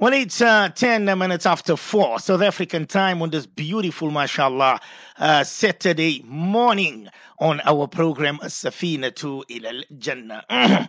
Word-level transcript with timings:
Well, 0.00 0.14
it's 0.14 0.40
uh, 0.40 0.70
10 0.70 1.04
minutes 1.18 1.44
after 1.44 1.76
4 1.76 2.20
South 2.20 2.40
African 2.40 2.86
time 2.86 3.20
on 3.20 3.28
this 3.28 3.44
beautiful, 3.44 4.10
mashallah, 4.10 4.80
uh, 5.18 5.44
Saturday 5.44 6.24
morning 6.26 7.10
on 7.38 7.60
our 7.66 7.86
program 7.86 8.38
Safinatu 8.38 9.42
Ilal 9.50 9.82
Jannah. 9.98 10.42
I 10.50 10.88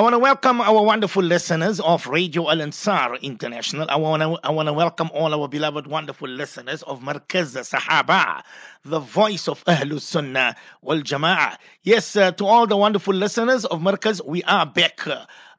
want 0.00 0.14
to 0.14 0.18
welcome 0.20 0.60
our 0.60 0.80
wonderful 0.84 1.24
listeners 1.24 1.80
of 1.80 2.06
Radio 2.06 2.50
Al 2.50 2.62
Ansar 2.62 3.16
International. 3.16 3.86
I 3.90 3.96
want 3.96 4.22
to 4.22 4.38
I 4.44 4.50
want 4.52 4.68
to 4.68 4.72
welcome 4.72 5.10
all 5.12 5.34
our 5.34 5.48
beloved, 5.48 5.88
wonderful 5.88 6.28
listeners 6.28 6.84
of 6.84 7.00
Markaz 7.00 7.56
Sahaba, 7.56 8.42
the 8.84 9.00
voice 9.00 9.48
of 9.48 9.64
Ahlus 9.64 10.02
Sunnah 10.02 10.54
wal 10.82 10.98
Jama'ah. 11.00 11.56
Yes, 11.82 12.14
uh, 12.14 12.30
to 12.32 12.46
all 12.46 12.68
the 12.68 12.76
wonderful 12.76 13.14
listeners 13.14 13.64
of 13.64 13.80
Markaz, 13.80 14.24
we 14.24 14.44
are 14.44 14.66
back. 14.66 15.00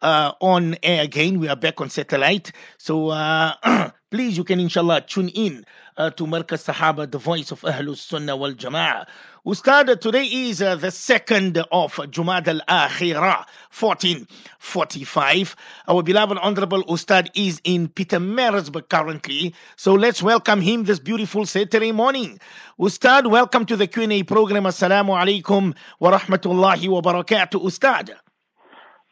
Uh, 0.03 0.33
on 0.41 0.75
air 0.83 1.01
again. 1.01 1.39
We 1.39 1.47
are 1.47 1.55
back 1.55 1.79
on 1.79 1.89
satellite. 1.89 2.51
So 2.77 3.07
uh, 3.07 3.53
please, 4.11 4.35
you 4.35 4.43
can 4.43 4.59
inshallah 4.59 4.99
tune 5.07 5.29
in 5.29 5.65
uh, 5.95 6.09
to 6.09 6.25
Markaz 6.25 6.65
Sahaba, 6.67 7.09
the 7.09 7.17
voice 7.17 7.51
of 7.51 7.61
Ahlus 7.61 7.99
Sunnah 7.99 8.35
wal 8.35 8.51
Jama'ah. 8.51 9.05
Ustad, 9.47 10.01
today 10.01 10.25
is 10.25 10.61
uh, 10.61 10.75
the 10.75 10.91
second 10.91 11.57
of 11.71 11.95
Jumad 11.95 12.49
al 12.49 12.59
Akhirah, 12.67 13.45
1445. 13.79 15.55
Our 15.87 16.03
beloved 16.03 16.37
Honorable 16.37 16.83
Ustad 16.89 17.29
is 17.33 17.61
in 17.63 17.87
Pietermaritzburg 17.87 18.89
currently. 18.89 19.55
So 19.77 19.93
let's 19.93 20.21
welcome 20.21 20.59
him 20.59 20.83
this 20.83 20.99
beautiful 20.99 21.45
Saturday 21.45 21.93
morning. 21.93 22.41
Ustad, 22.77 23.27
welcome 23.27 23.65
to 23.67 23.77
the 23.77 23.87
Q&A 23.87 24.23
program. 24.23 24.63
Assalamu 24.63 25.15
alaikum 25.17 25.73
wa 26.01 26.19
rahmatullahi 26.19 26.89
wa 26.89 26.99
barakatuh, 26.99 27.63
Ustad. 27.63 28.17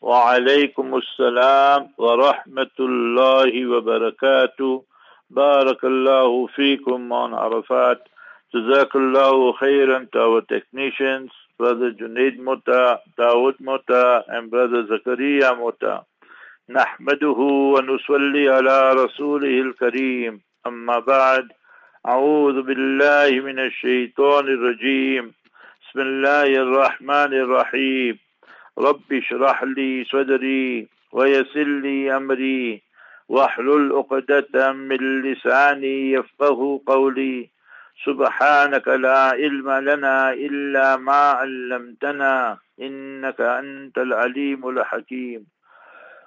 وعليكم 0.01 0.97
السلام 0.97 1.89
ورحمة 1.97 2.77
الله 2.79 3.51
وبركاته. 3.67 4.83
بارك 5.29 5.83
الله 5.83 6.47
فيكم 6.47 7.13
on 7.13 7.31
Arafat 7.33 7.99
جزاك 8.53 8.95
الله 8.95 9.53
خيرا. 9.53 10.07
Our 10.15 10.41
technicians 10.41 11.29
brother 11.57 11.91
Junaid 11.91 12.39
Mota 12.39 12.99
Dawood 13.19 13.59
Mota 13.59 14.23
and 14.27 14.49
brother 14.49 14.83
Zakaria 14.89 15.57
Mota. 15.57 16.03
نحمده 16.69 17.39
ونصلي 17.75 18.49
على 18.49 18.93
رسوله 18.93 19.61
الكريم. 19.61 20.41
أما 20.67 20.99
بعد 20.99 21.47
أعوذ 22.07 22.61
بالله 22.61 23.29
من 23.41 23.59
الشيطان 23.59 24.47
الرجيم. 24.47 25.33
بسم 25.81 25.99
الله 25.99 26.49
الرحمن 26.65 27.33
الرحيم. 27.33 28.30
رب 28.77 29.13
اشرح 29.13 29.63
لي 29.63 30.03
صدري 30.03 30.87
ويسر 31.11 31.63
لي 31.63 32.17
أمري. 32.17 32.81
واحلل 33.29 33.91
عقدة 33.91 34.71
من 34.71 35.21
لساني 35.21 36.11
يفقه 36.11 36.81
قولي. 36.87 37.49
سبحانك 38.05 38.87
لا 38.87 39.19
علم 39.39 39.71
لنا 39.71 40.33
إلا 40.33 40.97
ما 40.97 41.21
علمتنا 41.31 42.57
إنك 42.81 43.41
أنت 43.41 43.97
العليم 43.97 44.69
الحكيم. 44.69 45.45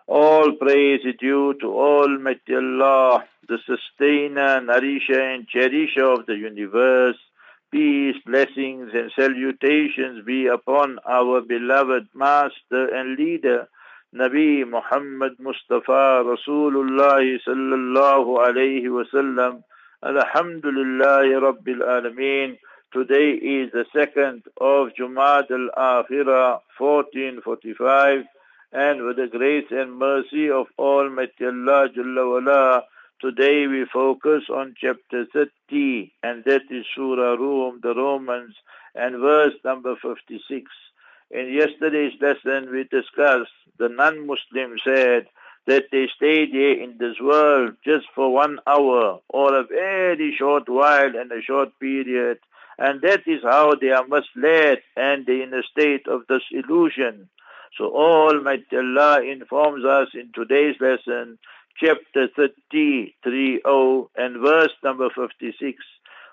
All 0.07 0.53
praise 0.53 1.01
is 1.05 1.17
due 1.19 1.55
to 1.61 1.67
Almighty 1.67 2.55
Allah, 2.55 3.25
the 3.49 3.59
sustainer, 3.67 4.61
nourisher 4.61 5.21
and 5.21 5.49
cherisher 5.49 6.05
of 6.05 6.27
the 6.27 6.37
universe. 6.37 7.17
Peace, 7.73 8.17
blessings 8.25 8.91
and 8.95 9.11
salutations 9.17 10.25
be 10.25 10.47
upon 10.47 10.99
our 11.09 11.41
beloved 11.41 12.07
Master 12.15 12.95
and 12.95 13.19
Leader, 13.19 13.69
Nabi 14.15 14.69
Muhammad 14.69 15.33
Mustafa 15.41 16.23
Rasulullah 16.23 17.21
sallallahu 17.47 18.39
alayhi 18.47 18.87
wasallam. 18.87 19.63
Alhamdulillah 20.05 21.25
Rabbil 21.43 21.83
Alameen. 21.83 22.59
Today 22.93 23.31
is 23.33 23.73
the 23.73 23.87
second 23.93 24.45
of 24.61 24.91
Jumad 24.99 25.51
al-Akhirah 25.51 26.61
1445 26.79 28.25
and 28.73 29.03
with 29.03 29.17
the 29.17 29.27
grace 29.27 29.67
and 29.71 29.99
mercy 29.99 30.49
of 30.49 30.67
Almighty 30.79 31.47
Allah 31.47 31.89
Jalla 31.89 32.83
Today 33.25 33.67
we 33.67 33.87
focus 33.91 34.43
on 34.53 34.75
chapter 34.79 35.25
30 35.33 36.13
and 36.23 36.45
that 36.45 36.61
is 36.69 36.85
Surah 36.95 37.37
Rum, 37.37 37.81
the 37.83 37.95
Romans 37.95 38.55
and 38.95 39.19
verse 39.19 39.55
number 39.65 39.95
56. 39.97 40.71
In 41.31 41.51
yesterday's 41.51 42.13
lesson 42.21 42.71
we 42.71 42.85
discussed 42.85 43.57
the 43.79 43.89
non-Muslim 43.89 44.77
said 44.85 45.29
that 45.67 45.85
they 45.91 46.07
stayed 46.15 46.51
here 46.51 46.79
in 46.79 46.99
this 46.99 47.17
world 47.19 47.77
just 47.83 48.05
for 48.15 48.31
one 48.31 48.59
hour 48.67 49.21
or 49.31 49.59
a 49.59 49.65
very 49.65 50.37
short 50.39 50.69
while 50.69 51.17
and 51.17 51.33
a 51.33 51.41
short 51.41 51.71
period 51.81 52.37
and 52.79 53.01
that 53.01 53.23
is 53.27 53.41
how 53.43 53.75
they 53.75 53.89
are 53.89 54.07
misled 54.07 54.83
and 54.99 55.25
they 55.25 55.41
in 55.41 55.55
a 55.55 55.63
state 55.63 56.07
of 56.09 56.27
disillusion. 56.27 57.31
So 57.79 57.87
Almighty 57.87 58.77
Allah 58.77 59.23
informs 59.23 59.87
us 59.87 60.09
in 60.13 60.31
today's 60.35 60.77
lesson 60.79 61.39
chapter 61.78 62.28
30, 62.36 63.16
30 63.24 63.62
and 64.18 64.38
verse 64.42 64.74
number 64.84 65.10
56. 65.10 65.78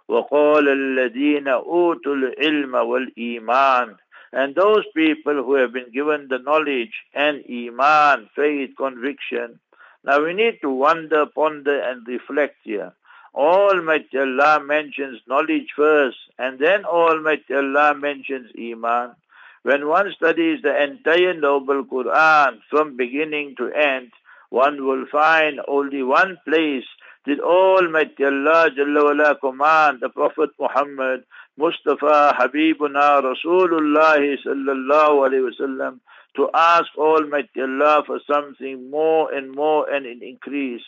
وقال 0.09 0.69
الذين 0.69 1.48
أوتوا 1.48 2.14
العلم 2.14 2.75
والإيمان 2.75 3.97
and 4.32 4.54
those 4.54 4.84
people 4.94 5.34
who 5.34 5.54
have 5.54 5.72
been 5.72 5.91
given 5.92 6.28
the 6.28 6.38
knowledge 6.38 6.92
and 7.14 7.42
iman, 7.50 8.28
faith, 8.34 8.70
conviction. 8.76 9.59
Now 10.04 10.22
we 10.22 10.34
need 10.34 10.59
to 10.62 10.70
wonder, 10.70 11.26
ponder 11.26 11.81
and 11.81 12.06
reflect 12.06 12.56
here. 12.62 12.92
Almighty 13.34 14.19
Allah 14.19 14.62
mentions 14.62 15.20
knowledge 15.26 15.69
first 15.75 16.19
and 16.38 16.59
then 16.59 16.84
Almighty 16.84 17.54
Allah 17.54 17.94
mentions 17.94 18.50
iman. 18.59 19.14
When 19.62 19.88
one 19.88 20.12
studies 20.12 20.60
the 20.62 20.82
entire 20.82 21.34
noble 21.34 21.84
Quran 21.84 22.60
from 22.70 22.97
beginning 22.97 23.56
to 23.56 23.72
end, 23.72 24.10
one 24.51 24.85
will 24.85 25.06
find 25.12 25.59
only 25.67 26.03
one 26.03 26.38
place 26.47 26.85
did 27.25 27.39
Almighty 27.39 28.25
Allah 28.25 28.69
Jalla 28.78 29.39
command 29.39 30.00
the 30.01 30.09
Prophet 30.09 30.50
Muhammad 30.59 31.23
Mustafa 31.57 32.35
Habibuna 32.38 33.22
Rasulullah 33.22 34.17
sallallahu 34.45 35.29
alayhi 35.29 35.50
wasallam 35.50 36.00
to 36.35 36.50
ask 36.53 36.88
Almighty 36.97 37.62
Allah 37.62 38.03
for 38.06 38.19
something 38.25 38.89
more 38.89 39.31
and 39.34 39.53
more 39.56 39.89
and 39.89 40.06
in 40.06 40.22
increase. 40.23 40.83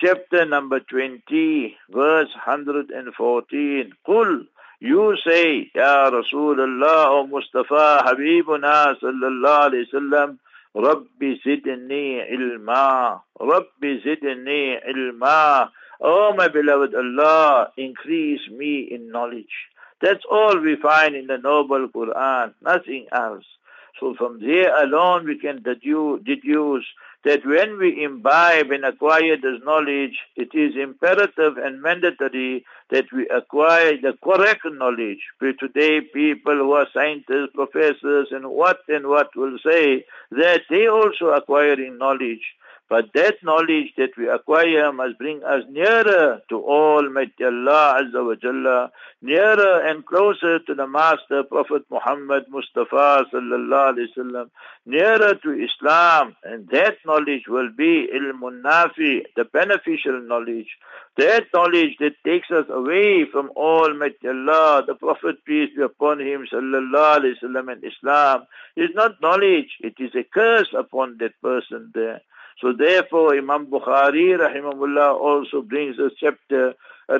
Chapter 0.00 0.44
number 0.46 0.80
20, 0.80 1.76
verse 1.90 2.28
114. 2.46 3.92
Qul, 4.06 4.46
you 4.80 5.16
say, 5.26 5.70
Ya 5.74 6.10
Rasulullah, 6.10 7.08
O 7.08 7.26
Mustafa 7.26 8.04
Habibuna 8.06 8.94
sallallahu 9.02 9.70
alayhi 9.70 9.86
wasallam, 9.92 10.38
Rabbi 10.78 11.34
zidni 11.44 12.22
ilma. 12.30 13.20
Rabbi 13.40 13.98
zidni 14.04 14.78
ilma. 14.88 15.72
Oh 16.00 16.32
my 16.36 16.46
beloved 16.46 16.94
Allah, 16.94 17.72
increase 17.76 18.48
me 18.48 18.88
in 18.88 19.10
knowledge. 19.10 19.66
That's 20.00 20.22
all 20.30 20.60
we 20.60 20.76
find 20.76 21.16
in 21.16 21.26
the 21.26 21.38
noble 21.38 21.88
Quran, 21.88 22.54
nothing 22.62 23.08
else. 23.10 23.44
So 23.98 24.14
from 24.16 24.38
there 24.38 24.72
alone 24.84 25.26
we 25.26 25.36
can 25.40 25.60
deduce 25.64 26.84
that 27.24 27.44
when 27.44 27.78
we 27.78 28.04
imbibe 28.04 28.70
and 28.70 28.84
acquire 28.84 29.36
this 29.36 29.60
knowledge, 29.64 30.16
it 30.36 30.50
is 30.54 30.76
imperative 30.80 31.56
and 31.58 31.82
mandatory 31.82 32.64
that 32.90 33.06
we 33.12 33.28
acquire 33.28 33.96
the 33.96 34.16
correct 34.22 34.62
knowledge. 34.64 35.20
For 35.38 35.52
today, 35.52 36.00
people 36.00 36.56
who 36.56 36.72
are 36.72 36.86
scientists, 36.92 37.50
professors, 37.54 38.28
and 38.30 38.50
what 38.50 38.80
and 38.88 39.06
what 39.08 39.34
will 39.36 39.58
say 39.64 40.04
that 40.30 40.62
they 40.70 40.86
also 40.86 41.26
acquiring 41.28 41.98
knowledge. 41.98 42.54
But 42.88 43.12
that 43.12 43.42
knowledge 43.42 43.92
that 43.98 44.16
we 44.16 44.28
acquire 44.28 44.90
must 44.92 45.18
bring 45.18 45.44
us 45.44 45.62
nearer 45.68 46.40
to 46.48 46.56
Almighty 46.56 47.44
Allah 47.44 48.00
Azza 48.00 48.24
wa 48.26 48.34
Jalla, 48.34 48.90
nearer 49.20 49.86
and 49.86 50.06
closer 50.06 50.58
to 50.60 50.74
the 50.74 50.86
Master 50.86 51.42
Prophet 51.42 51.82
Muhammad 51.90 52.44
Mustafa 52.48 53.26
Sallallahu 53.30 53.92
Alaihi 53.92 54.06
Wasallam, 54.16 54.50
nearer 54.86 55.34
to 55.34 55.50
Islam. 55.52 56.34
And 56.42 56.66
that 56.70 56.96
knowledge 57.04 57.42
will 57.46 57.68
be 57.76 58.08
ilmun 58.08 58.62
nafi, 58.62 59.20
the 59.36 59.44
beneficial 59.44 60.22
knowledge. 60.22 60.68
That 61.18 61.44
knowledge 61.52 61.96
that 62.00 62.14
takes 62.24 62.50
us 62.50 62.66
away 62.70 63.26
from 63.30 63.50
Almighty 63.50 64.28
Allah, 64.28 64.84
the 64.86 64.94
Prophet 64.94 65.44
peace 65.44 65.68
be 65.76 65.82
upon 65.82 66.20
him 66.20 66.46
Sallallahu 66.50 67.20
Alaihi 67.20 67.34
Wasallam 67.42 67.70
and 67.72 67.84
Islam, 67.84 68.46
is 68.76 68.88
not 68.94 69.20
knowledge. 69.20 69.76
It 69.80 69.96
is 69.98 70.14
a 70.14 70.24
curse 70.24 70.72
upon 70.72 71.18
that 71.18 71.38
person 71.42 71.92
there. 71.94 72.22
So 72.60 72.72
therefore 72.72 73.36
Imam 73.36 73.66
Bukhari 73.66 74.36
rahimahullah 74.36 75.14
also 75.14 75.62
brings 75.62 75.98
a 75.98 76.10
chapter 76.18 76.74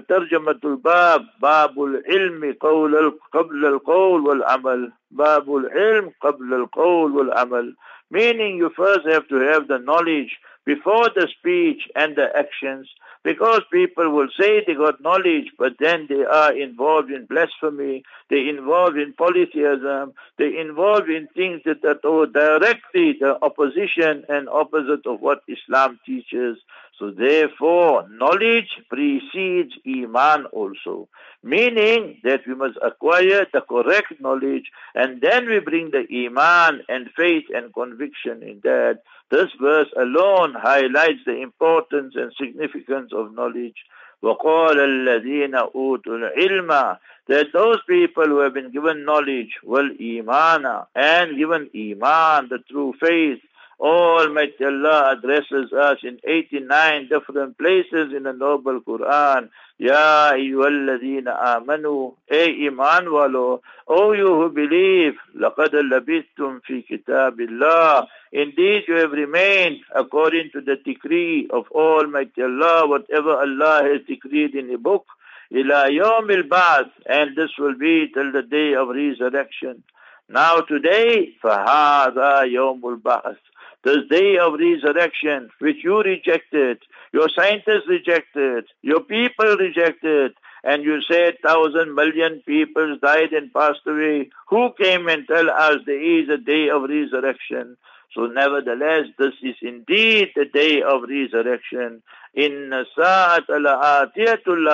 ترجمة 0.10 0.60
الباب 0.66 1.26
باب 1.42 1.84
العلم 1.84 2.56
قول 2.60 3.20
قبل 3.34 3.66
القول 3.66 4.22
والعمل 4.22 4.92
باب 5.12 5.56
العلم 5.56 6.12
قبل 6.22 6.54
القول 6.54 7.12
والعمل 7.12 7.76
meaning 8.12 8.58
you 8.58 8.70
first 8.70 9.06
have 9.08 9.28
to 9.28 9.36
have 9.36 9.68
the 9.68 9.80
knowledge 9.80 10.38
before 10.66 11.10
the 11.16 11.28
speech 11.38 11.90
and 11.96 12.16
the 12.16 12.28
actions 12.38 12.88
because 13.24 13.62
people 13.72 14.10
will 14.12 14.28
say 14.38 14.64
they 14.66 14.74
got 14.74 15.02
knowledge, 15.02 15.52
but 15.58 15.74
then 15.80 16.08
they 16.10 16.24
are 16.26 16.54
involved 16.54 17.10
in 17.10 17.26
blasphemy, 17.26 18.04
they 18.30 18.50
involved 18.50 18.98
in 18.98 19.14
polytheism, 19.14 20.14
they 20.38 20.58
involved 20.60 21.10
in 21.10 21.28
things 21.28 21.62
that 21.66 21.84
are 21.86 22.26
directly 22.26 23.14
the 23.20 23.38
opposition 23.42 24.26
and 24.28 24.50
opposite 24.50 25.06
of 25.06 25.22
what 25.22 25.42
Islam 25.48 26.00
teaches. 26.06 26.58
So 27.00 27.12
therefore, 27.12 28.08
knowledge 28.10 28.70
precedes 28.90 29.74
Iman 29.86 30.46
also, 30.46 31.10
meaning 31.42 32.20
that 32.24 32.46
we 32.48 32.54
must 32.54 32.78
acquire 32.82 33.48
the 33.52 33.62
correct 33.62 34.14
knowledge 34.22 34.72
and 34.94 35.20
then 35.20 35.48
we 35.50 35.60
bring 35.60 35.92
the 35.92 36.06
Iman 36.26 36.82
and 36.88 37.10
faith 37.16 37.46
and 37.54 37.74
conviction 37.74 38.44
in 38.44 38.62
that. 38.64 39.00
This 39.32 39.50
verse 39.60 39.90
alone 39.98 40.54
highlights 40.54 41.22
the 41.26 41.42
importance 41.42 42.14
and 42.16 42.32
significance 42.40 43.12
of 43.12 43.34
knowledge. 43.34 43.84
وَقَالَ 44.22 44.78
الَّذِينَ 44.78 45.56
أُوتُوا 45.76 46.06
الْعِلْمَ 46.06 46.98
That 47.28 47.48
those 47.52 47.80
people 47.90 48.26
who 48.28 48.40
have 48.40 48.54
been 48.54 48.72
given 48.72 49.04
knowledge, 49.04 49.58
well, 49.64 49.90
imana, 50.00 50.86
and 50.96 51.36
given 51.38 51.70
iman, 51.76 52.48
the 52.50 52.60
true 52.70 52.94
faith, 53.00 53.40
Almighty 53.80 54.64
Allah 54.64 55.18
addresses 55.18 55.74
us 55.74 55.98
in 56.04 56.20
89 56.24 57.10
different 57.10 57.58
places 57.58 58.14
in 58.16 58.24
the 58.24 58.34
Noble 58.34 58.80
Quran. 58.82 59.50
Ya 59.78 60.32
ayyuhalladhina 60.32 61.38
amanu, 61.42 62.14
A 62.32 62.68
iman 62.68 63.06
walo, 63.08 63.62
O 63.88 64.14
you 64.14 64.28
who 64.28 64.50
believe, 64.50 65.16
لَقَدْ 65.36 65.74
لَبِثْتُمْ 65.74 66.62
فِي 66.62 66.86
كِتَابِ 66.88 67.38
اللَّهِ 67.40 68.08
Indeed 68.32 68.84
you 68.88 68.96
have 68.96 69.12
remained 69.12 69.80
according 69.94 70.52
to 70.54 70.62
the 70.62 70.78
decree 70.78 71.48
of 71.52 71.66
Almighty 71.72 72.42
Allah, 72.42 72.88
whatever 72.88 73.32
Allah 73.32 73.82
has 73.84 74.02
decreed 74.08 74.56
in 74.56 74.68
the 74.68 74.78
book, 74.78 75.06
إِلَى 75.52 75.90
يَوْمِ 76.00 76.30
الْبَعْثِ 76.44 76.90
And 77.06 77.36
this 77.36 77.52
will 77.60 77.78
be 77.78 78.08
till 78.14 78.32
the 78.32 78.44
day 78.44 78.76
of 78.76 78.88
resurrection. 78.90 79.84
Now 80.30 80.62
today, 80.62 81.36
فَهَذَا 81.44 82.44
يَوْمُ 82.48 82.82
الْبَعْثِ 82.82 83.38
this 83.85 83.99
day 84.11 84.39
of 84.39 84.55
resurrection, 84.55 85.51
which 85.61 85.85
you 85.85 86.03
rejected, 86.03 86.79
your 87.13 87.29
scientists 87.29 87.89
rejected, 87.89 88.65
your 88.83 89.01
people 89.01 89.57
rejected, 89.57 90.33
and 90.65 90.83
you 90.83 91.01
said 91.03 91.37
thousand 91.45 91.95
million 91.95 92.43
people 92.47 92.99
died 93.01 93.33
and 93.33 93.53
passed 93.53 93.87
away. 93.87 94.31
Who 94.49 94.71
came 94.81 95.09
and 95.09 95.27
tell 95.27 95.49
us 95.51 95.77
there 95.87 96.21
is 96.21 96.29
a 96.29 96.39
day 96.39 96.69
of 96.69 96.83
resurrection? 96.83 97.77
So 98.15 98.27
nevertheless, 98.27 99.05
this 99.19 99.35
is 99.43 99.55
indeed 99.63 100.31
the 100.35 100.47
day 100.47 100.83
of 100.83 101.03
resurrection. 101.03 102.03
In 102.35 102.73
sa'at 102.97 103.49
al-atiyatul 103.49 104.67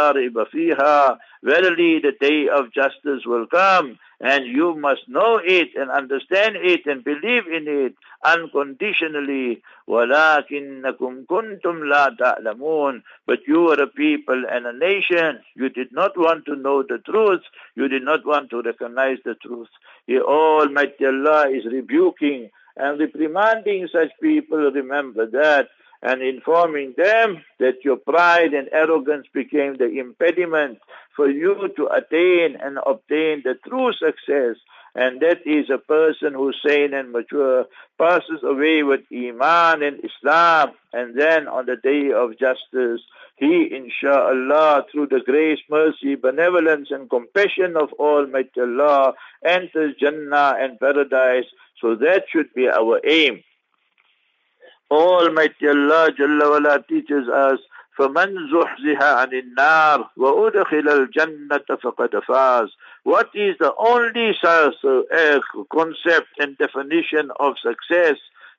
fiha. 0.53 1.19
Verily 1.43 2.01
the 2.01 2.13
day 2.19 2.49
of 2.49 2.73
justice 2.73 3.27
will 3.27 3.47
come 3.47 3.99
and 4.24 4.46
you 4.46 4.76
must 4.76 5.08
know 5.08 5.40
it 5.42 5.70
and 5.76 5.90
understand 5.90 6.58
it 6.58 6.86
and 6.86 7.04
believe 7.04 7.48
in 7.48 7.68
it 7.68 7.96
unconditionally. 8.24 9.62
وَلَكِنَّكُمْ 9.88 11.26
كُنْتُمْ 11.26 11.84
لَا 11.88 12.18
تَعْلَمُونَ 12.18 13.02
But 13.26 13.40
you 13.48 13.70
are 13.70 13.82
a 13.82 13.88
people 13.88 14.44
and 14.50 14.66
a 14.66 14.74
nation. 14.74 15.40
You 15.56 15.70
did 15.70 15.94
not 15.94 16.18
want 16.18 16.46
to 16.48 16.56
know 16.56 16.84
the 16.84 16.98
truth. 16.98 17.42
You 17.76 17.88
did 17.88 18.04
not 18.04 18.26
want 18.26 18.50
to 18.50 18.62
recognize 18.62 19.20
the 19.24 19.36
truth. 19.36 19.70
Here 20.06 20.22
Almighty 20.22 21.06
Allah 21.06 21.50
is 21.50 21.66
rebuking 21.66 22.50
and 22.76 23.00
reprimanding 23.00 23.88
such 23.92 24.10
people. 24.22 24.72
Remember 24.72 25.26
that 25.28 25.70
and 26.05 26.23
informing 26.23 26.93
them 26.99 27.43
that 27.59 27.83
your 27.83 27.97
pride 27.97 28.53
and 28.53 28.69
arrogance 28.73 29.27
became 29.33 29.77
the 29.79 29.99
impediment 29.99 30.79
for 31.17 31.31
you 31.31 31.71
to 31.77 31.87
attain 31.87 32.57
and 32.63 32.79
obtain 32.87 33.43
the 33.43 33.55
true 33.67 33.91
success. 33.95 34.57
And 34.95 35.21
that 35.23 35.39
is 35.47 35.71
a 35.71 35.79
person 35.79 36.35
who's 36.35 36.61
sane 36.65 36.93
and 36.93 37.11
mature, 37.11 37.65
passes 37.99 38.43
away 38.45 38.83
with 38.83 39.01
Iman 39.11 39.83
and 39.83 39.99
Islam, 40.05 40.73
and 40.93 41.19
then 41.19 41.49
on 41.49 41.67
the 41.67 41.77
day 41.77 42.13
of 42.13 42.39
justice, 42.39 43.01
he, 43.37 43.75
inshallah, 43.75 44.85
through 44.93 45.09
the 45.09 45.21
grace, 45.25 45.59
mercy, 45.69 46.15
benevolence, 46.15 46.89
and 46.91 47.11
compassion 47.11 47.77
of 47.77 47.93
Almighty 47.95 48.61
Allah, 48.61 49.15
enters 49.45 49.97
Jannah 49.99 50.55
and 50.61 50.79
paradise. 50.79 51.47
So 51.81 51.97
that 51.97 52.27
should 52.31 52.55
be 52.55 52.69
our 52.69 53.01
aim. 53.05 53.43
Almighty 54.92 55.68
Allah 55.68 56.12
Jalla 56.18 56.50
wala 56.52 56.84
teaches 56.88 57.28
us 57.28 57.60
فَمَنْ 58.00 58.48
زُحْزِهَ 58.50 59.00
عَنِ 59.00 59.34
النَّارِ 59.34 60.10
وَأُدْخِلَ 60.18 60.88
الْجَنَّةَ 60.88 61.68
فَقَدْ 61.84 62.22
فَازَ 62.28 62.70
What 63.04 63.30
is 63.34 63.58
the 63.60 63.74
only 63.78 64.34
uh, 64.42 65.40
concept 65.70 66.28
and 66.40 66.58
definition 66.58 67.30
of 67.40 67.56
success? 67.60 68.16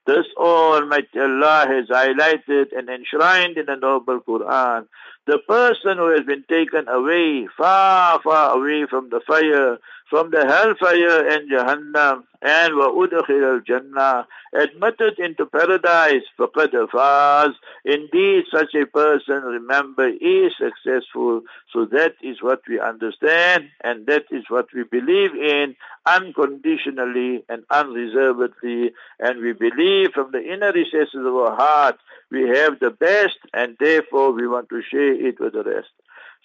This 0.07 0.27
Almighty 0.37 1.21
Allah 1.21 1.67
has 1.69 1.87
highlighted 1.89 2.77
and 2.77 2.89
enshrined 2.91 3.57
in 3.57 3.67
the 3.67 3.77
Noble 3.77 4.21
Quran. 4.21 4.87
The 5.27 5.39
person 5.39 5.99
who 5.99 6.11
has 6.11 6.25
been 6.27 6.45
taken 6.49 6.89
away, 6.89 7.49
far, 7.57 8.21
far 8.21 8.57
away 8.57 8.87
from 8.91 9.11
the 9.11 9.21
fire, 9.27 9.79
from 10.09 10.31
the 10.31 10.45
hellfire 10.47 11.29
and 11.29 11.51
Jahannam, 11.51 12.25
and 12.43 12.73
وَأُدْخِلَ 12.73 13.63
الْجَنَّةِ 13.63 14.25
admitted 14.55 15.19
into 15.19 15.47
paradise, 15.47 16.23
فَقَدْ 16.39 16.73
فَازَ 16.91 17.55
Indeed, 17.85 18.45
such 18.53 18.75
a 18.75 18.87
person, 18.87 19.43
remember, 19.43 20.09
is 20.09 20.53
successful. 20.59 21.43
So 21.73 21.85
that 21.87 22.15
is 22.23 22.43
what 22.43 22.63
we 22.69 22.81
understand, 22.81 23.69
and 23.83 24.07
that 24.07 24.25
is 24.31 24.45
what 24.49 24.67
we 24.75 24.85
believe 24.85 25.35
in 25.35 25.77
unconditionally 26.07 27.45
and 27.49 27.65
unreservedly, 27.71 28.93
and 29.19 29.41
we 29.41 29.53
believe 29.53 30.13
from 30.13 30.33
the 30.33 30.43
inner 30.43 30.73
recesses 30.73 31.15
of 31.15 31.35
our 31.35 31.55
heart 31.55 31.99
we 32.31 32.49
have 32.49 32.79
the 32.81 32.91
best, 32.91 33.39
and 33.53 33.77
therefore 33.79 34.33
we 34.33 34.47
want 34.47 34.69
to 34.71 34.83
share 34.83 35.15
it 35.15 35.41
with 35.41 35.53
the 35.53 35.65
rest. 35.65 35.89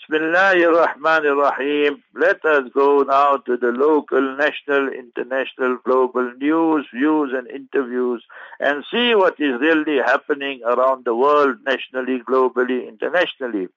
Bismillahir 0.09 0.73
Rahmanir 0.73 1.37
Rahim. 1.37 2.03
Let 2.15 2.45
us 2.45 2.71
go 2.73 3.03
now 3.03 3.37
to 3.37 3.57
the 3.57 3.71
local, 3.71 4.37
national, 4.37 4.89
international, 4.89 5.77
global 5.85 6.33
news, 6.35 6.87
views 6.93 7.33
and 7.35 7.47
interviews 7.49 8.25
and 8.59 8.85
see 8.91 9.15
what 9.15 9.39
is 9.39 9.61
really 9.61 9.99
happening 9.99 10.63
around 10.65 11.05
the 11.05 11.15
world, 11.15 11.59
nationally, 11.67 12.21
globally, 12.21 12.89
internationally. 12.89 13.69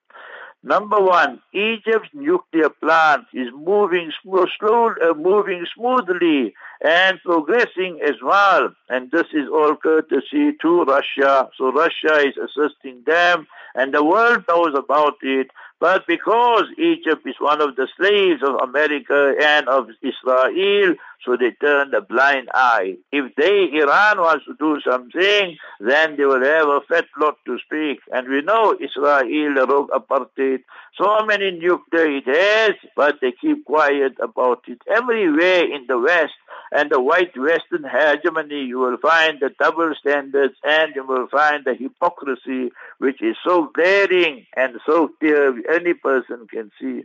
Number 0.65 1.01
one, 1.01 1.42
Egypt's 1.51 2.10
nuclear 2.13 2.70
plant 2.70 3.25
is 3.34 3.50
moving 3.53 4.13
slow, 4.24 4.96
uh, 5.03 5.13
moving 5.13 5.65
smoothly 5.75 6.53
and 6.82 7.20
progressing 7.22 8.00
as 8.01 8.15
well. 8.24 8.74
And 8.88 9.12
this 9.12 9.27
is 9.34 9.50
all 9.50 9.75
courtesy 9.75 10.53
to 10.62 10.84
Russia. 10.86 11.50
So 11.58 11.74
Russia 11.74 12.15
is 12.25 12.38
assisting 12.38 13.03
them, 13.06 13.46
and 13.75 13.94
the 13.94 14.06
world 14.06 14.46
knows 14.48 14.74
about 14.74 15.15
it. 15.22 15.48
But 15.84 16.08
because 16.08 16.63
Egypt 16.78 17.28
is 17.28 17.36
one 17.40 17.60
of 17.60 17.75
the 17.75 17.90
slaves 17.98 18.42
of 18.42 18.56
America 18.70 19.36
and 19.38 19.68
of 19.68 19.90
Israel, 20.02 20.96
so 21.25 21.36
they 21.36 21.52
turn 21.52 21.94
a 21.94 22.00
blind 22.00 22.48
eye. 22.54 22.96
If 23.12 23.36
they, 23.36 23.70
Iran, 23.74 24.20
wants 24.20 24.46
to 24.46 24.56
do 24.58 24.80
something, 24.82 25.58
then 25.82 26.16
they 26.16 26.24
will 26.24 26.42
have 26.42 26.68
a 26.68 26.80
fat 26.88 27.06
lot 27.20 27.36
to 27.46 27.58
speak. 27.66 28.00
And 28.13 28.30
we 28.30 28.42
know 28.42 28.78
Israel, 28.80 29.66
rogue 29.66 29.90
apartheid, 29.90 30.63
so 30.98 31.25
many 31.25 31.52
nuclear 31.52 32.06
it 32.06 32.28
has, 32.28 32.75
but 32.96 33.16
they 33.22 33.34
keep 33.34 33.66
quiet 33.66 34.13
about 34.22 34.63
it. 34.68 34.80
Everywhere 34.90 35.63
in 35.63 35.86
the 35.88 36.00
West 36.00 36.34
and 36.72 36.92
the 36.92 37.02
white 37.02 37.38
Western 37.38 37.84
hegemony, 37.84 38.63
you 38.66 38.80
will 38.80 38.98
find 38.98 39.40
the 39.40 39.52
double 39.60 39.94
standards 40.00 40.56
and 40.63 40.94
you 40.96 41.06
will 41.06 41.28
find 41.28 41.66
the 41.66 41.74
hypocrisy, 41.74 42.72
which 43.00 43.22
is 43.22 43.36
so 43.46 43.70
glaring 43.74 44.46
and 44.56 44.75
so 44.86 45.10
clear 45.20 45.54
any 45.74 45.94
person 45.94 46.48
can 46.48 46.72
see. 46.80 47.03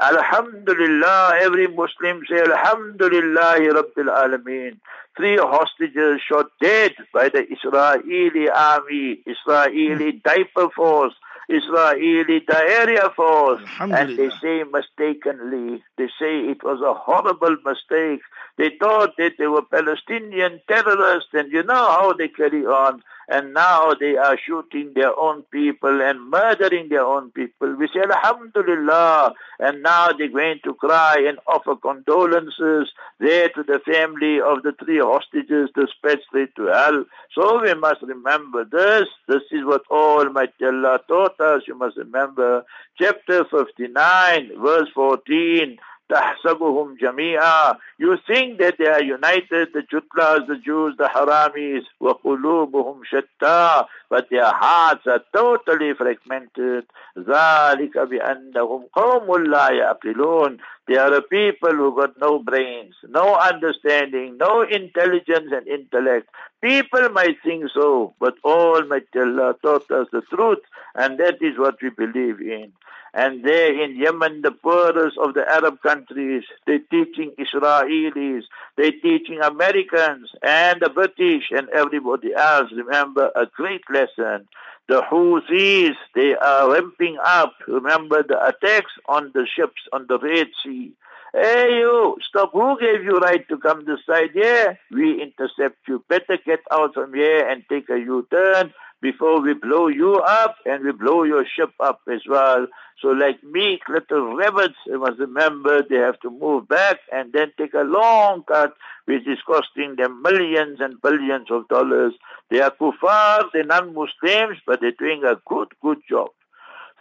Alhamdulillah, 0.00 1.38
every 1.40 1.66
Muslim 1.66 2.22
say 2.28 2.40
Alhamdulillah 2.40 3.58
Rabbil 3.58 4.10
Alameen. 4.22 4.78
Three 5.16 5.36
hostages 5.36 6.20
shot 6.20 6.46
dead 6.62 6.92
by 7.12 7.28
the 7.28 7.44
Israeli 7.50 8.48
army, 8.48 9.18
Israeli 9.26 10.12
hmm. 10.12 10.18
diaper 10.24 10.68
force, 10.70 11.14
Israeli 11.48 12.40
diarrhea 12.46 13.10
force. 13.16 13.62
And 13.80 14.16
they 14.16 14.30
say 14.40 14.62
mistakenly, 14.62 15.82
they 15.96 16.06
say 16.20 16.46
it 16.52 16.62
was 16.62 16.80
a 16.80 16.94
horrible 16.94 17.56
mistake. 17.64 18.20
They 18.56 18.70
thought 18.78 19.16
that 19.18 19.32
they 19.38 19.48
were 19.48 19.62
Palestinian 19.62 20.60
terrorists 20.68 21.30
and 21.32 21.50
you 21.50 21.64
know 21.64 21.74
how 21.74 22.12
they 22.12 22.28
carry 22.28 22.64
on. 22.64 23.02
And 23.28 23.52
now 23.52 23.92
they 23.98 24.16
are 24.16 24.38
shooting 24.38 24.92
their 24.94 25.18
own 25.18 25.42
people 25.50 26.00
and 26.00 26.30
murdering 26.30 26.88
their 26.88 27.04
own 27.04 27.30
people. 27.30 27.74
We 27.74 27.88
say 27.88 28.00
Alhamdulillah, 28.00 29.34
and 29.60 29.82
now 29.82 30.12
they're 30.12 30.28
going 30.28 30.60
to 30.64 30.74
cry 30.74 31.24
and 31.28 31.38
offer 31.46 31.76
condolences 31.76 32.90
there 33.20 33.50
to 33.50 33.62
the 33.62 33.80
family 33.86 34.40
of 34.40 34.62
the 34.62 34.72
three 34.82 34.98
hostages 34.98 35.68
dispatched 35.74 36.26
to 36.56 36.66
hell. 36.66 37.04
So 37.34 37.62
we 37.62 37.74
must 37.74 38.02
remember 38.02 38.64
this. 38.64 39.08
This 39.28 39.42
is 39.50 39.64
what 39.64 39.82
Almighty 39.90 40.64
Allah 40.64 41.00
taught 41.06 41.38
us. 41.40 41.62
You 41.66 41.76
must 41.76 41.96
remember 41.96 42.64
chapter 42.98 43.44
59, 43.44 44.52
verse 44.60 44.88
14. 44.94 45.76
تحسبهم 46.09 46.95
جميعا 47.01 47.77
You 47.97 48.17
think 48.27 48.59
that 48.59 48.75
they 48.77 48.87
are 48.87 49.03
united, 49.03 49.69
the 49.73 49.83
Jutlas, 49.91 50.47
the 50.47 50.57
Jews, 50.57 50.95
the 50.97 51.09
Haramis, 51.15 51.83
وقلوبهم 52.01 53.03
شتى 53.03 53.85
But 54.09 54.29
their 54.29 54.51
hearts 54.51 55.07
are 55.07 55.23
totally 55.33 55.93
fragmented. 55.93 56.85
ذلك 57.17 57.97
بأنهم 57.97 58.87
قوم 58.93 59.43
لا 59.43 59.69
يعقلون 59.69 60.57
They 60.87 60.97
are 60.97 61.13
a 61.13 61.21
people 61.21 61.71
who 61.71 61.95
got 61.95 62.19
no 62.19 62.39
brains, 62.39 62.95
no 63.07 63.35
understanding, 63.35 64.37
no 64.37 64.63
intelligence 64.63 65.49
and 65.53 65.65
intellect. 65.67 66.27
People 66.61 67.07
might 67.09 67.37
think 67.41 67.69
so, 67.73 68.13
but 68.19 68.35
Almighty 68.43 69.19
Allah 69.19 69.55
taught 69.63 69.89
us 69.91 70.07
the 70.11 70.21
truth, 70.23 70.59
and 70.95 71.17
that 71.19 71.37
is 71.41 71.57
what 71.57 71.81
we 71.81 71.89
believe 71.89 72.41
in. 72.41 72.73
And 73.14 73.44
there 73.44 73.82
in 73.82 73.96
Yemen, 73.96 74.42
the 74.42 74.50
poorest 74.50 75.16
of 75.18 75.34
the 75.34 75.48
Arab 75.48 75.80
countries, 75.82 76.44
they're 76.66 76.78
teaching 76.90 77.32
Israelis, 77.38 78.42
they're 78.76 78.92
teaching 78.92 79.40
Americans 79.40 80.30
and 80.42 80.80
the 80.80 80.90
British 80.90 81.50
and 81.50 81.68
everybody 81.70 82.34
else. 82.34 82.70
Remember 82.74 83.30
a 83.34 83.46
great 83.46 83.82
lesson. 83.90 84.46
The 84.88 85.02
Houthis, 85.02 85.96
they 86.14 86.34
are 86.34 86.72
ramping 86.72 87.18
up. 87.24 87.54
Remember 87.66 88.22
the 88.22 88.42
attacks 88.46 88.92
on 89.06 89.30
the 89.34 89.46
ships 89.46 89.82
on 89.92 90.06
the 90.08 90.18
Red 90.18 90.48
Sea. 90.64 90.92
Hey 91.34 91.80
you, 91.80 92.16
stop. 92.26 92.52
Who 92.52 92.80
gave 92.80 93.04
you 93.04 93.18
right 93.18 93.46
to 93.48 93.58
come 93.58 93.84
this 93.84 94.00
side 94.06 94.30
here? 94.32 94.78
We 94.90 95.22
intercept 95.22 95.76
you. 95.86 96.02
Better 96.08 96.38
get 96.44 96.60
out 96.70 96.94
from 96.94 97.12
here 97.12 97.46
and 97.46 97.64
take 97.68 97.90
a 97.90 97.98
U-turn 97.98 98.72
before 99.00 99.40
we 99.40 99.54
blow 99.54 99.88
you 99.88 100.16
up 100.16 100.56
and 100.66 100.84
we 100.84 100.92
blow 100.92 101.22
your 101.22 101.44
ship 101.46 101.70
up 101.80 102.00
as 102.12 102.20
well. 102.28 102.66
So 103.00 103.08
like 103.08 103.42
meek 103.44 103.88
little 103.88 104.36
rabbits, 104.36 104.74
you 104.86 104.98
must 104.98 105.18
remember 105.20 105.82
they 105.82 105.96
have 105.96 106.18
to 106.20 106.30
move 106.30 106.68
back 106.68 106.98
and 107.12 107.32
then 107.32 107.52
take 107.56 107.74
a 107.74 107.82
long 107.82 108.42
cut, 108.42 108.74
which 109.04 109.26
is 109.26 109.38
costing 109.46 109.96
them 109.96 110.22
millions 110.22 110.80
and 110.80 111.00
billions 111.00 111.50
of 111.50 111.68
dollars. 111.68 112.14
They 112.50 112.60
are 112.60 112.72
kuffar, 112.72 113.44
they're 113.52 113.64
non-Muslims, 113.64 114.58
but 114.66 114.80
they're 114.80 114.92
doing 114.98 115.22
a 115.24 115.40
good, 115.46 115.68
good 115.80 115.98
job. 116.08 116.30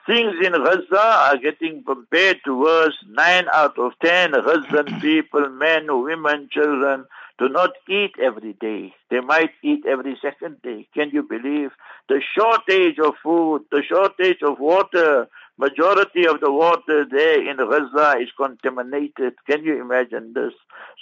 Things 0.05 0.35
in 0.41 0.53
Gaza 0.53 1.01
are 1.01 1.37
getting 1.37 1.83
compared 1.83 2.37
to 2.45 2.57
worse. 2.57 2.95
Nine 3.09 3.45
out 3.53 3.77
of 3.77 3.91
ten 4.01 4.31
Gazan 4.31 4.99
people, 5.01 5.49
men, 5.49 5.87
women, 6.01 6.47
children, 6.49 7.05
do 7.39 7.49
not 7.49 7.71
eat 7.87 8.13
every 8.21 8.53
day. 8.53 8.93
They 9.09 9.19
might 9.19 9.51
eat 9.61 9.85
every 9.87 10.17
second 10.21 10.61
day. 10.63 10.87
Can 10.93 11.11
you 11.11 11.23
believe? 11.23 11.71
The 12.09 12.21
shortage 12.35 12.97
of 12.99 13.13
food, 13.23 13.63
the 13.71 13.83
shortage 13.87 14.41
of 14.41 14.59
water, 14.59 15.27
majority 15.57 16.25
of 16.27 16.39
the 16.39 16.51
water 16.51 17.05
there 17.09 17.47
in 17.49 17.57
Gaza 17.57 18.19
is 18.19 18.29
contaminated. 18.35 19.33
Can 19.49 19.63
you 19.63 19.79
imagine 19.79 20.33
this? 20.33 20.53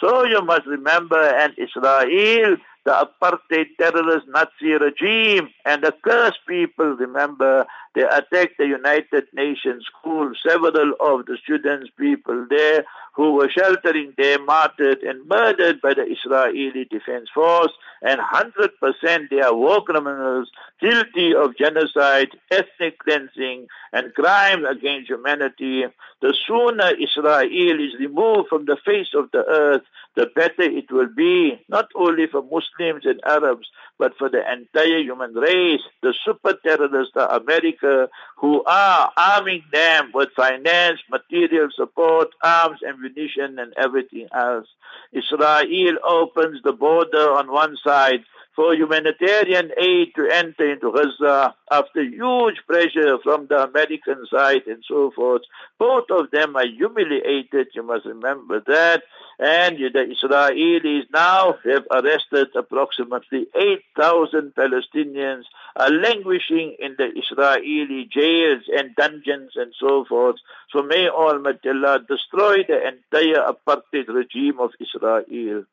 So 0.01 0.25
you 0.25 0.41
must 0.41 0.65
remember, 0.65 1.21
and 1.21 1.53
Israel 1.57 2.57
the 2.85 2.91
apartheid 2.91 3.65
terrorist 3.79 4.27
Nazi 4.27 4.73
regime 4.73 5.49
and 5.65 5.83
the 5.83 5.93
cursed 6.03 6.39
people, 6.47 6.95
remember, 6.95 7.65
they 7.95 8.03
attacked 8.03 8.57
the 8.57 8.67
United 8.67 9.25
Nations 9.33 9.85
school. 9.85 10.31
Several 10.47 10.93
of 10.99 11.25
the 11.25 11.37
students, 11.43 11.89
people 11.97 12.45
there 12.49 12.85
who 13.13 13.31
were 13.31 13.49
sheltering 13.49 14.13
there, 14.17 14.37
martyred 14.39 14.99
and 14.99 15.27
murdered 15.27 15.79
by 15.81 15.93
the 15.93 16.03
Israeli 16.03 16.85
Defense 16.85 17.29
Force. 17.33 17.71
And 18.01 18.19
100% 18.19 19.29
they 19.29 19.39
are 19.39 19.55
war 19.55 19.81
criminals 19.83 20.51
guilty 20.81 21.33
of 21.33 21.57
genocide, 21.57 22.29
ethnic 22.51 22.99
cleansing, 22.99 23.67
and 23.93 24.13
crime 24.13 24.65
against 24.65 25.09
humanity. 25.09 25.85
The 26.21 26.35
sooner 26.45 26.91
Israel 26.99 27.79
is 27.79 27.99
removed 27.99 28.49
from 28.49 28.65
the 28.65 28.77
face 28.85 29.13
of 29.15 29.31
the 29.31 29.45
earth, 29.45 29.83
the 30.15 30.27
better 30.35 30.63
it 30.63 30.91
will 30.91 31.09
be, 31.15 31.59
not 31.69 31.87
only 31.95 32.27
for 32.27 32.41
Muslims 32.41 32.74
and 32.79 33.21
Arabs, 33.25 33.67
but 33.97 34.13
for 34.17 34.29
the 34.29 34.41
entire 34.51 34.99
human 34.99 35.33
race. 35.33 35.81
The 36.01 36.13
super 36.25 36.53
terrorists, 36.53 37.15
of 37.15 37.41
America, 37.41 38.09
who 38.37 38.63
are 38.65 39.11
arming 39.17 39.63
them 39.71 40.11
with 40.13 40.29
finance, 40.35 40.99
material 41.09 41.69
support, 41.75 42.29
arms, 42.43 42.79
ammunition, 42.87 43.59
and 43.59 43.73
everything 43.77 44.27
else. 44.33 44.67
Israel 45.11 45.97
opens 46.07 46.61
the 46.63 46.73
border 46.73 47.31
on 47.31 47.51
one 47.51 47.77
side 47.83 48.23
for 48.55 48.73
humanitarian 48.73 49.71
aid 49.77 50.13
to 50.15 50.27
enter 50.31 50.71
into 50.71 50.91
Gaza 50.91 51.53
after 51.71 52.01
huge 52.01 52.55
pressure 52.67 53.17
from 53.23 53.47
the 53.47 53.63
American 53.63 54.25
side 54.31 54.63
and 54.67 54.83
so 54.87 55.11
forth. 55.11 55.41
Both 55.77 56.05
of 56.09 56.31
them 56.31 56.55
are 56.55 56.65
humiliated, 56.65 57.67
you 57.73 57.83
must 57.83 58.05
remember 58.05 58.61
that. 58.67 59.03
And 59.37 59.77
the 59.77 60.15
Israelis 60.15 61.03
now 61.11 61.55
have 61.65 61.83
arrested 61.91 62.47
approximately 62.55 63.47
8,000 63.53 64.53
Palestinians 64.55 65.43
are 65.75 65.91
languishing 65.91 66.77
in 66.79 66.95
the 66.97 67.11
Israeli 67.13 68.07
jails 68.09 68.63
and 68.73 68.95
dungeons 68.95 69.51
and 69.55 69.73
so 69.77 70.05
forth. 70.05 70.37
So 70.71 70.81
may 70.83 71.09
Almighty 71.09 71.69
Allah 71.69 71.99
destroy 72.07 72.63
the 72.63 72.79
entire 72.87 73.43
apartheid 73.51 74.07
regime 74.07 74.59
of 74.59 74.71
Israel. 74.79 75.65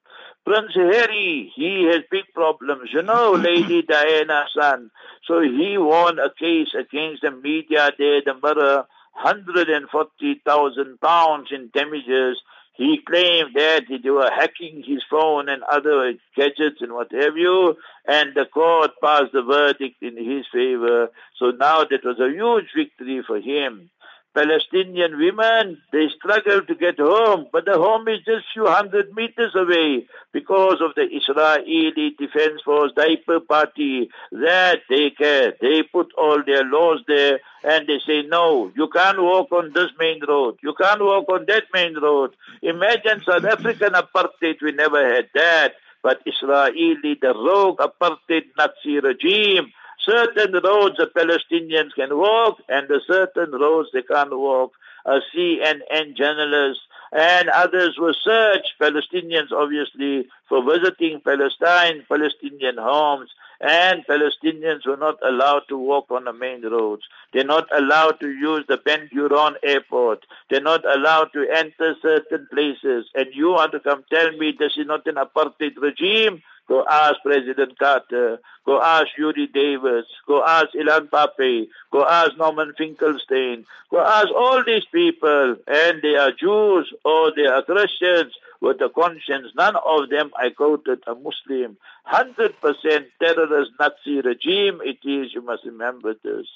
Prince 0.45 0.75
Harry, 0.75 1.53
he 1.55 1.85
has 1.85 2.03
big 2.11 2.25
problems. 2.35 2.91
You 2.93 3.03
know, 3.03 3.33
Lady 3.39 3.83
Diana's 3.83 4.51
son. 4.59 4.91
So 5.27 5.41
he 5.41 5.79
won 5.79 6.19
a 6.19 6.31
case 6.39 6.75
against 6.79 7.23
the 7.23 7.31
media 7.31 7.91
there, 7.97 8.23
the 8.25 8.35
mirror, 8.43 8.87
140,000 9.15 11.01
pounds 11.01 11.49
in 11.53 11.71
damages. 11.73 12.41
He 12.75 12.99
claimed 13.07 13.55
that 13.55 13.85
they 14.03 14.11
were 14.11 14.31
hacking 14.31 14.83
his 14.85 15.03
phone 15.11 15.49
and 15.49 15.63
other 15.65 16.15
gadgets 16.35 16.81
and 16.81 16.93
what 16.93 17.13
have 17.13 17.37
you, 17.37 17.77
and 18.09 18.35
the 18.35 18.47
court 18.47 18.93
passed 19.03 19.33
the 19.33 19.43
verdict 19.43 20.03
in 20.03 20.17
his 20.17 20.47
favor. 20.53 21.11
So 21.39 21.51
now 21.51 21.85
that 21.85 22.03
was 22.03 22.19
a 22.19 22.31
huge 22.33 22.71
victory 22.75 23.23
for 23.27 23.39
him. 23.39 23.91
Palestinian 24.35 25.19
women, 25.19 25.81
they 25.93 26.09
struggle 26.17 26.62
to 26.62 26.75
get 26.75 26.99
home, 26.99 27.47
but 27.53 27.67
the 27.67 27.75
home 27.75 28.09
is 28.09 28.21
just 28.25 28.47
few 28.53 28.67
hundred 28.67 29.15
meters 29.15 29.55
away 29.55 30.07
because 30.33 30.81
of 30.81 30.95
the 30.95 31.03
Israeli 31.03 32.15
Defense 32.19 32.62
Force 32.65 32.93
diaper 32.97 33.41
party 33.41 34.11
that 34.33 34.81
they 34.89 35.11
care. 35.11 35.53
They 35.61 35.83
put 35.83 36.12
all 36.17 36.43
their 36.45 36.65
laws 36.65 37.01
there 37.07 37.41
and 37.62 37.87
they 37.87 38.01
say, 38.07 38.23
no, 38.23 38.73
you 38.75 38.89
can't 38.89 39.21
walk 39.23 39.53
on 39.53 39.73
this 39.75 39.91
main 39.99 40.21
road. 40.27 40.59
You 40.62 40.75
can't 40.81 41.01
walk 41.03 41.29
on 41.29 41.45
that 41.49 41.65
main 41.75 41.95
road. 41.99 42.35
Imagine 42.62 43.23
South 43.27 43.45
African 43.45 43.93
apartheid. 43.93 44.62
We 44.62 44.73
never 44.73 45.15
had 45.15 45.29
that. 45.35 45.75
But 46.03 46.21
Israeli, 46.27 47.17
the 47.21 47.33
rogue 47.35 47.79
apartheid 47.79 48.47
Nazi 48.59 48.99
regime, 48.99 49.73
Certain 50.04 50.52
roads 50.52 50.97
the 50.97 51.06
Palestinians 51.06 51.94
can 51.94 52.16
walk 52.16 52.59
and 52.68 52.88
the 52.88 53.00
certain 53.06 53.52
roads 53.52 53.88
they 53.92 54.02
can't 54.02 54.37
walk. 54.37 54.73
A 55.04 55.21
CNN 55.35 56.16
journalist 56.16 56.80
and 57.12 57.49
others 57.50 57.99
were 57.99 58.14
searched, 58.14 58.75
Palestinians 58.80 59.52
obviously, 59.52 60.26
for 60.49 60.64
visiting 60.64 61.21
Palestine, 61.21 62.04
Palestinian 62.09 62.76
homes, 62.78 63.30
and 63.61 64.04
Palestinians 64.06 64.87
were 64.87 64.97
not 64.97 65.18
allowed 65.23 65.62
to 65.68 65.78
walk 65.78 66.11
on 66.11 66.25
the 66.25 66.32
main 66.32 66.62
roads. 66.62 67.02
They're 67.32 67.44
not 67.44 67.68
allowed 67.76 68.18
to 68.21 68.28
use 68.28 68.64
the 68.66 68.78
Ben 68.78 69.09
Gurion 69.14 69.54
airport. 69.62 70.25
They're 70.50 70.61
not 70.61 70.85
allowed 70.85 71.32
to 71.35 71.47
enter 71.49 71.94
certain 72.02 72.49
places. 72.52 73.06
And 73.14 73.26
you 73.32 73.50
want 73.50 73.73
to 73.73 73.80
come 73.80 74.04
tell 74.11 74.32
me 74.32 74.54
this 74.59 74.73
is 74.76 74.87
not 74.87 75.06
an 75.06 75.14
apartheid 75.14 75.76
regime? 75.80 76.42
Go 76.73 76.87
ask 76.88 77.17
President 77.23 77.79
Carter. 77.79 78.38
Go 78.64 78.81
ask 78.81 79.09
Uri 79.19 79.47
Davis. 79.47 80.07
Go 80.26 80.43
ask 80.43 80.69
Ilan 80.75 81.11
Pappé. 81.11 81.69
Go 81.91 82.07
ask 82.07 82.35
Norman 82.38 82.73
Finkelstein. 82.79 83.67
Go 83.91 84.00
ask 84.00 84.29
all 84.35 84.64
these 84.64 84.87
people. 84.87 85.57
And 85.67 86.00
they 86.00 86.17
are 86.17 86.33
Jews 86.33 86.91
or 87.05 87.31
they 87.37 87.45
are 87.45 87.62
Christians 87.62 88.33
with 88.62 88.81
a 88.81 88.88
conscience. 88.88 89.49
None 89.55 89.76
of 89.76 90.09
them, 90.09 90.31
I 90.35 90.49
quoted, 90.49 91.00
a 91.07 91.14
Muslim. 91.14 91.76
100% 92.11 92.55
terrorist 93.21 93.71
Nazi 93.79 94.23
regime 94.23 94.81
it 94.83 95.07
is. 95.07 95.35
You 95.35 95.43
must 95.43 95.67
remember 95.67 96.14
this. 96.25 96.47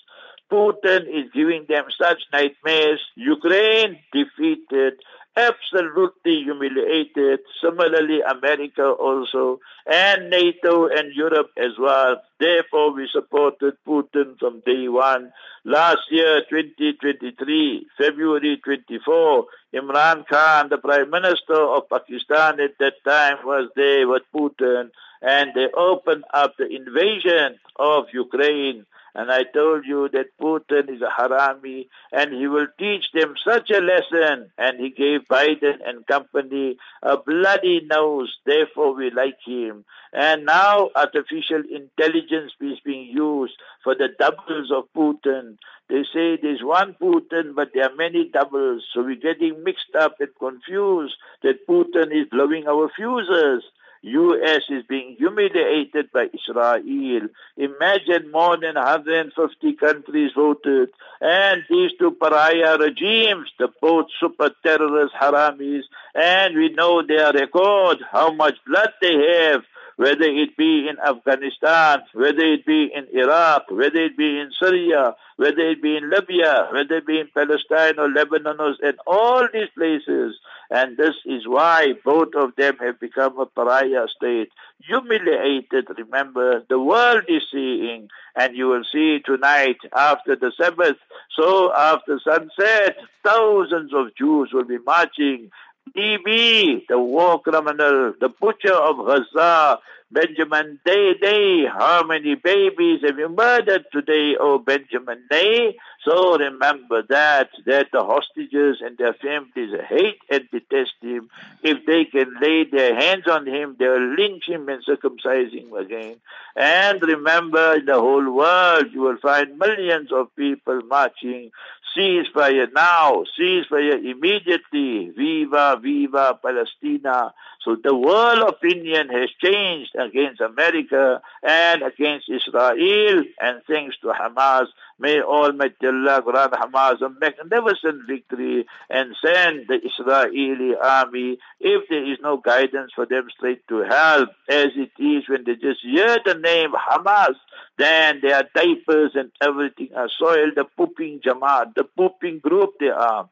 Putin 0.51 1.03
is 1.09 1.31
giving 1.35 1.67
them 1.69 1.85
such 2.01 2.23
nightmares. 2.33 3.03
Ukraine 3.17 3.99
defeated 4.15 4.95
absolutely 5.37 6.43
humiliated. 6.43 7.41
Similarly, 7.63 8.21
America 8.23 8.89
also, 8.89 9.61
and 9.87 10.31
NATO 10.31 10.87
and 10.87 11.15
Europe 11.15 11.51
as 11.57 11.73
well. 11.79 12.23
Therefore, 12.41 12.93
we 12.93 13.09
supported 13.13 13.77
Putin 13.87 14.39
from 14.39 14.63
day 14.65 14.89
one. 14.89 15.33
Last 15.65 16.11
year, 16.11 16.43
2023, 16.49 17.87
February 17.99 18.61
24, 18.65 19.47
Imran 19.75 20.27
Khan, 20.27 20.69
the 20.71 20.79
Prime 20.79 21.11
Minister 21.11 21.61
of 21.61 21.89
Pakistan 21.89 22.61
at 22.61 22.79
that 22.79 22.95
time, 23.05 23.39
was 23.45 23.69
there 23.77 24.09
with 24.09 24.23
Putin, 24.35 24.91
and 25.23 25.51
they 25.55 25.69
opened 25.77 26.25
up 26.33 26.55
the 26.57 26.67
invasion 26.67 27.59
of 27.79 28.05
Ukraine. 28.13 28.87
And 29.17 29.33
I 29.33 29.45
told 29.45 29.87
you 29.87 30.11
that 30.13 30.37
Putin 30.39 30.95
is 30.95 31.01
a 31.01 31.09
harami 31.09 31.89
and 32.13 32.35
he 32.35 32.47
will 32.49 32.67
teach 32.79 33.07
them 33.15 33.35
such 33.43 33.71
a 33.71 33.81
lesson. 33.81 34.51
And 34.59 34.79
he 34.79 34.91
gave 34.91 35.23
Biden 35.23 35.79
and 35.87 36.07
company 36.07 36.77
a 37.03 37.17
bloody 37.17 37.81
nose. 37.81 38.37
Therefore 38.45 38.95
we 38.95 39.11
like 39.11 39.39
him. 39.43 39.87
And 40.13 40.45
now 40.45 40.91
artificial 40.95 41.63
intelligence 41.71 42.53
is 42.61 42.79
being 42.85 43.09
used 43.09 43.55
for 43.83 43.95
the 43.95 44.09
doubles 44.19 44.71
of 44.71 44.85
Putin. 44.95 45.57
They 45.89 46.05
say 46.13 46.37
there's 46.37 46.63
one 46.63 46.95
Putin, 47.01 47.55
but 47.55 47.71
there 47.73 47.85
are 47.85 47.97
many 47.97 48.29
doubles. 48.29 48.85
So 48.93 49.03
we're 49.03 49.17
getting 49.17 49.65
mixed 49.65 49.97
up 49.99 50.17
and 50.21 50.29
confused 50.39 51.15
that 51.43 51.67
Putin 51.67 52.13
is 52.13 52.29
blowing 52.31 52.69
our 52.69 52.91
fuses. 52.95 53.65
U.S. 54.03 54.63
is 54.69 54.85
being 54.89 55.17
humiliated 55.19 56.13
by 56.13 56.29
Israel. 56.33 57.29
Imagine 57.57 58.31
more 58.31 58.57
than 58.57 58.75
150 58.75 59.73
countries 59.75 60.33
voted. 60.35 60.91
And 61.21 61.65
these 61.69 61.91
two 61.99 62.13
pariah 62.13 62.79
regimes, 62.79 63.49
the 63.59 63.69
both 63.81 64.07
super 64.21 64.51
terrorist 64.63 65.15
haramis, 65.15 65.83
and 66.15 66.57
we 66.57 66.71
know 66.71 67.03
their 67.03 67.33
record, 67.33 67.99
how 68.11 68.33
much 68.33 68.55
blood 68.67 68.93
they 69.01 69.15
have, 69.15 69.63
whether 69.97 70.25
it 70.25 70.57
be 70.57 70.89
in 70.89 70.99
Afghanistan, 70.99 72.03
whether 72.13 72.43
it 72.43 72.67
be 72.67 72.91
in 72.95 73.07
Iraq, 73.19 73.71
whether 73.71 73.99
it 73.99 74.17
be 74.17 74.39
in 74.39 74.51
Syria, 74.53 75.15
whether 75.37 75.61
it 75.61 75.83
be 75.83 75.97
in 75.97 76.11
Libya, 76.11 76.69
whether 76.73 76.99
it 76.99 77.07
be 77.07 77.21
in 77.21 77.29
Palestine 77.35 77.99
or 77.99 78.09
Lebanon 78.09 78.77
and 78.83 78.99
all 79.07 79.49
these 79.53 79.71
places. 79.77 80.39
And 80.71 80.97
this 80.97 81.15
is 81.25 81.47
why 81.47 81.95
both 82.05 82.35
of 82.35 82.57
them 82.57 82.77
have 82.79 82.99
become 82.99 83.39
a 83.39 83.47
pariah 83.47 84.09
state. 84.09 84.51
Humiliated, 84.83 85.87
remember, 85.97 86.65
the 86.69 86.81
world 86.81 87.23
is 87.29 87.43
seeing, 87.51 88.09
and 88.35 88.57
you 88.57 88.67
will 88.69 88.85
see 88.85 89.21
tonight 89.25 89.79
after 89.95 90.37
the 90.37 90.53
Sabbath. 90.57 90.97
So 91.35 91.73
after 91.75 92.19
sunset, 92.19 92.97
thousands 93.25 93.95
of 93.95 94.15
Jews 94.17 94.51
will 94.53 94.65
be 94.65 94.79
marching 94.79 95.51
Bibi, 95.95 96.85
the 96.89 96.99
war 96.99 97.41
criminal, 97.41 98.13
the 98.21 98.29
butcher 98.29 98.75
of 98.75 98.97
Gaza, 99.07 99.79
Benjamin 100.11 100.79
Day 100.85 101.15
Day, 101.15 101.65
how 101.67 102.05
many 102.05 102.37
babies 102.37 103.01
have 103.03 103.19
you 103.19 103.29
murdered 103.29 103.87
today, 103.93 104.37
oh 104.39 104.59
Benjamin 104.59 105.25
Day? 105.29 105.77
So 106.05 106.39
remember 106.39 107.03
that, 107.09 107.49
that 107.65 107.89
the 107.93 108.05
hostages 108.05 108.81
and 108.81 108.97
their 108.97 109.15
families 109.15 109.75
hate 109.89 110.21
and 110.31 110.49
detest 110.53 110.95
him. 111.01 111.29
If 111.65 111.85
they 111.87 112.05
can 112.05 112.33
lay 112.41 112.63
their 112.65 112.95
hands 112.95 113.27
on 113.27 113.47
him, 113.49 113.75
they'll 113.77 114.15
lynch 114.15 114.45
him 114.47 114.69
and 114.69 114.85
circumcise 114.85 115.53
him 115.53 115.73
again. 115.73 116.17
And 116.55 117.03
remember, 117.03 117.75
in 117.75 117.87
the 117.87 118.01
whole 118.01 118.31
world, 118.33 118.87
you 118.93 119.01
will 119.01 119.19
find 119.19 119.59
millions 119.59 120.13
of 120.13 120.35
people 120.37 120.81
marching. 120.83 121.51
Ceasefire 121.97 122.69
now, 122.75 123.25
ceasefire 123.39 124.05
immediately. 124.05 125.11
Viva, 125.17 125.79
viva 125.83 126.39
Palestina. 126.43 127.33
So 127.67 127.75
the 127.75 127.97
world 127.97 128.49
opinion 128.49 129.09
has 129.09 129.29
changed 129.43 129.97
against 129.99 130.41
America 130.41 131.21
and 131.43 131.83
against 131.83 132.31
Israel 132.31 133.25
and 133.41 133.61
thanks 133.67 133.97
to 134.03 134.13
Hamas. 134.13 134.67
May 135.01 135.21
Almighty 135.21 135.89
Allah 135.89 136.23
grant 136.25 136.53
Hamas 136.53 137.03
a 137.03 137.09
magnificent 137.09 138.07
victory 138.07 138.67
and 138.89 139.17
send 139.21 139.67
the 139.67 139.81
Israeli 139.85 140.77
army, 140.77 141.39
if 141.59 141.89
there 141.91 142.09
is 142.09 142.19
no 142.23 142.37
guidance 142.37 142.93
for 142.95 143.05
them, 143.05 143.27
straight 143.37 143.67
to 143.67 143.79
hell, 143.83 144.27
as 144.49 144.69
it 144.77 144.93
is 145.01 145.29
when 145.29 145.43
they 145.43 145.57
just 145.57 145.81
hear 145.83 146.19
the 146.25 146.35
name 146.35 146.71
Hamas, 146.71 147.35
then 147.79 148.21
their 148.23 148.49
diapers 148.55 149.11
and 149.17 149.33
everything 149.43 149.89
are 149.97 150.09
soiled, 150.17 150.55
the 150.55 150.67
pooping 150.77 151.19
Jamaat, 151.19 151.75
the 151.75 151.83
pooping 151.83 152.39
group 152.39 152.75
they 152.79 152.91
are. 152.91 153.29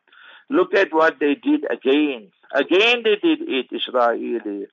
Look 0.50 0.74
at 0.74 0.92
what 0.92 1.18
they 1.20 1.34
did 1.34 1.64
again. 1.70 2.30
Again 2.54 3.02
they 3.04 3.16
did 3.16 3.40
it, 3.42 3.66
Israeli. 3.72 4.66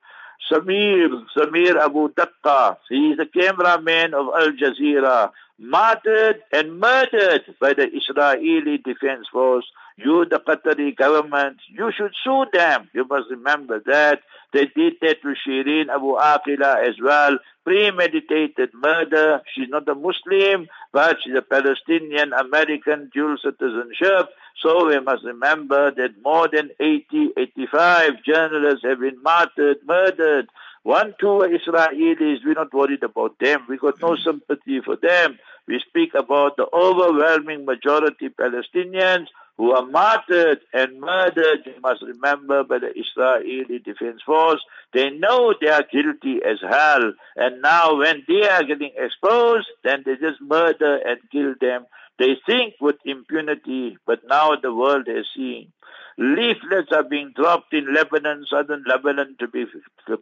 Samir, 0.50 1.24
Samir 1.36 1.76
Abu 1.76 2.08
Daqqa, 2.10 2.76
he 2.88 3.10
is 3.10 3.16
the 3.16 3.26
cameraman 3.26 4.12
of 4.12 4.26
Al 4.26 4.52
Jazeera, 4.52 5.30
martyred 5.58 6.42
and 6.52 6.78
murdered 6.78 7.42
by 7.60 7.72
the 7.74 7.88
Israeli 7.92 8.78
Defense 8.78 9.26
Force. 9.32 9.66
You, 9.96 10.24
the 10.24 10.40
Qatari 10.40 10.96
government, 10.96 11.58
you 11.68 11.92
should 11.96 12.12
sue 12.24 12.46
them. 12.52 12.88
You 12.94 13.04
must 13.04 13.30
remember 13.30 13.80
that. 13.86 14.20
They 14.52 14.66
did 14.66 14.94
that 15.02 15.22
to 15.22 15.34
Shireen 15.46 15.88
Abu 15.88 16.16
Aqila 16.16 16.88
as 16.88 16.96
well. 17.02 17.38
Premeditated 17.64 18.70
murder. 18.74 19.42
She's 19.54 19.68
not 19.68 19.88
a 19.88 19.94
Muslim, 19.94 20.68
but 20.92 21.18
she's 21.22 21.36
a 21.36 21.42
Palestinian 21.42 22.32
American 22.32 23.10
dual 23.14 23.36
citizenship. 23.42 24.30
So 24.62 24.86
we 24.88 24.98
must 25.00 25.24
remember 25.24 25.90
that 25.90 26.10
more 26.22 26.48
than 26.52 26.70
80, 26.80 27.30
85 27.36 28.22
journalists 28.24 28.84
have 28.84 29.00
been 29.00 29.22
martyred, 29.22 29.78
murdered. 29.86 30.48
One, 30.84 31.14
two 31.20 31.46
Israelis, 31.46 32.38
we're 32.44 32.54
not 32.54 32.74
worried 32.74 33.04
about 33.04 33.38
them. 33.38 33.66
We 33.68 33.78
got 33.78 34.00
no 34.00 34.10
mm-hmm. 34.10 34.22
sympathy 34.24 34.80
for 34.84 34.96
them. 34.96 35.38
We 35.68 35.80
speak 35.88 36.14
about 36.14 36.56
the 36.56 36.66
overwhelming 36.72 37.64
majority 37.64 38.30
Palestinians 38.30 39.26
who 39.56 39.70
are 39.72 39.86
martyred 39.86 40.58
and 40.72 40.98
murdered, 40.98 41.60
you 41.66 41.80
must 41.82 42.02
remember, 42.02 42.64
by 42.64 42.78
the 42.78 42.92
Israeli 42.98 43.78
Defense 43.78 44.22
Force. 44.26 44.60
They 44.92 45.10
know 45.10 45.54
they 45.60 45.68
are 45.68 45.84
guilty 45.90 46.40
as 46.44 46.58
hell. 46.68 47.12
And 47.36 47.62
now 47.62 47.98
when 47.98 48.24
they 48.26 48.48
are 48.48 48.64
getting 48.64 48.90
exposed, 48.96 49.68
then 49.84 50.02
they 50.04 50.16
just 50.16 50.40
murder 50.40 50.96
and 50.96 51.20
kill 51.30 51.54
them. 51.60 51.86
They 52.18 52.36
think 52.44 52.74
with 52.80 52.96
impunity, 53.04 53.98
but 54.06 54.20
now 54.26 54.56
the 54.60 54.74
world 54.74 55.06
has 55.06 55.26
seen. 55.36 55.72
Leaflets 56.18 56.92
are 56.92 57.02
being 57.02 57.32
dropped 57.34 57.72
in 57.72 57.92
Lebanon, 57.94 58.44
southern 58.48 58.84
Lebanon, 58.86 59.36
to 59.38 59.48
be 59.48 59.64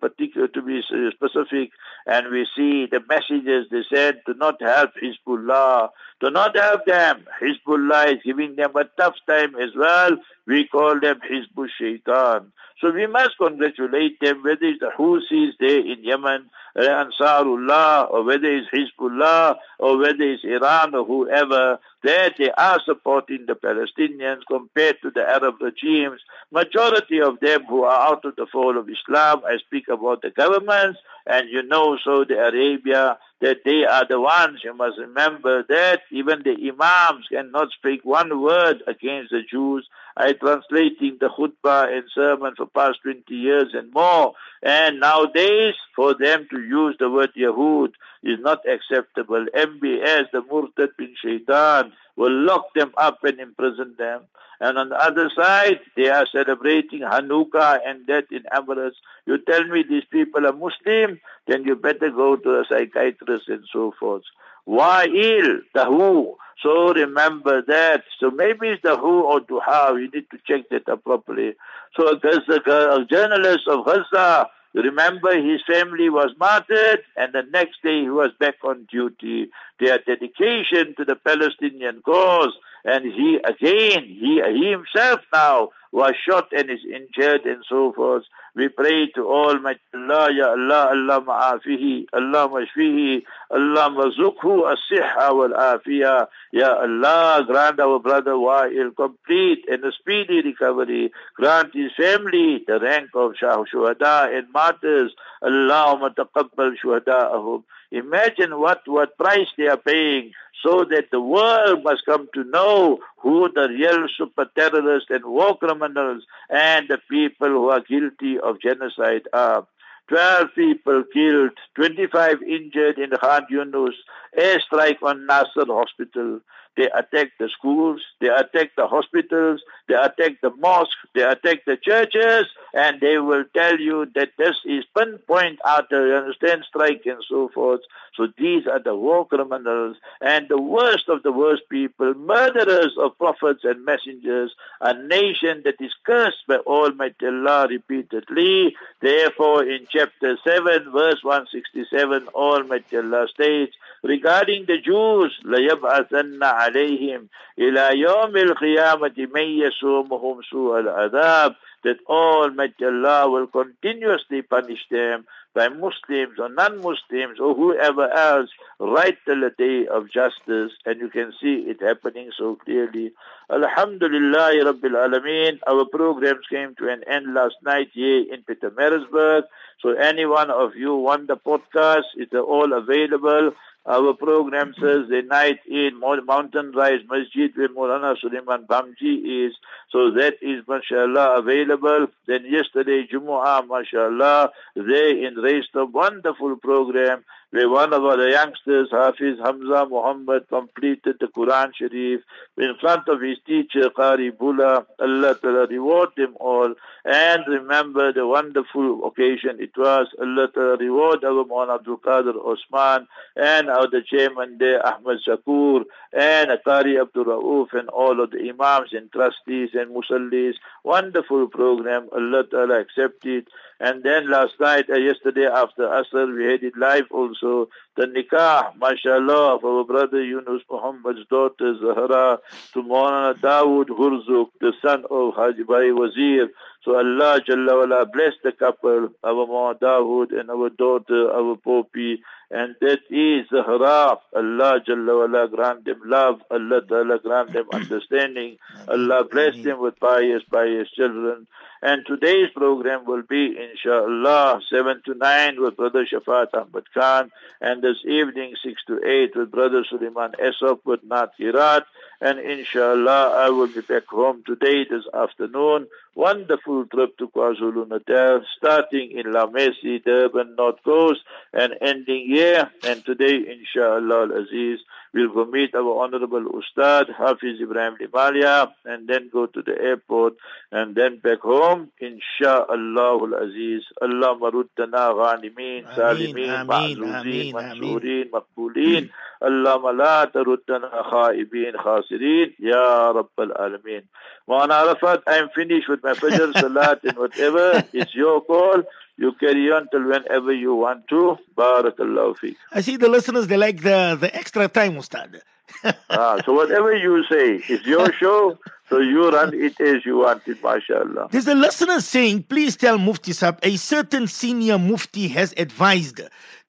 particular, 0.00 0.46
to 0.48 0.62
be 0.62 0.82
specific, 0.82 1.70
and 2.06 2.30
we 2.30 2.46
see 2.56 2.86
the 2.86 3.00
messages 3.08 3.66
they 3.70 3.82
said 3.92 4.20
to 4.26 4.34
not 4.34 4.60
help 4.60 4.90
Hezbollah, 5.02 5.90
to 6.20 6.30
not 6.30 6.56
help 6.56 6.86
them. 6.86 7.24
Hezbollah 7.42 8.12
is 8.14 8.18
giving 8.24 8.56
them 8.56 8.76
a 8.76 8.84
tough 8.96 9.16
time 9.28 9.56
as 9.56 9.70
well. 9.76 10.16
We 10.50 10.66
call 10.66 10.98
them 10.98 11.20
Hizbul 11.30 11.68
Shaitan. 11.78 12.50
So 12.80 12.90
we 12.90 13.06
must 13.06 13.38
congratulate 13.38 14.18
them, 14.20 14.42
whether 14.42 14.64
it's 14.64 14.80
the 14.80 14.90
Houthis 14.98 15.52
there 15.60 15.78
in 15.78 16.02
Yemen, 16.02 16.50
or 16.74 16.82
Ansarullah, 16.82 18.10
or 18.10 18.24
whether 18.24 18.50
it's 18.50 18.66
Hezbollah, 18.74 19.56
or 19.78 19.98
whether 19.98 20.24
it's 20.24 20.42
Iran 20.42 20.96
or 20.96 21.04
whoever, 21.04 21.78
that 22.02 22.34
they 22.36 22.50
are 22.50 22.80
supporting 22.84 23.46
the 23.46 23.54
Palestinians 23.54 24.40
compared 24.48 25.00
to 25.02 25.10
the 25.10 25.22
Arab 25.22 25.54
regimes. 25.60 26.20
Majority 26.50 27.20
of 27.20 27.38
them 27.38 27.64
who 27.66 27.84
are 27.84 28.08
out 28.08 28.24
of 28.24 28.34
the 28.34 28.46
fold 28.50 28.76
of 28.76 28.88
Islam, 28.88 29.42
I 29.46 29.58
speak 29.58 29.86
about 29.88 30.22
the 30.22 30.30
governments, 30.30 30.98
and 31.26 31.48
you 31.48 31.62
know 31.62 31.96
Saudi 32.02 32.34
Arabia, 32.34 33.18
that 33.40 33.58
they 33.64 33.84
are 33.84 34.06
the 34.06 34.20
ones, 34.20 34.60
you 34.62 34.74
must 34.74 34.98
remember 34.98 35.64
that 35.68 36.00
even 36.10 36.42
the 36.44 36.56
imams 36.68 37.26
cannot 37.30 37.68
speak 37.72 38.04
one 38.04 38.42
word 38.42 38.82
against 38.86 39.30
the 39.30 39.40
Jews. 39.50 39.88
I 40.16 40.32
translating 40.32 41.16
the 41.20 41.28
khutbah 41.28 41.90
and 41.90 42.04
sermon 42.14 42.54
for 42.56 42.66
past 42.66 42.98
20 43.02 43.34
years 43.34 43.68
and 43.72 43.92
more. 43.92 44.34
And 44.62 45.00
nowadays, 45.00 45.74
for 45.96 46.14
them 46.14 46.48
to 46.50 46.60
use 46.60 46.96
the 46.98 47.10
word 47.10 47.30
Yahud 47.34 47.92
is 48.22 48.38
not 48.40 48.60
acceptable. 48.68 49.46
MBS, 49.54 50.24
the 50.32 50.42
Murtad 50.42 50.90
bin 50.98 51.14
Shaitan, 51.22 51.92
will 52.20 52.44
lock 52.44 52.74
them 52.74 52.92
up 52.98 53.24
and 53.24 53.40
imprison 53.40 53.94
them. 53.98 54.20
And 54.60 54.76
on 54.76 54.90
the 54.90 54.96
other 54.96 55.30
side, 55.34 55.80
they 55.96 56.10
are 56.10 56.26
celebrating 56.30 57.00
Hanukkah 57.00 57.78
and 57.86 58.06
that 58.08 58.26
in 58.30 58.42
Emirates. 58.52 58.96
You 59.24 59.38
tell 59.38 59.64
me 59.64 59.84
these 59.88 60.04
people 60.10 60.46
are 60.46 60.52
Muslim, 60.52 61.18
then 61.48 61.64
you 61.64 61.76
better 61.76 62.10
go 62.10 62.36
to 62.36 62.50
a 62.60 62.64
psychiatrist 62.68 63.48
and 63.48 63.64
so 63.72 63.94
forth. 63.98 64.24
Why 64.66 65.06
ill? 65.06 65.60
The 65.72 65.86
who? 65.86 66.36
So 66.62 66.92
remember 66.92 67.62
that. 67.62 68.02
So 68.18 68.30
maybe 68.30 68.68
it's 68.68 68.82
the 68.82 68.98
who 68.98 69.22
or 69.22 69.40
the 69.40 69.58
how. 69.64 69.96
You 69.96 70.10
need 70.10 70.26
to 70.30 70.38
check 70.46 70.68
that 70.70 70.84
properly. 71.02 71.54
So 71.96 72.06
a, 72.06 72.96
a 73.00 73.06
journalist 73.06 73.66
of 73.66 73.86
Gaza, 73.86 74.46
remember 74.74 75.34
his 75.40 75.60
family 75.66 76.08
was 76.08 76.30
martyred 76.38 77.00
and 77.16 77.32
the 77.32 77.42
next 77.52 77.82
day 77.82 78.02
he 78.02 78.10
was 78.10 78.30
back 78.38 78.56
on 78.64 78.86
duty. 78.90 79.50
Their 79.78 79.98
dedication 79.98 80.94
to 80.96 81.04
the 81.04 81.16
Palestinian 81.16 82.02
cause 82.02 82.56
and 82.84 83.04
he 83.04 83.38
again, 83.44 84.04
he, 84.04 84.42
he 84.54 84.70
himself 84.70 85.20
now 85.32 85.70
was 85.92 86.14
shot 86.26 86.48
and 86.52 86.70
is 86.70 86.84
injured 86.84 87.44
and 87.44 87.64
so 87.68 87.92
forth. 87.92 88.24
We 88.54 88.68
pray 88.68 89.08
to 89.14 89.26
Almighty 89.26 89.80
Allah, 89.94 90.28
Ya 90.32 90.50
Allah, 90.50 90.90
Allah 90.90 91.20
ma'afihi, 91.22 92.06
Allah 92.12 92.48
mashfihi, 92.48 93.22
Allah 93.50 93.90
mazukhu 93.90 94.70
as-sihha 94.70 95.30
wal-afiyah. 95.30 96.26
Ya 96.52 96.74
Allah, 96.74 97.44
grant 97.46 97.80
our 97.80 97.98
brother 97.98 98.32
Wa'il 98.32 98.94
complete 98.96 99.64
and 99.68 99.84
a 99.84 99.92
speedy 99.92 100.42
recovery. 100.42 101.12
Grant 101.34 101.74
his 101.74 101.92
family 101.96 102.64
the 102.66 102.80
rank 102.80 103.10
of 103.14 103.36
Shah 103.36 103.62
Shuhada 103.72 104.36
and 104.36 104.50
martyrs. 104.52 105.12
Allahumma 105.42 106.14
taqabbal 106.14 106.74
shuhada'ahum. 106.84 107.62
Imagine 107.92 108.58
what, 108.58 108.82
what 108.86 109.16
price 109.18 109.48
they 109.56 109.66
are 109.66 109.76
paying 109.76 110.32
so 110.62 110.84
that 110.84 111.10
the 111.10 111.20
world 111.20 111.82
must 111.82 112.04
come 112.04 112.28
to 112.34 112.44
know 112.44 112.98
who 113.18 113.50
the 113.52 113.68
real 113.68 114.06
super 114.16 114.46
terrorists 114.56 115.10
and 115.10 115.24
war 115.24 115.56
criminals 115.56 116.24
and 116.48 116.88
the 116.88 116.98
people 117.10 117.48
who 117.48 117.68
are 117.68 117.80
guilty 117.80 118.38
of 118.38 118.60
genocide 118.60 119.22
are. 119.32 119.66
12 120.08 120.48
people 120.56 121.04
killed, 121.12 121.52
25 121.76 122.42
injured 122.42 122.98
in 122.98 123.10
Khan 123.10 123.46
Yunus 123.48 123.94
airstrike 124.36 125.00
on 125.02 125.24
Nasser 125.26 125.66
Hospital. 125.66 126.40
They 126.77 126.89
attack 126.89 127.31
the 127.39 127.47
schools, 127.57 128.01
they 128.19 128.27
attack 128.27 128.71
the 128.75 128.85
hospitals, 128.87 129.61
they 129.87 129.93
attack 129.93 130.41
the 130.41 130.51
mosques, 130.51 130.93
they 131.13 131.21
attack 131.21 131.59
the 131.65 131.77
churches, 131.77 132.47
and 132.73 132.99
they 132.99 133.17
will 133.17 133.45
tell 133.55 133.79
you 133.79 134.05
that 134.15 134.31
this 134.37 134.57
is 134.65 134.83
pinpoint 134.97 135.59
after, 135.65 136.07
you 136.07 136.15
understand, 136.15 136.65
strike 136.67 137.03
and 137.05 137.23
so 137.29 137.49
forth. 137.53 137.79
So 138.15 138.27
these 138.37 138.67
are 138.67 138.79
the 138.79 138.95
war 138.95 139.25
criminals 139.25 139.97
and 140.21 140.47
the 140.49 140.61
worst 140.61 141.07
of 141.07 141.23
the 141.23 141.31
worst 141.31 141.63
people, 141.69 142.13
murderers 142.13 142.95
of 142.97 143.17
prophets 143.17 143.63
and 143.63 143.85
messengers, 143.85 144.53
a 144.81 144.93
nation 144.93 145.61
that 145.63 145.79
is 145.79 145.93
cursed 146.05 146.45
by 146.47 146.57
Almighty 146.57 147.27
Allah 147.27 147.67
repeatedly. 147.69 148.75
Therefore, 149.01 149.63
in 149.63 149.87
chapter 149.89 150.37
7, 150.45 150.91
verse 150.91 151.23
167, 151.23 152.27
Almighty 152.29 152.97
Allah 152.97 153.27
states, 153.33 153.75
regarding 154.03 154.65
the 154.65 154.77
Jews, 154.77 155.33
لَيَبْعَثَنَّ 155.45 156.65
عليهم 156.70 157.28
إلى 157.58 157.98
يوم 157.98 158.36
القيامة 158.36 159.28
من 159.34 159.42
يسومهم 159.42 160.42
سوء 160.42 160.80
العذاب 160.80 161.54
that 161.82 161.96
Allah 162.08 163.30
will 163.30 163.46
continuously 163.46 164.42
punish 164.42 164.80
them 164.90 165.24
by 165.54 165.68
Muslims 165.68 166.38
or 166.38 166.48
non-Muslims 166.48 167.40
or 167.40 167.54
whoever 167.54 168.12
else 168.12 168.50
right 168.78 169.16
till 169.24 169.40
the 169.40 169.50
day 169.56 169.86
of 169.86 170.10
justice 170.10 170.72
and 170.86 171.00
you 171.00 171.08
can 171.08 171.32
see 171.40 171.64
it 171.68 171.80
happening 171.80 172.30
so 172.36 172.56
clearly. 172.56 173.12
Alhamdulillah 173.50 174.52
Rabbil 174.68 174.96
Alameen. 175.06 175.58
Our 175.66 175.86
programs 175.86 176.46
came 176.50 176.74
to 176.76 176.88
an 176.88 177.02
end 177.10 177.34
last 177.34 177.56
night 177.64 177.88
here 177.92 178.24
in 178.32 178.42
Pietermaritzburg. 178.42 179.42
So 179.80 179.92
any 179.92 180.26
one 180.26 180.50
of 180.50 180.76
you 180.76 180.94
want 180.94 181.26
the 181.26 181.36
podcast, 181.36 182.04
it's 182.16 182.34
all 182.34 182.72
available. 182.72 183.52
Our 183.86 184.12
program 184.12 184.74
says 184.74 185.08
the 185.08 185.22
night 185.22 185.60
in 185.66 185.98
Mountain 185.98 186.72
Rise 186.72 187.00
Masjid 187.08 187.50
where 187.56 187.68
Maulana 187.68 188.14
Suleiman 188.20 188.66
Bamji 188.66 189.46
is. 189.46 189.54
So 189.90 190.10
that 190.12 190.34
is 190.42 190.62
mashallah 190.68 191.38
available. 191.38 192.08
Then 192.26 192.44
yesterday 192.44 193.08
Jumu'ah 193.10 193.66
mashallah 193.66 194.50
they 194.76 195.24
in 195.24 195.34
a 195.74 195.84
wonderful 195.86 196.56
program 196.56 197.24
one 197.52 197.92
of 197.92 198.04
our 198.04 198.28
youngsters, 198.28 198.90
Hafiz 198.92 199.38
Hamza 199.44 199.86
Muhammad, 199.90 200.48
completed 200.48 201.16
the 201.18 201.26
Quran 201.26 201.72
Sharif 201.74 202.20
in 202.56 202.74
front 202.80 203.08
of 203.08 203.20
his 203.20 203.38
teacher, 203.44 203.90
Qari 203.90 204.36
Bula. 204.36 204.86
Allah 205.00 205.34
Ta'ala 205.34 205.66
reward 205.66 206.10
them 206.16 206.36
all. 206.38 206.74
And 207.04 207.42
remember 207.48 208.12
the 208.12 208.26
wonderful 208.26 209.04
occasion 209.04 209.56
it 209.58 209.72
was. 209.76 210.06
Allah 210.20 210.48
Ta'ala 210.54 210.76
reward 210.76 211.24
our 211.24 211.44
Maulana 211.44 211.76
Abdul 211.76 211.98
Qadir 211.98 212.36
Osman 212.36 213.08
and 213.34 213.68
our 213.68 213.88
the 213.90 214.02
chairman 214.08 214.58
there, 214.58 214.86
Ahmad 214.86 215.18
Shakur, 215.26 215.84
and 216.12 216.50
Qari 216.64 217.00
Abdul 217.00 217.24
Rauf, 217.24 217.72
and 217.72 217.88
all 217.88 218.22
of 218.22 218.30
the 218.30 218.48
Imams 218.48 218.90
and 218.92 219.10
trustees 219.10 219.70
and 219.74 219.90
Musallis. 219.90 220.54
Wonderful 220.84 221.48
program. 221.48 222.08
Allah 222.14 222.44
Ta'ala 222.48 222.80
accepted. 222.80 223.48
And 223.82 224.02
then 224.02 224.30
last 224.30 224.52
night, 224.60 224.90
uh, 224.90 224.96
yesterday 224.96 225.46
after 225.46 225.88
Asr, 225.88 226.36
we 226.36 226.44
had 226.44 226.62
it 226.62 226.76
live 226.76 227.06
also. 227.10 227.70
The 227.96 228.04
nikah, 228.04 228.76
mashallah, 228.76 229.56
of 229.56 229.64
our 229.64 229.84
brother 229.84 230.22
Yunus 230.22 230.60
Muhammad's 230.70 231.26
daughter 231.30 231.74
Zahra 231.80 232.38
to 232.74 232.82
Maulana 232.82 233.40
Dawood 233.40 233.88
Hurzuk, 233.88 234.48
the 234.60 234.74
son 234.82 235.04
of 235.10 235.34
Haji 235.34 235.64
Wazir. 235.64 236.48
So 236.84 236.96
Allah 236.96 237.40
Jalla 237.40 237.78
wala 237.88 238.04
bless 238.04 238.34
the 238.44 238.52
couple, 238.52 239.08
our 239.24 239.46
Maulana 239.46 239.80
Dawood 239.80 240.38
and 240.38 240.50
our 240.50 240.68
daughter, 240.68 241.32
our 241.32 241.56
Popi. 241.56 242.20
And 242.50 242.74
that 242.80 243.00
is 243.10 243.46
Zahra. 243.48 244.18
Allah 244.34 244.80
Jalla 244.86 245.20
wala 245.20 245.48
grant 245.48 245.84
them 245.84 246.00
love. 246.04 246.40
Allah 246.50 246.82
Ta'ala 246.82 247.20
grant 247.20 247.52
them 247.52 247.66
understanding. 247.72 248.58
Allah 248.88 249.24
bless 249.30 249.54
them 249.62 249.80
with 249.80 250.00
pious, 250.00 250.42
pious 250.50 250.90
children. 250.90 251.46
And 251.82 252.04
today's 252.06 252.50
program 252.54 253.06
will 253.06 253.22
be, 253.22 253.56
inshallah, 253.56 254.60
7 254.68 255.00
to 255.06 255.14
9 255.14 255.62
with 255.62 255.76
Brother 255.76 256.04
Shafat 256.04 256.48
Ahmad 256.52 256.84
Khan, 256.92 257.30
and 257.62 257.82
this 257.82 257.96
evening, 258.04 258.54
6 258.62 258.82
to 258.88 259.00
8 259.02 259.36
with 259.36 259.50
Brother 259.50 259.82
Suleiman 259.88 260.32
Esop 260.32 260.80
with 260.84 261.02
Nat 261.04 261.30
Hirat. 261.40 261.84
And 262.21 262.39
inshallah, 262.39 263.33
I 263.35 263.49
will 263.49 263.67
be 263.67 263.81
back 263.81 264.07
home 264.07 264.43
today, 264.45 264.85
this 264.89 265.03
afternoon. 265.13 265.87
Wonderful 266.15 266.85
trip 266.85 267.17
to 267.17 267.27
KwaZulu 267.27 267.89
Natal, 267.89 268.41
starting 268.57 269.11
in 269.11 269.33
La 269.33 269.47
Messi, 269.47 270.01
Durban, 270.01 270.55
North 270.55 270.81
Coast, 270.85 271.19
and 271.51 271.73
ending 271.81 272.27
here. 272.27 272.71
And 272.87 273.03
today, 273.03 273.35
inshallah, 273.35 274.29
Aziz, 274.33 274.79
we'll 275.13 275.33
go 275.33 275.43
meet 275.43 275.75
our 275.75 276.03
Honorable 276.03 276.45
Ustad, 276.57 277.09
Hafiz 277.09 277.59
Ibrahim 277.59 277.97
Limalia, 277.99 278.71
and 278.85 279.09
then 279.09 279.29
go 279.31 279.47
to 279.47 279.61
the 279.61 279.77
airport, 279.77 280.35
and 280.71 280.95
then 280.95 281.17
back 281.17 281.41
home, 281.41 281.91
inshallah, 281.99 283.43
Aziz. 283.43 283.83
Allah 284.01 284.37
maruddana 284.39 285.11
ghanimin, 285.19 285.93
salimin, 285.95 286.65
ma'zuzin, 286.65 287.51
mansurin, 287.51 288.29
maqbulin. 288.29 289.09
اللهم 289.43 289.97
لا 289.97 290.25
تردنا 290.25 291.01
خائبين 291.03 291.77
Nasireen, 292.10 292.54
Ya 292.58 293.12
Rabbal 293.12 293.52
Alameen. 293.58 294.02
Maulana 294.48 294.82
Arafat, 294.82 295.22
I'm 295.26 295.48
finished 295.50 295.88
with 295.88 296.02
my 296.02 296.12
Fajr, 296.12 296.52
Salat 296.60 297.00
and 297.04 297.16
whatever. 297.16 297.84
It's 297.92 298.14
your 298.14 298.40
call. 298.42 298.82
You 299.16 299.32
carry 299.38 299.70
on 299.70 299.88
till 299.90 300.04
whenever 300.08 300.52
you 300.52 300.74
want 300.74 301.06
to. 301.08 301.36
Barakallahu 301.56 302.38
feek. 302.38 302.56
I 302.72 302.80
see 302.80 302.96
the 302.96 303.08
listeners, 303.08 303.46
they 303.46 303.56
like 303.56 303.82
the, 303.82 304.16
the 304.20 304.34
extra 304.34 304.66
time, 304.68 304.96
Ustad. 304.96 305.40
ah, 306.10 306.40
so 306.44 306.52
whatever 306.52 306.96
you 306.96 307.22
say, 307.30 307.62
it's 307.68 307.86
your 307.86 308.12
show. 308.20 308.58
So 308.88 308.98
you 308.98 309.30
run 309.30 309.54
it 309.54 309.80
as 309.80 310.04
you 310.04 310.18
want 310.18 310.42
it, 310.48 310.60
mashallah. 310.64 311.28
There's 311.30 311.46
a 311.46 311.54
listener 311.54 312.00
saying, 312.00 312.44
please 312.44 312.76
tell 312.76 312.98
Mufti 312.98 313.32
Sab, 313.32 313.60
a 313.62 313.76
certain 313.76 314.26
senior 314.26 314.78
Mufti 314.78 315.28
has 315.28 315.54
advised 315.56 316.20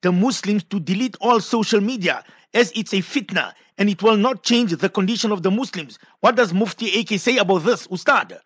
the 0.02 0.12
Muslims 0.12 0.62
to 0.64 0.78
delete 0.78 1.16
all 1.20 1.40
social 1.40 1.80
media 1.80 2.22
as 2.54 2.70
it's 2.76 2.92
a 2.92 2.98
fitna 2.98 3.54
and 3.78 3.88
it 3.88 4.02
will 4.02 4.16
not 4.16 4.42
change 4.42 4.76
the 4.76 4.88
condition 4.88 5.32
of 5.32 5.42
the 5.42 5.50
Muslims. 5.50 5.98
What 6.20 6.36
does 6.36 6.52
Mufti 6.52 7.00
AK 7.00 7.18
say 7.18 7.38
about 7.38 7.60
this, 7.60 7.86
Ustad? 7.88 8.38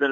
You 0.00 0.08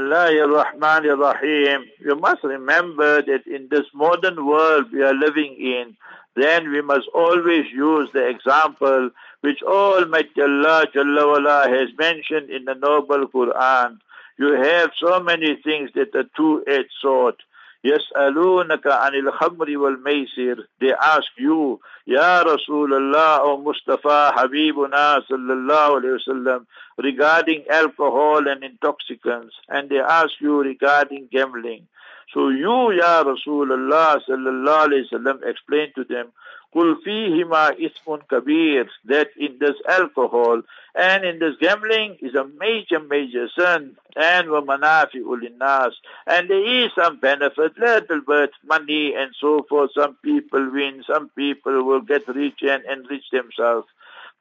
must 2.20 2.44
remember 2.44 3.22
that 3.22 3.46
in 3.46 3.68
this 3.70 3.87
modern 3.94 4.44
world 4.44 4.92
we 4.92 5.02
are 5.02 5.14
living 5.14 5.57
in, 5.59 5.96
then 6.37 6.70
we 6.70 6.83
must 6.83 7.09
always 7.14 7.64
use 7.72 8.11
the 8.12 8.28
example 8.28 9.11
which 9.40 9.62
Almighty 9.62 10.42
Allah 10.42 10.87
Jalla 10.94 11.68
has 11.68 11.88
mentioned 11.98 12.50
in 12.50 12.66
the 12.66 12.74
Noble 12.74 13.26
Quran. 13.28 13.98
You 14.37 14.52
have 14.52 14.90
so 15.02 15.20
many 15.20 15.57
things 15.64 15.90
that 15.94 16.14
are 16.14 16.26
two-edged 16.37 16.92
sword. 17.00 17.37
يسألونك 17.84 18.88
عن 18.88 19.15
الخمر 19.15 19.77
والميسر 19.77 20.56
they 20.79 20.93
ask 20.93 21.32
you 21.38 21.79
يا 22.08 22.41
رسول 22.43 22.93
الله 22.93 23.39
or 23.43 23.58
Mustafa 23.60 24.32
Habibuna 24.38 25.21
sallallahu 25.29 25.99
alayhi 25.99 26.17
wasallam 26.19 26.65
regarding 26.97 27.65
alcohol 27.69 28.47
and 28.47 28.63
intoxicants 28.63 29.53
and 29.67 29.89
they 29.89 29.99
ask 29.99 30.32
you 30.39 30.62
regarding 30.62 31.27
gambling 31.32 31.86
so 32.34 32.49
you 32.49 32.93
Ya 32.93 33.23
Rasulullah 33.23 34.17
sallallahu 34.29 34.88
alayhi 34.88 35.06
wasallam 35.12 35.43
explain 35.45 35.91
to 35.95 36.06
them 36.06 36.32
قل 36.75 36.95
فيهما 37.03 37.69
إثم 37.86 38.15
كبير 38.15 38.88
that 39.06 39.29
in 39.38 39.58
this 39.60 39.75
alcohol 39.88 40.62
and 40.95 41.23
in 41.23 41.39
this 41.39 41.56
gambling 41.60 42.17
is 42.21 42.36
a 42.36 42.45
major 42.60 42.99
major 42.99 43.47
sin 43.58 43.95
and 44.15 44.47
ومنافع 44.49 45.19
للناس 45.41 45.93
and 46.27 46.49
there 46.49 46.86
is 46.86 46.91
some 46.95 47.19
benefit 47.19 47.77
little 47.77 48.21
bit 48.21 48.51
money 48.65 49.13
and 49.15 49.32
so 49.39 49.63
forth 49.69 49.91
some 49.93 50.15
people 50.23 50.69
win 50.71 51.03
some 51.08 51.29
people 51.36 51.84
will 51.84 52.01
get 52.01 52.27
rich 52.27 52.62
and 52.63 52.84
enrich 52.86 53.29
themselves 53.32 53.88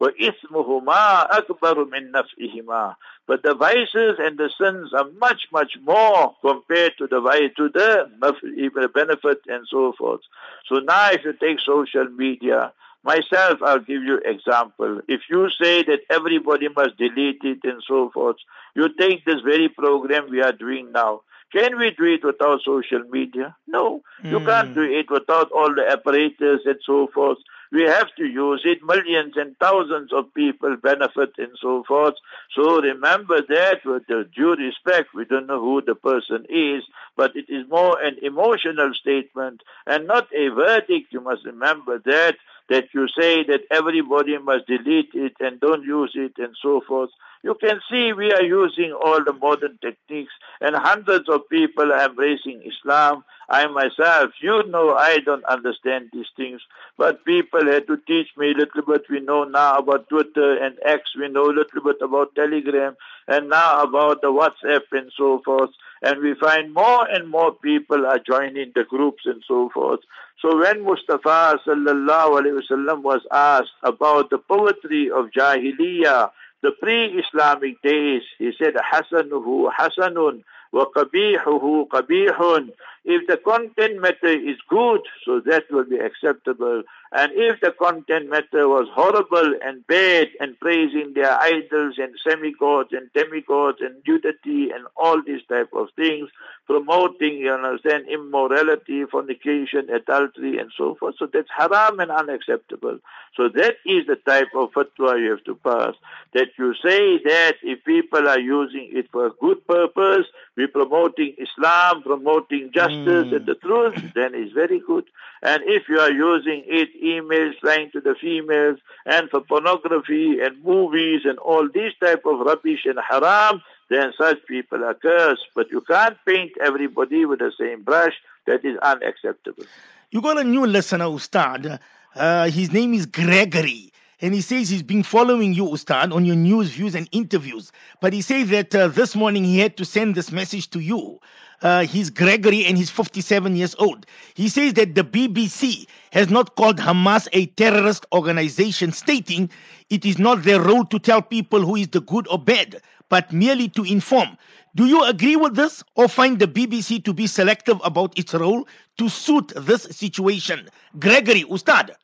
وَإِثْمُهُمَا 0.01 1.31
أَكْبَرُ 1.31 1.89
مِنْ 1.89 2.11
نَفْئِهِمَا 2.13 2.95
But 3.27 3.43
the 3.43 3.55
vices 3.55 4.17
and 4.19 4.37
the 4.39 4.51
sins 4.59 4.93
are 4.93 5.09
much, 5.21 5.43
much 5.53 5.77
more 5.83 6.35
compared 6.41 6.95
to 6.99 7.07
the 7.07 7.21
to 7.57 7.69
the 7.69 8.89
benefit 8.93 9.41
and 9.47 9.67
so 9.69 9.93
forth. 9.97 10.23
So 10.67 10.81
now 10.81 11.11
if 11.13 11.25
you 11.25 11.33
take 11.35 11.61
social 11.61 12.09
media, 12.09 12.73
Myself, 13.05 13.59
I'll 13.63 13.81
give 13.81 14.05
you 14.05 14.19
example. 14.25 15.01
If 15.09 15.23
you 15.29 15.51
say 15.61 15.83
that 15.83 16.03
everybody 16.09 16.69
must 16.69 16.97
delete 16.97 17.43
it 17.43 17.59
and 17.65 17.83
so 17.85 18.11
forth, 18.11 18.37
you 18.77 18.89
take 18.97 19.25
this 19.25 19.41
very 19.41 19.69
program 19.69 20.31
we 20.31 20.41
are 20.41 20.53
doing 20.53 20.93
now. 20.93 21.23
Can 21.53 21.79
we 21.79 21.91
do 21.91 22.05
it 22.05 22.25
without 22.25 22.63
social 22.63 23.03
media? 23.11 23.57
No. 23.67 24.03
Mm. 24.23 24.31
You 24.31 24.41
can't 24.41 24.75
do 24.75 24.83
it 24.83 25.11
without 25.11 25.51
all 25.51 25.75
the 25.75 25.87
apparatus 25.87 26.61
and 26.65 26.79
so 26.87 27.09
forth. 27.13 27.39
We 27.72 27.84
have 27.84 28.08
to 28.18 28.26
use 28.26 28.62
it. 28.66 28.84
Millions 28.84 29.36
and 29.36 29.58
thousands 29.60 30.14
of 30.14 30.34
people 30.34 30.76
benefit 30.78 31.34
and 31.38 31.52
so 31.62 31.84
forth. 31.88 32.16
So 32.56 32.82
remember 32.82 33.42
that 33.42 33.86
with 33.86 34.08
due 34.08 34.56
respect, 34.56 35.14
we 35.14 35.26
don't 35.26 35.48
know 35.48 35.60
who 35.60 35.82
the 35.82 35.96
person 35.96 36.46
is, 36.50 36.84
but 37.16 37.36
it 37.36 37.50
is 37.50 37.68
more 37.70 38.00
an 38.02 38.18
emotional 38.22 38.94
statement 38.94 39.62
and 39.86 40.08
not 40.08 40.28
a 40.34 40.50
verdict. 40.50 41.12
You 41.12 41.22
must 41.22 41.46
remember 41.46 42.00
that 42.06 42.38
that 42.70 42.86
you 42.94 43.08
say 43.08 43.44
that 43.44 43.62
everybody 43.72 44.38
must 44.38 44.68
delete 44.68 45.14
it 45.14 45.34
and 45.40 45.60
don't 45.60 45.84
use 45.84 46.12
it 46.16 46.34
and 46.38 46.56
so 46.62 46.82
forth. 46.88 47.10
You 47.44 47.56
can 47.56 47.80
see 47.90 48.14
we 48.14 48.32
are 48.34 48.44
using 48.44 48.92
all 48.92 49.24
the 49.24 49.34
modern 49.34 49.78
techniques 49.82 50.34
and 50.60 50.76
hundreds 50.76 51.30
of 51.30 51.48
people 51.50 51.94
are 51.94 52.06
embracing 52.06 52.64
Islam. 52.64 53.24
I 53.50 53.66
myself, 53.68 54.32
you 54.42 54.64
know, 54.68 54.96
I 54.96 55.20
don't 55.20 55.46
understand 55.46 56.10
these 56.12 56.28
things, 56.36 56.62
but 56.98 57.24
people 57.24 57.66
had 57.66 57.88
to 57.88 57.98
teach 58.06 58.28
me 58.36 58.52
a 58.52 58.56
little 58.56 58.82
bit. 58.82 59.06
We 59.10 59.22
know 59.22 59.46
now 59.46 59.78
about 59.78 60.10
Twitter 60.10 60.62
and 60.62 60.78
X. 60.84 61.16
We 61.18 61.30
know 61.30 61.46
a 61.46 61.56
little 61.56 61.82
bit 61.82 62.02
about 62.02 62.36
Telegram 62.36 62.98
and 63.28 63.50
now 63.50 63.84
about 63.84 64.22
the 64.22 64.28
WhatsApp 64.28 64.82
and 64.92 65.12
so 65.16 65.42
forth. 65.46 65.70
And 66.02 66.22
we 66.22 66.36
find 66.36 66.74
more 66.74 67.08
and 67.10 67.30
more 67.30 67.54
people 67.54 68.06
are 68.06 68.20
joining 68.20 68.72
the 68.76 68.84
groups 68.84 69.24
and 69.26 69.44
so 69.48 69.70
forth. 69.74 70.02
So 70.42 70.58
when 70.60 70.84
Mustafa 70.84 71.60
sallallahu 71.66 72.40
alaihi 72.40 72.62
wasallam 72.62 73.02
was 73.02 73.22
asked 73.32 73.74
about 73.84 74.30
the 74.30 74.38
poetry 74.38 75.10
of 75.10 75.32
Jahiliyyah, 75.38 76.30
the 76.62 76.72
pre-Islamic 76.72 77.82
days, 77.82 78.22
he 78.38 78.52
said, 78.58 78.74
Hasanuhu 78.76 79.72
Hasanun 79.72 80.44
wa 80.72 80.86
Qabihuhu 80.96 81.88
Qabihun. 81.88 82.70
If 83.10 83.26
the 83.26 83.38
content 83.38 84.02
matter 84.02 84.28
is 84.28 84.58
good, 84.68 85.00
so 85.24 85.40
that 85.46 85.64
will 85.72 85.86
be 85.86 85.96
acceptable. 85.98 86.84
And 87.14 87.32
if 87.34 87.62
the 87.62 87.72
content 87.72 88.30
matter 88.30 88.68
was 88.68 88.90
horrible 88.94 89.54
and 89.64 89.88
bad 89.88 90.28
and 90.42 90.60
praising 90.60 91.14
their 91.14 91.40
idols 91.40 91.96
and 91.98 92.14
semi-gods 92.22 92.90
and 92.92 93.10
demigods 93.14 93.78
and 93.80 93.96
nudity 94.06 94.72
and 94.72 94.86
all 94.98 95.24
these 95.26 95.40
type 95.48 95.70
of 95.72 95.88
things, 95.96 96.30
promoting, 96.66 97.38
you 97.38 97.54
understand, 97.54 98.10
immorality, 98.10 99.06
fornication, 99.06 99.90
adultery 99.90 100.58
and 100.58 100.70
so 100.78 100.96
forth, 100.96 101.16
so 101.18 101.28
that's 101.32 101.48
haram 101.58 102.02
and 102.02 102.12
unacceptable. 102.12 103.00
So 103.38 103.48
that 103.48 103.76
is 103.86 104.06
the 104.08 104.18
type 104.18 104.50
of 104.54 104.72
fatwa 104.74 105.18
you 105.18 105.32
have 105.32 105.46
to 105.46 105.56
pass. 105.56 105.94
That 106.34 106.50
you 106.58 106.74
say 106.84 107.20
that 107.24 107.54
if 107.64 107.86
people 107.86 108.28
are 108.28 108.40
using 108.40 108.90
it 108.92 109.10
for 109.14 109.28
a 109.28 109.32
good 109.40 109.66
purpose, 109.66 110.26
we're 110.58 110.68
promoting 110.68 111.36
Islam, 111.38 112.04
promoting 112.04 112.72
justice 112.74 112.97
and 113.06 113.46
the 113.46 113.56
truth, 113.56 113.96
then 114.16 114.32
it's 114.34 114.54
very 114.54 114.80
good. 114.80 115.06
And 115.44 115.62
if 115.66 115.84
you 115.88 116.00
are 116.00 116.12
using 116.12 116.64
it 116.66 116.90
emails 117.04 117.54
lying 117.62 117.92
to 117.92 118.02
the 118.02 118.16
females 118.20 118.80
and 119.06 119.30
for 119.30 119.42
pornography 119.42 120.40
and 120.42 120.64
movies 120.64 121.22
and 121.26 121.38
all 121.40 121.68
these 121.72 121.94
type 122.02 122.24
of 122.26 122.40
rubbish 122.40 122.86
and 122.86 122.98
haram, 123.10 123.62
then 123.90 124.14
such 124.18 124.38
people 124.48 124.84
are 124.84 124.96
cursed. 124.96 125.48
But 125.56 125.70
you 125.72 125.82
can't 125.82 126.18
paint 126.26 126.52
everybody 126.62 127.26
with 127.26 127.40
the 127.40 127.52
same 127.60 127.84
brush. 127.84 128.14
That 128.48 128.64
is 128.64 128.78
unacceptable. 128.82 129.66
You 130.10 130.22
got 130.22 130.40
a 130.40 130.44
new 130.44 130.66
listener, 130.66 131.06
Ustad. 131.06 131.80
Uh, 132.16 132.50
his 132.50 132.72
name 132.72 132.94
is 132.94 133.06
Gregory. 133.06 133.92
And 134.20 134.34
he 134.34 134.42
says 134.42 134.70
he's 134.70 134.82
been 134.82 135.04
following 135.04 135.54
you, 135.54 135.72
Ustad, 135.72 136.12
on 136.12 136.26
your 136.26 136.36
news, 136.36 136.72
views, 136.72 136.96
and 136.96 137.08
interviews. 137.12 137.72
But 138.02 138.14
he 138.14 138.22
says 138.22 138.50
that 138.50 138.74
uh, 138.74 138.88
this 138.88 139.16
morning 139.16 139.44
he 139.44 139.60
had 139.60 139.78
to 139.78 139.86
send 139.86 140.16
this 140.16 140.32
message 140.32 140.72
to 140.72 140.80
you. 140.80 141.20
Uh, 141.62 141.86
he's 141.86 142.10
Gregory 142.10 142.66
and 142.66 142.78
he's 142.78 142.90
57 142.90 143.56
years 143.56 143.76
old. 143.78 144.08
He 144.34 144.50
says 144.50 144.74
that 144.74 144.96
the 144.96 145.04
BBC 145.04 145.86
has 146.12 146.30
not 146.30 146.56
called 146.56 146.78
Hamas 146.78 147.28
a 147.34 147.46
terrorist 147.48 148.08
organization, 148.12 148.92
stating 148.92 149.52
it 149.92 150.04
is 150.04 150.18
not 150.18 150.42
their 150.44 150.62
role 150.62 150.86
to 150.86 150.98
tell 150.98 151.22
people 151.22 151.62
who 151.62 151.76
is 151.76 151.88
the 151.90 152.02
good 152.02 152.28
or 152.28 152.40
bad, 152.40 152.82
but 153.10 153.32
merely 153.32 153.70
to 153.70 153.84
inform. 153.84 154.36
Do 154.76 154.86
you 154.86 155.04
agree 155.04 155.36
with 155.36 155.56
this 155.56 155.84
or 155.96 156.08
find 156.08 156.40
the 156.40 156.48
BBC 156.48 157.04
to 157.06 157.14
be 157.14 157.28
selective 157.28 157.80
about 157.84 158.18
its 158.18 158.34
role 158.34 158.68
to 158.98 159.10
suit 159.10 159.52
this 159.56 159.84
situation? 159.84 160.70
Gregory, 161.00 161.44
Ustad. 161.50 161.96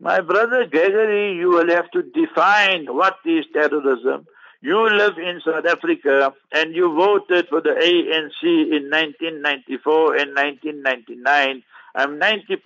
My 0.00 0.20
brother 0.20 0.66
Gregory, 0.66 1.36
you 1.36 1.50
will 1.50 1.68
have 1.68 1.90
to 1.92 2.02
define 2.02 2.86
what 2.86 3.16
is 3.24 3.44
terrorism 3.52 4.26
you 4.62 4.90
live 4.90 5.16
in 5.16 5.40
South 5.44 5.64
Africa 5.64 6.34
and 6.52 6.74
you 6.74 6.94
voted 6.94 7.48
for 7.48 7.60
the 7.62 7.70
ANC 7.70 8.42
in 8.42 8.90
1994 8.90 10.16
and 10.16 10.34
1999. 10.34 11.62
I'm 11.94 12.20
90% 12.20 12.58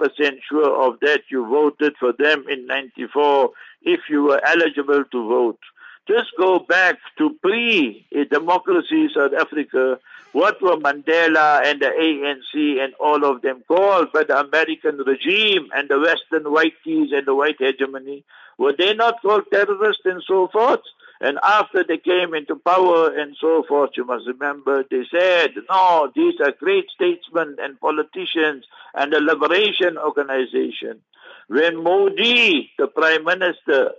sure 0.49 0.89
of 0.89 0.99
that. 1.01 1.23
You 1.31 1.47
voted 1.47 1.95
for 1.99 2.13
them 2.13 2.47
in 2.49 2.67
94 2.67 3.51
if 3.83 4.01
you 4.11 4.25
were 4.25 4.41
eligible 4.45 5.05
to 5.05 5.29
vote. 5.29 5.61
Just 6.09 6.31
go 6.37 6.59
back 6.59 6.99
to 7.19 7.31
pre-democracy 7.41 9.09
South 9.15 9.33
Africa. 9.33 9.99
What 10.35 10.61
were 10.61 10.77
Mandela 10.77 11.65
and 11.65 11.81
the 11.81 11.87
ANC 11.87 12.83
and 12.83 12.93
all 12.99 13.25
of 13.25 13.43
them 13.43 13.63
called 13.69 14.11
by 14.13 14.25
the 14.25 14.41
American 14.41 14.97
regime 14.97 15.69
and 15.73 15.89
the 15.89 16.01
Western 16.01 16.53
whiteys 16.53 17.15
and 17.15 17.25
the 17.25 17.37
white 17.37 17.55
hegemony? 17.61 18.25
Were 18.59 18.75
they 18.77 18.95
not 18.95 19.23
called 19.23 19.45
terrorists 19.53 20.03
and 20.05 20.21
so 20.27 20.49
forth? 20.49 20.81
And 21.21 21.39
after 21.45 21.85
they 21.85 21.99
came 21.99 22.35
into 22.35 22.57
power 22.57 23.17
and 23.17 23.37
so 23.41 23.63
forth, 23.69 23.91
you 23.97 24.05
must 24.05 24.27
remember, 24.27 24.85
they 24.91 25.05
said, 25.09 25.51
no, 25.71 26.11
these 26.17 26.41
are 26.41 26.51
great 26.51 26.87
statesmen 26.93 27.55
and 27.63 27.79
politicians 27.79 28.65
and 28.93 29.13
the 29.13 29.21
Liberation 29.21 29.97
Organization. 29.97 31.01
When 31.47 31.81
Modi, 31.81 32.73
the 32.77 32.89
Prime 32.89 33.23
Minister, 33.23 33.93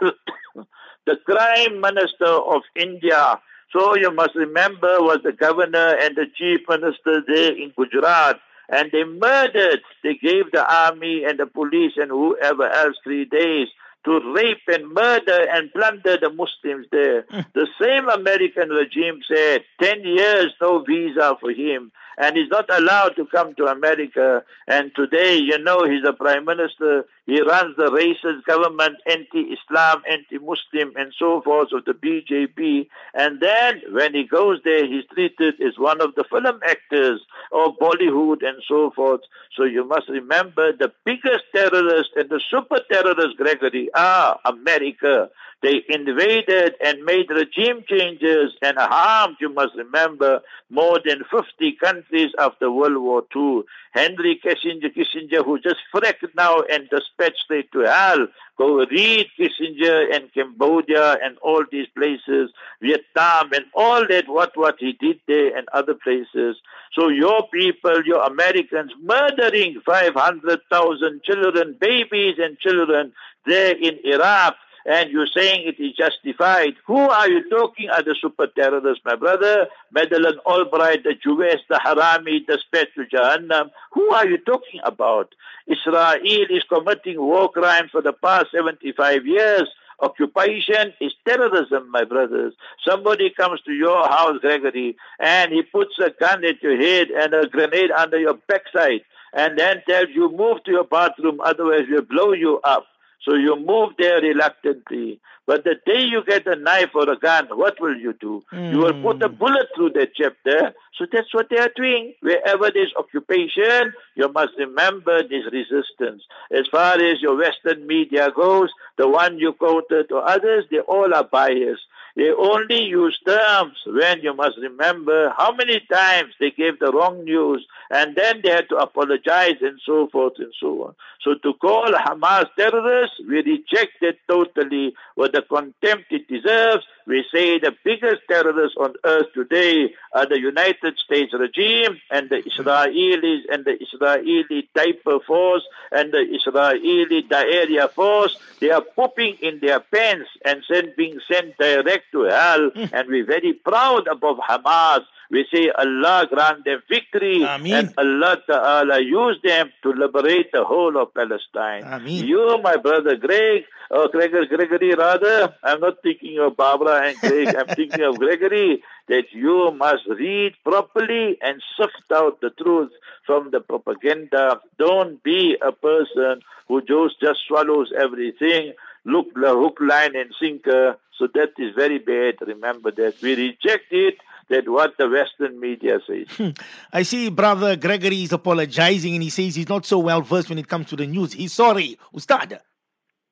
the 0.00 1.16
Crime 1.26 1.80
Minister 1.80 2.26
of 2.26 2.62
India, 2.76 3.40
so 3.72 3.94
you 3.96 4.10
must 4.12 4.34
remember, 4.34 5.00
was 5.00 5.20
the 5.22 5.32
governor 5.32 5.96
and 6.00 6.16
the 6.16 6.26
chief 6.36 6.60
minister 6.68 7.22
there 7.26 7.52
in 7.52 7.72
Gujarat. 7.76 8.40
And 8.68 8.90
they 8.92 9.04
murdered, 9.04 9.80
they 10.02 10.14
gave 10.14 10.52
the 10.52 10.64
army 10.64 11.24
and 11.24 11.38
the 11.38 11.46
police 11.46 11.92
and 11.96 12.10
whoever 12.10 12.68
else 12.68 12.96
three 13.02 13.24
days 13.24 13.68
to 14.04 14.32
rape 14.34 14.62
and 14.68 14.92
murder 14.92 15.46
and 15.50 15.72
plunder 15.72 16.16
the 16.16 16.30
Muslims 16.30 16.86
there. 16.90 17.26
Hmm. 17.30 17.40
the 17.54 17.66
same 17.80 18.08
American 18.08 18.70
regime 18.70 19.20
said 19.28 19.62
10 19.82 20.04
years 20.04 20.52
no 20.60 20.82
visa 20.82 21.36
for 21.40 21.50
him 21.50 21.92
and 22.18 22.36
he's 22.36 22.50
not 22.50 22.66
allowed 22.70 23.10
to 23.16 23.26
come 23.26 23.54
to 23.54 23.66
America. 23.66 24.44
And 24.66 24.92
today, 24.94 25.36
you 25.36 25.58
know, 25.58 25.84
he's 25.84 26.04
a 26.06 26.12
prime 26.12 26.44
minister. 26.44 27.04
He 27.26 27.40
runs 27.40 27.76
the 27.76 27.90
racist 27.90 28.44
government, 28.44 28.96
anti-Islam, 29.06 30.02
anti-Muslim, 30.10 30.92
and 30.96 31.12
so 31.18 31.42
forth 31.42 31.68
of 31.72 31.84
the 31.84 31.92
BJP. 31.92 32.88
And 33.14 33.40
then 33.40 33.82
when 33.90 34.14
he 34.14 34.24
goes 34.24 34.60
there, 34.64 34.86
he's 34.86 35.04
treated 35.12 35.60
as 35.60 35.78
one 35.78 36.00
of 36.00 36.14
the 36.14 36.24
film 36.24 36.60
actors 36.64 37.20
of 37.52 37.78
Bollywood 37.78 38.46
and 38.46 38.62
so 38.66 38.90
forth. 38.90 39.20
So 39.56 39.64
you 39.64 39.84
must 39.84 40.08
remember 40.08 40.72
the 40.72 40.92
biggest 41.04 41.44
terrorist 41.54 42.10
and 42.16 42.28
the 42.30 42.40
super 42.50 42.80
terrorist, 42.90 43.36
Gregory, 43.36 43.90
are 43.94 44.38
America. 44.44 45.30
They 45.62 45.82
invaded 45.90 46.74
and 46.82 47.04
made 47.04 47.28
regime 47.28 47.84
changes 47.86 48.52
and 48.62 48.78
harmed, 48.78 49.36
you 49.40 49.52
must 49.52 49.74
remember, 49.76 50.40
more 50.70 51.00
than 51.04 51.22
50 51.30 51.72
countries 51.72 52.32
after 52.38 52.70
World 52.70 52.96
War 52.96 53.24
II. 53.36 53.62
Henry 53.92 54.40
Kissinger, 54.42 54.88
Kissinger, 54.94 55.44
who 55.44 55.58
just 55.60 55.80
fracked 55.92 56.34
now 56.34 56.62
and 56.72 56.88
dispatched 56.88 57.40
straight 57.44 57.70
to 57.72 57.80
hell. 57.80 58.26
Go 58.56 58.86
read 58.86 59.26
Kissinger 59.38 60.14
and 60.14 60.32
Cambodia 60.32 61.18
and 61.22 61.36
all 61.42 61.64
these 61.70 61.88
places, 61.94 62.50
Vietnam 62.80 63.52
and 63.52 63.66
all 63.74 64.06
that, 64.08 64.28
what, 64.28 64.56
what 64.56 64.76
he 64.78 64.92
did 64.92 65.20
there 65.28 65.54
and 65.54 65.68
other 65.74 65.94
places. 65.94 66.56
So 66.94 67.08
your 67.08 67.46
people, 67.48 68.02
your 68.06 68.22
Americans, 68.22 68.92
murdering 69.02 69.80
500,000 69.84 71.22
children, 71.22 71.76
babies 71.78 72.36
and 72.38 72.58
children 72.58 73.12
there 73.44 73.76
in 73.76 73.98
Iraq 74.04 74.56
and 74.86 75.10
you're 75.10 75.26
saying 75.26 75.66
it 75.66 75.82
is 75.82 75.94
justified. 75.96 76.74
Who 76.86 76.98
are 76.98 77.28
you 77.28 77.48
talking 77.50 77.90
are 77.90 78.02
the 78.02 78.16
super 78.20 78.46
terrorists, 78.46 79.04
my 79.04 79.16
brother? 79.16 79.68
Madeleine 79.92 80.38
Albright, 80.46 81.04
the 81.04 81.14
Jewess, 81.14 81.60
the 81.68 81.80
Harami, 81.84 82.46
the 82.46 82.58
sped 82.58 82.88
to 82.94 83.04
Jahannam. 83.04 83.70
Who 83.92 84.10
are 84.10 84.26
you 84.26 84.38
talking 84.38 84.80
about? 84.84 85.34
Israel 85.66 86.18
is 86.22 86.64
committing 86.64 87.20
war 87.20 87.50
crimes 87.50 87.90
for 87.90 88.02
the 88.02 88.12
past 88.12 88.46
75 88.52 89.26
years. 89.26 89.68
Occupation 90.00 90.94
is 91.00 91.12
terrorism, 91.26 91.90
my 91.90 92.04
brothers. 92.04 92.54
Somebody 92.86 93.30
comes 93.30 93.60
to 93.62 93.72
your 93.72 94.08
house, 94.08 94.38
Gregory, 94.40 94.96
and 95.18 95.52
he 95.52 95.62
puts 95.62 95.98
a 95.98 96.10
gun 96.18 96.42
at 96.44 96.62
your 96.62 96.76
head 96.76 97.08
and 97.08 97.34
a 97.34 97.46
grenade 97.46 97.90
under 97.90 98.18
your 98.18 98.34
backside 98.48 99.02
and 99.32 99.58
then 99.58 99.82
tells 99.88 100.08
you 100.12 100.30
move 100.30 100.62
to 100.64 100.70
your 100.70 100.84
bathroom, 100.84 101.40
otherwise 101.40 101.82
we'll 101.88 102.02
blow 102.02 102.32
you 102.32 102.60
up. 102.64 102.86
So 103.22 103.34
you 103.34 103.56
move 103.56 103.92
there 103.98 104.20
reluctantly. 104.20 105.20
But 105.50 105.64
the 105.64 105.74
day 105.84 106.02
you 106.02 106.22
get 106.24 106.46
a 106.46 106.54
knife 106.54 106.90
or 106.94 107.10
a 107.10 107.16
gun, 107.18 107.48
what 107.50 107.80
will 107.80 107.96
you 107.96 108.12
do? 108.12 108.44
Mm. 108.52 108.70
You 108.70 108.78
will 108.78 109.02
put 109.02 109.20
a 109.20 109.26
hmm. 109.26 109.34
bullet 109.34 109.66
through 109.74 109.90
that 109.94 110.10
chapter. 110.14 110.72
So 110.96 111.06
that's 111.12 111.34
what 111.34 111.48
they 111.50 111.58
are 111.58 111.72
doing. 111.74 112.14
Wherever 112.20 112.70
there's 112.72 112.94
occupation, 112.96 113.92
you 114.14 114.30
must 114.32 114.52
remember 114.56 115.24
this 115.24 115.42
resistance. 115.50 116.22
As 116.52 116.68
far 116.70 117.02
as 117.02 117.20
your 117.20 117.36
Western 117.36 117.84
media 117.88 118.30
goes, 118.30 118.68
the 118.96 119.08
one 119.08 119.40
you 119.40 119.52
quoted 119.54 120.12
or 120.12 120.22
others, 120.22 120.66
they 120.70 120.78
all 120.78 121.12
are 121.12 121.24
biased. 121.24 121.82
They 122.16 122.30
only 122.30 122.84
use 122.84 123.18
terms 123.26 123.76
when 123.86 124.20
you 124.20 124.34
must 124.34 124.58
remember 124.60 125.32
how 125.36 125.52
many 125.52 125.80
times 125.92 126.34
they 126.40 126.50
gave 126.50 126.78
the 126.78 126.92
wrong 126.92 127.24
news 127.24 127.66
and 127.90 128.16
then 128.16 128.40
they 128.42 128.50
had 128.50 128.68
to 128.70 128.76
apologize 128.76 129.56
and 129.60 129.80
so 129.86 130.08
forth 130.08 130.34
and 130.38 130.52
so 130.60 130.84
on. 130.84 130.94
So 131.22 131.34
to 131.34 131.54
call 131.54 131.86
Hamas 131.92 132.46
terrorists, 132.58 133.16
we 133.28 133.36
reject 133.36 134.02
it 134.02 134.18
totally 134.28 134.94
with 135.16 135.32
the 135.32 135.39
contempt 135.42 136.06
it 136.10 136.28
deserves. 136.28 136.84
We 137.06 137.24
say 137.32 137.58
the 137.58 137.74
biggest 137.84 138.22
terrorists 138.28 138.76
on 138.78 138.94
earth 139.04 139.26
today 139.34 139.94
are 140.12 140.26
the 140.26 140.40
United 140.40 140.98
States 140.98 141.32
regime 141.32 142.00
and 142.10 142.30
the 142.30 142.42
Israelis 142.42 143.42
and 143.52 143.64
the 143.64 143.76
Israeli 143.82 144.68
Diaper 144.74 145.20
Force 145.20 145.62
and 145.90 146.12
the 146.12 146.18
Israeli 146.18 147.22
Diarrhea 147.22 147.88
Force. 147.88 148.38
They 148.60 148.70
are 148.70 148.82
pooping 148.82 149.38
in 149.40 149.60
their 149.60 149.80
pants 149.80 150.30
and 150.44 150.62
sent, 150.66 150.96
being 150.96 151.20
sent 151.30 151.56
direct 151.58 152.12
to 152.12 152.22
hell. 152.24 152.70
Hmm. 152.70 152.84
and 152.92 153.08
we're 153.08 153.26
very 153.26 153.52
proud 153.52 154.06
about 154.06 154.38
Hamas 154.40 155.04
we 155.30 155.46
say 155.52 155.70
Allah 155.70 156.26
grant 156.28 156.64
them 156.64 156.82
victory 156.88 157.44
Ameen. 157.44 157.72
and 157.74 157.94
Allah 157.96 158.38
Ta'ala 158.46 159.00
use 159.00 159.38
them 159.44 159.70
to 159.82 159.92
liberate 159.92 160.50
the 160.52 160.64
whole 160.64 161.00
of 161.00 161.14
Palestine. 161.14 161.84
Ameen. 161.84 162.26
You, 162.26 162.58
my 162.62 162.76
brother 162.76 163.16
Greg, 163.16 163.62
or 163.90 164.08
Gregor, 164.08 164.44
Gregory 164.46 164.94
rather, 164.94 165.54
I'm 165.62 165.80
not 165.80 166.02
thinking 166.02 166.38
of 166.40 166.56
Barbara 166.56 167.08
and 167.08 167.18
Greg, 167.18 167.54
I'm 167.54 167.66
thinking 167.76 168.02
of 168.02 168.18
Gregory, 168.18 168.82
that 169.08 169.24
you 169.32 169.70
must 169.72 170.02
read 170.08 170.54
properly 170.64 171.38
and 171.40 171.62
sift 171.76 172.10
out 172.12 172.40
the 172.40 172.50
truth 172.50 172.90
from 173.24 173.50
the 173.52 173.60
propaganda. 173.60 174.60
Don't 174.78 175.22
be 175.22 175.56
a 175.62 175.72
person 175.72 176.42
who 176.66 176.82
just, 176.82 177.20
just 177.20 177.40
swallows 177.46 177.92
everything. 177.96 178.72
Look 179.04 179.32
the 179.34 179.54
hook, 179.54 179.78
line 179.80 180.16
and 180.16 180.30
sinker. 180.40 180.96
So 181.18 181.28
that 181.34 181.52
is 181.58 181.74
very 181.74 181.98
bad. 181.98 182.36
Remember 182.46 182.90
that. 182.90 183.14
We 183.22 183.34
reject 183.34 183.92
it 183.92 184.14
that 184.50 184.68
what 184.68 184.96
the 184.98 185.08
Western 185.08 185.58
media 185.58 185.98
says. 186.06 186.26
Hmm. 186.36 186.50
I 186.92 187.02
see 187.04 187.30
Brother 187.30 187.76
Gregory 187.76 188.22
is 188.22 188.32
apologizing 188.32 189.14
and 189.14 189.22
he 189.22 189.30
says 189.30 189.54
he's 189.54 189.68
not 189.68 189.86
so 189.86 189.98
well 189.98 190.20
versed 190.20 190.48
when 190.48 190.58
it 190.58 190.68
comes 190.68 190.86
to 190.88 190.96
the 190.96 191.06
news. 191.06 191.32
He's 191.32 191.52
sorry. 191.52 191.98
Ustad. 192.14 192.60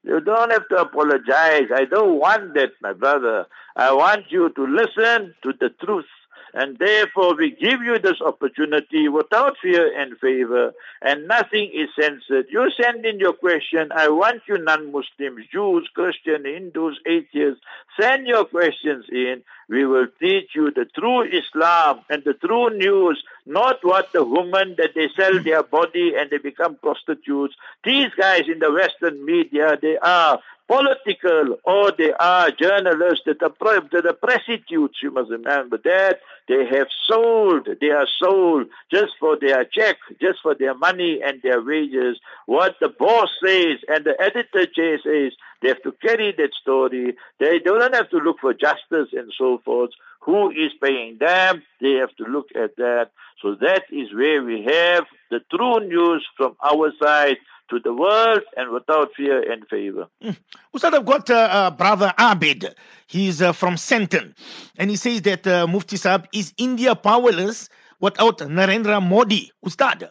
You 0.04 0.20
don't 0.20 0.50
have 0.52 0.66
to 0.68 0.76
apologize. 0.76 1.68
I 1.74 1.84
don't 1.84 2.18
want 2.18 2.54
that, 2.54 2.70
my 2.80 2.92
brother. 2.92 3.46
I 3.76 3.92
want 3.92 4.30
you 4.30 4.48
to 4.50 4.64
listen 4.64 5.34
to 5.42 5.52
the 5.60 5.70
truth. 5.84 6.06
And 6.54 6.78
therefore, 6.78 7.36
we 7.36 7.50
give 7.50 7.82
you 7.82 7.98
this 7.98 8.20
opportunity 8.20 9.08
without 9.08 9.56
fear 9.60 9.98
and 9.98 10.18
favor, 10.18 10.72
and 11.02 11.28
nothing 11.28 11.70
is 11.74 11.88
censored. 12.00 12.46
You 12.50 12.70
send 12.80 13.04
in 13.04 13.18
your 13.18 13.34
question. 13.34 13.92
I 13.94 14.08
want 14.08 14.42
you 14.48 14.58
non-Muslims, 14.58 15.46
Jews, 15.52 15.88
Christian, 15.94 16.44
Hindus, 16.44 16.98
atheists, 17.06 17.62
send 18.00 18.26
your 18.26 18.44
questions 18.44 19.04
in. 19.10 19.42
We 19.68 19.84
will 19.84 20.06
teach 20.18 20.50
you 20.54 20.70
the 20.70 20.86
true 20.86 21.22
Islam 21.22 22.00
and 22.08 22.24
the 22.24 22.32
true 22.32 22.70
news, 22.70 23.22
not 23.44 23.84
what 23.84 24.12
the 24.12 24.24
women 24.24 24.76
that 24.78 24.92
they 24.94 25.08
sell 25.14 25.42
their 25.42 25.62
body 25.62 26.14
and 26.16 26.30
they 26.30 26.38
become 26.38 26.76
prostitutes. 26.76 27.54
These 27.84 28.08
guys 28.16 28.44
in 28.50 28.60
the 28.60 28.72
Western 28.72 29.24
media, 29.26 29.76
they 29.80 29.98
are 29.98 30.40
political 30.68 31.56
or 31.64 31.92
they 31.96 32.12
are 32.12 32.50
journalists 32.50 33.24
that 33.26 33.42
are, 33.42 34.12
prostitutes, 34.12 34.98
you 35.02 35.10
must 35.10 35.30
remember 35.30 35.78
that. 35.78 36.20
They 36.46 36.66
have 36.66 36.88
sold, 37.06 37.68
they 37.80 37.90
are 37.90 38.06
sold 38.18 38.68
just 38.90 39.12
for 39.18 39.38
their 39.38 39.64
check, 39.64 39.96
just 40.20 40.40
for 40.42 40.54
their 40.54 40.74
money 40.74 41.20
and 41.24 41.42
their 41.42 41.60
wages. 41.62 42.20
What 42.46 42.76
the 42.80 42.88
boss 42.88 43.30
says 43.44 43.78
and 43.88 44.04
the 44.04 44.14
editor 44.20 44.66
says, 44.74 45.32
they 45.60 45.68
have 45.68 45.82
to 45.82 45.92
carry 45.92 46.32
that 46.36 46.54
story. 46.60 47.16
They 47.40 47.58
don't 47.58 47.94
have 47.94 48.10
to 48.10 48.18
look 48.18 48.38
for 48.40 48.54
justice 48.54 49.08
and 49.12 49.32
so 49.36 49.60
forth. 49.64 49.90
Who 50.20 50.50
is 50.50 50.72
paying 50.82 51.18
them? 51.18 51.62
They 51.80 51.94
have 51.94 52.14
to 52.16 52.24
look 52.24 52.48
at 52.54 52.76
that. 52.76 53.10
So 53.42 53.54
that 53.56 53.84
is 53.90 54.12
where 54.14 54.42
we 54.42 54.64
have 54.64 55.04
the 55.30 55.40
true 55.50 55.80
news 55.80 56.26
from 56.36 56.56
our 56.62 56.92
side 57.02 57.38
to 57.70 57.80
the 57.80 57.92
world 57.92 58.40
and 58.56 58.70
without 58.72 59.08
fear 59.16 59.50
and 59.50 59.66
favor. 59.68 60.06
Mm. 60.22 60.36
Ustad, 60.74 60.94
I've 60.94 61.06
got 61.06 61.30
uh, 61.30 61.34
uh, 61.34 61.70
brother 61.70 62.12
Abid. 62.18 62.74
He's 63.06 63.40
uh, 63.42 63.52
from 63.52 63.74
Senton. 63.74 64.34
And 64.76 64.90
he 64.90 64.96
says 64.96 65.22
that 65.22 65.46
uh, 65.46 65.66
Mufti 65.66 65.96
Saab, 65.96 66.26
is 66.32 66.52
India 66.56 66.94
powerless 66.94 67.68
without 68.00 68.38
Narendra 68.38 69.06
Modi? 69.06 69.50
Ustad. 69.64 70.10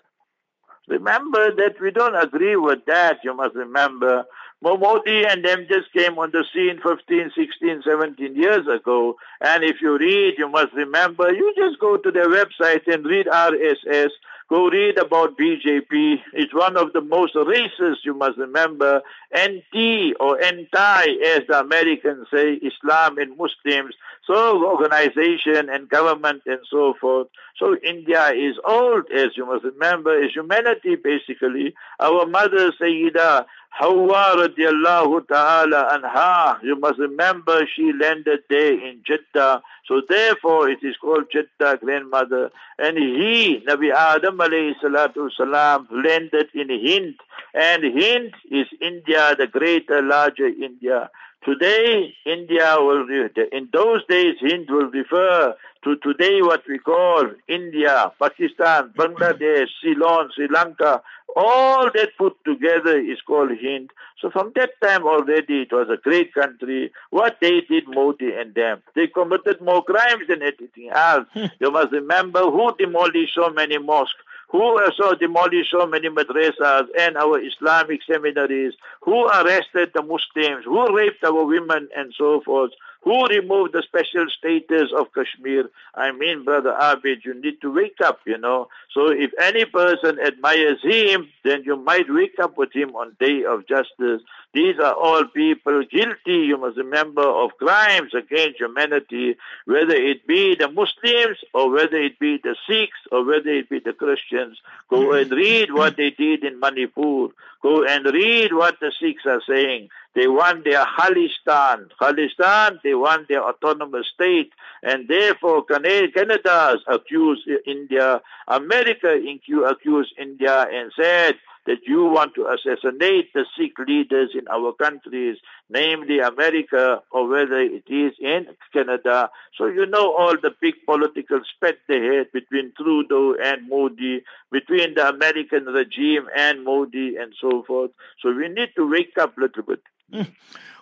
Remember 0.87 1.53
that 1.55 1.75
we 1.81 1.91
don't 1.91 2.15
agree 2.15 2.55
with 2.55 2.85
that. 2.85 3.17
You 3.23 3.35
must 3.35 3.55
remember. 3.55 4.25
Modi 4.61 5.23
and 5.25 5.45
them 5.45 5.67
just 5.69 5.91
came 5.93 6.17
on 6.17 6.31
the 6.31 6.43
scene 6.53 6.79
15, 6.81 7.31
16, 7.35 7.83
17 7.85 8.35
years 8.35 8.65
ago. 8.67 9.15
And 9.41 9.63
if 9.63 9.81
you 9.81 9.97
read, 9.97 10.35
you 10.37 10.49
must 10.49 10.73
remember, 10.73 11.31
you 11.31 11.53
just 11.55 11.79
go 11.79 11.97
to 11.97 12.11
their 12.11 12.29
website 12.29 12.87
and 12.87 13.05
read 13.05 13.27
RSS 13.27 14.09
Go 14.49 14.69
read 14.69 14.97
about 14.97 15.37
BJP. 15.37 16.21
It's 16.31 16.53
one 16.53 16.77
of 16.77 16.93
the 16.93 17.01
most 17.01 17.35
racist, 17.35 18.05
you 18.05 18.13
must 18.13 18.37
remember, 18.37 19.01
anti 19.33 20.13
or 20.21 20.41
anti, 20.41 21.03
as 21.25 21.41
the 21.49 21.59
Americans 21.59 22.27
say, 22.33 22.53
Islam 22.53 23.17
and 23.17 23.37
Muslims. 23.37 23.93
So 24.25 24.65
organization 24.65 25.69
and 25.69 25.89
government 25.89 26.43
and 26.45 26.59
so 26.71 26.93
forth. 26.99 27.27
So 27.57 27.75
India 27.83 28.31
is 28.31 28.55
old, 28.65 29.11
as 29.11 29.35
you 29.35 29.45
must 29.45 29.65
remember, 29.65 30.17
is 30.17 30.31
humanity 30.33 30.95
basically. 30.95 31.73
Our 31.99 32.25
mother 32.25 32.71
Sayyida 32.71 33.45
Hawa 33.79 34.33
radiallahu 34.35 35.27
ta'ala 35.27 35.99
anha, 35.99 36.57
you 36.63 36.75
must 36.79 36.97
remember 36.97 37.61
she 37.75 37.93
landed 37.93 38.39
there 38.49 38.73
in 38.73 39.03
Jeddah. 39.05 39.61
So 39.87 40.01
therefore 40.09 40.67
it 40.69 40.79
is 40.81 40.95
called 40.99 41.25
Jeddah 41.31 41.77
grandmother. 41.77 42.49
And 42.79 42.97
he, 42.97 43.63
Nabi 43.67 43.93
Adam 43.93 44.39
alayhi 44.39 44.73
salatu 44.83 45.29
salam, 45.37 45.87
landed 45.91 46.47
in 46.55 46.69
Hind. 46.69 47.19
And 47.53 47.83
Hind 47.83 48.33
is 48.49 48.65
India, 48.81 49.35
the 49.37 49.45
greater, 49.45 50.01
larger 50.01 50.47
India. 50.47 51.11
Today, 51.45 52.15
India 52.25 52.77
will, 52.79 53.05
in 53.51 53.69
those 53.71 54.03
days, 54.07 54.37
Hind 54.41 54.65
will 54.71 54.89
refer 54.89 55.55
to 55.83 55.95
today 55.97 56.41
what 56.41 56.63
we 56.67 56.79
call 56.79 57.27
India, 57.47 58.11
Pakistan, 58.19 58.91
Bangladesh, 58.97 59.67
Ceylon, 59.81 60.29
Sri 60.35 60.47
Lanka, 60.49 61.01
all 61.37 61.91
that 61.93 62.09
put 62.17 62.35
together 62.43 62.97
is 62.99 63.21
called 63.21 63.51
Hind. 63.61 63.91
So 64.19 64.31
from 64.31 64.51
that 64.55 64.71
time 64.81 65.03
already 65.03 65.61
it 65.61 65.71
was 65.71 65.87
a 65.89 66.01
great 66.01 66.33
country. 66.33 66.91
What 67.11 67.37
they 67.39 67.61
did, 67.61 67.87
Modi 67.87 68.31
and 68.33 68.55
them, 68.55 68.81
they 68.95 69.05
committed 69.05 69.61
more 69.61 69.83
crimes 69.83 70.27
than 70.27 70.41
anything 70.41 70.89
else. 70.91 71.27
Hmm. 71.33 71.45
you 71.59 71.69
must 71.69 71.91
remember 71.91 72.41
who 72.41 72.75
demolished 72.77 73.35
so 73.35 73.51
many 73.51 73.77
mosques 73.77 74.23
who 74.49 74.61
also 74.61 75.13
demolished 75.15 75.71
so 75.71 75.85
many 75.85 76.09
madrasas 76.09 76.87
and 76.97 77.17
our 77.17 77.39
Islamic 77.39 77.99
seminaries, 78.09 78.73
who 79.01 79.27
arrested 79.27 79.91
the 79.93 80.01
Muslims, 80.01 80.63
who 80.63 80.95
raped 80.95 81.23
our 81.23 81.43
women 81.43 81.89
and 81.95 82.13
so 82.17 82.41
forth, 82.45 82.71
who 83.07 83.25
removed 83.27 83.71
the 83.71 83.81
special 83.83 84.27
status 84.37 84.91
of 84.93 85.13
Kashmir. 85.13 85.69
I 85.95 86.11
mean, 86.11 86.43
Brother 86.43 86.75
Abid, 86.77 87.23
you 87.23 87.33
need 87.33 87.61
to 87.61 87.73
wake 87.73 88.01
up, 88.03 88.19
you 88.25 88.37
know. 88.37 88.67
So 88.93 89.07
if 89.11 89.31
any 89.39 89.63
person 89.63 90.19
admires 90.19 90.81
him, 90.83 91.29
then 91.45 91.63
you 91.63 91.77
might 91.77 92.09
wake 92.09 92.37
up 92.37 92.57
with 92.57 92.73
him 92.73 92.97
on 92.97 93.15
day 93.17 93.45
of 93.45 93.65
justice. 93.65 94.21
These 94.53 94.77
are 94.79 94.93
all 94.93 95.23
people 95.23 95.83
guilty, 95.85 96.39
you 96.49 96.57
must 96.57 96.75
remember, 96.75 97.21
of 97.21 97.51
crimes 97.57 98.13
against 98.13 98.59
humanity, 98.59 99.37
whether 99.63 99.95
it 99.95 100.27
be 100.27 100.55
the 100.55 100.67
Muslims 100.67 101.37
or 101.53 101.71
whether 101.71 101.95
it 101.95 102.19
be 102.19 102.39
the 102.43 102.57
Sikhs 102.67 102.99
or 103.09 103.23
whether 103.23 103.51
it 103.51 103.69
be 103.69 103.79
the 103.79 103.93
Christians. 103.93 104.57
Go 104.89 105.13
and 105.13 105.31
read 105.31 105.71
what 105.71 105.95
they 105.95 106.09
did 106.09 106.43
in 106.43 106.59
Manipur. 106.59 107.29
Go 107.61 107.85
and 107.85 108.05
read 108.05 108.53
what 108.53 108.79
the 108.81 108.91
Sikhs 108.99 109.25
are 109.25 109.41
saying. 109.47 109.89
They 110.17 110.27
want 110.27 110.63
their 110.63 110.83
Khalistan. 110.83 111.91
Khalistan, 112.01 112.81
they 112.83 112.95
want 112.95 113.27
their 113.27 113.43
autonomous 113.43 114.07
state. 114.15 114.51
And 114.81 115.07
therefore, 115.07 115.63
Canada 115.63 116.79
accused 116.87 117.47
India. 117.67 118.19
America 118.47 119.13
accused 119.13 120.13
India 120.17 120.65
and 120.73 120.91
said, 120.99 121.35
that 121.67 121.85
you 121.85 122.05
want 122.05 122.33
to 122.35 122.47
assassinate 122.47 123.33
the 123.33 123.45
Sikh 123.55 123.77
leaders 123.77 124.31
in 124.33 124.47
our 124.47 124.73
countries, 124.73 125.37
namely 125.69 126.19
America 126.19 127.01
or 127.11 127.27
whether 127.27 127.59
it 127.59 127.83
is 127.87 128.13
in 128.19 128.47
Canada. 128.73 129.29
So 129.57 129.67
you 129.67 129.85
know 129.85 130.15
all 130.15 130.35
the 130.41 130.55
big 130.59 130.75
political 130.85 131.41
spat 131.55 131.77
they 131.87 132.03
had 132.03 132.31
between 132.31 132.71
Trudeau 132.77 133.35
and 133.35 133.69
Modi, 133.69 134.23
between 134.51 134.95
the 134.95 135.09
American 135.09 135.65
regime 135.65 136.27
and 136.35 136.63
Modi 136.63 137.17
and 137.17 137.33
so 137.39 137.63
forth. 137.63 137.91
So 138.21 138.33
we 138.33 138.47
need 138.47 138.69
to 138.77 138.89
wake 138.89 139.17
up 139.19 139.37
a 139.37 139.41
little 139.41 139.63
bit. 139.63 139.81
Mm. 140.11 140.31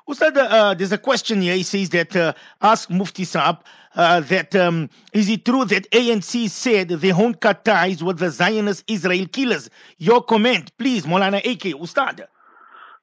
Ustad, 0.08 0.38
uh, 0.38 0.76
there's 0.76 0.92
a 0.92 1.00
question 1.00 1.42
here. 1.42 1.56
He 1.56 1.64
says 1.64 1.90
that 1.90 2.16
uh, 2.16 2.34
ask 2.62 2.92
Mufti 2.92 3.24
Saab 3.24 3.62
uh, 3.96 4.20
that 4.20 4.56
um, 4.56 4.88
is 5.14 5.28
it 5.30 5.46
true 5.46 5.66
that 5.66 5.90
ANC 5.90 6.48
said 6.48 6.90
they 6.90 7.12
won't 7.12 7.42
cut 7.42 7.66
ties 7.66 8.04
with 8.04 8.20
the 8.20 8.30
Zionist 8.30 8.84
Israel 8.88 9.26
killers? 9.26 9.68
Your 9.98 10.22
comment, 10.22 10.78
please, 10.78 11.08
Molana 11.08 11.40
AK, 11.40 11.74
Ustad. 11.82 12.28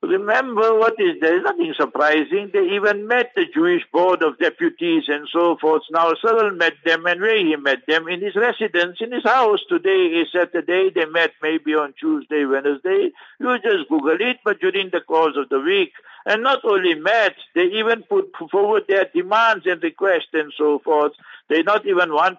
Remember 0.02 0.74
what 0.78 0.94
is 0.98 1.20
there 1.20 1.36
is 1.36 1.44
nothing 1.44 1.74
surprising. 1.76 2.50
They 2.52 2.74
even 2.74 3.06
met 3.06 3.30
the 3.36 3.46
Jewish 3.52 3.82
Board 3.92 4.22
of 4.22 4.36
Deputies 4.38 5.04
and 5.06 5.28
so 5.32 5.56
forth. 5.60 5.82
Now 5.92 6.12
Cyril 6.20 6.50
met 6.50 6.74
them 6.84 7.06
and 7.06 7.22
he 7.22 7.54
met 7.54 7.86
them 7.86 8.08
in 8.08 8.20
his 8.20 8.34
residence, 8.34 8.98
in 9.00 9.12
his 9.12 9.22
house. 9.22 9.60
Today 9.68 10.06
is 10.20 10.26
Saturday. 10.32 10.90
They 10.90 11.04
met 11.04 11.30
maybe 11.40 11.74
on 11.76 11.94
Tuesday, 12.00 12.44
Wednesday. 12.44 13.10
You 13.38 13.58
just 13.58 13.88
Google 13.88 14.20
it, 14.20 14.38
but 14.44 14.58
during 14.60 14.90
the 14.90 15.00
course 15.00 15.36
of 15.36 15.48
the 15.50 15.60
week. 15.60 15.92
And 16.26 16.42
not 16.42 16.64
only 16.64 16.94
met, 16.94 17.34
they 17.54 17.64
even 17.64 18.02
put 18.04 18.30
forward 18.50 18.84
their 18.88 19.06
demands 19.14 19.66
and 19.66 19.82
requests 19.82 20.32
and 20.32 20.52
so 20.56 20.78
forth. 20.78 21.12
They're 21.48 21.64
not 21.64 21.84
even 21.86 22.10
1% 22.10 22.36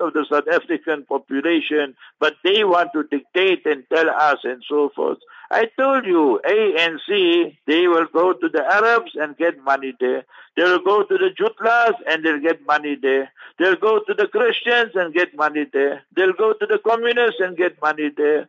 of 0.00 0.12
the 0.12 0.26
South 0.28 0.48
African 0.48 1.04
population, 1.04 1.94
but 2.18 2.34
they 2.44 2.64
want 2.64 2.92
to 2.92 3.04
dictate 3.04 3.64
and 3.66 3.84
tell 3.88 4.10
us 4.10 4.38
and 4.44 4.62
so 4.68 4.90
forth. 4.94 5.18
I 5.52 5.68
told 5.76 6.06
you, 6.06 6.40
ANC, 6.44 7.56
they 7.66 7.88
will 7.88 8.06
go 8.12 8.32
to 8.32 8.48
the 8.48 8.64
Arabs 8.64 9.12
and 9.14 9.36
get 9.36 9.62
money 9.64 9.94
there. 9.98 10.24
They 10.56 10.62
will 10.62 10.82
go 10.84 11.02
to 11.02 11.18
the 11.18 11.30
Jutlas 11.30 11.94
and 12.06 12.24
they'll 12.24 12.40
get 12.40 12.64
money 12.66 12.96
there. 13.00 13.32
They'll 13.58 13.76
go 13.76 13.98
to 13.98 14.14
the 14.14 14.28
Christians 14.28 14.92
and 14.94 15.12
get 15.12 15.34
money 15.34 15.66
there. 15.72 16.02
They'll 16.14 16.34
go 16.34 16.52
to 16.52 16.66
the 16.66 16.78
communists 16.78 17.40
and 17.40 17.56
get 17.56 17.80
money 17.80 18.10
there. 18.16 18.48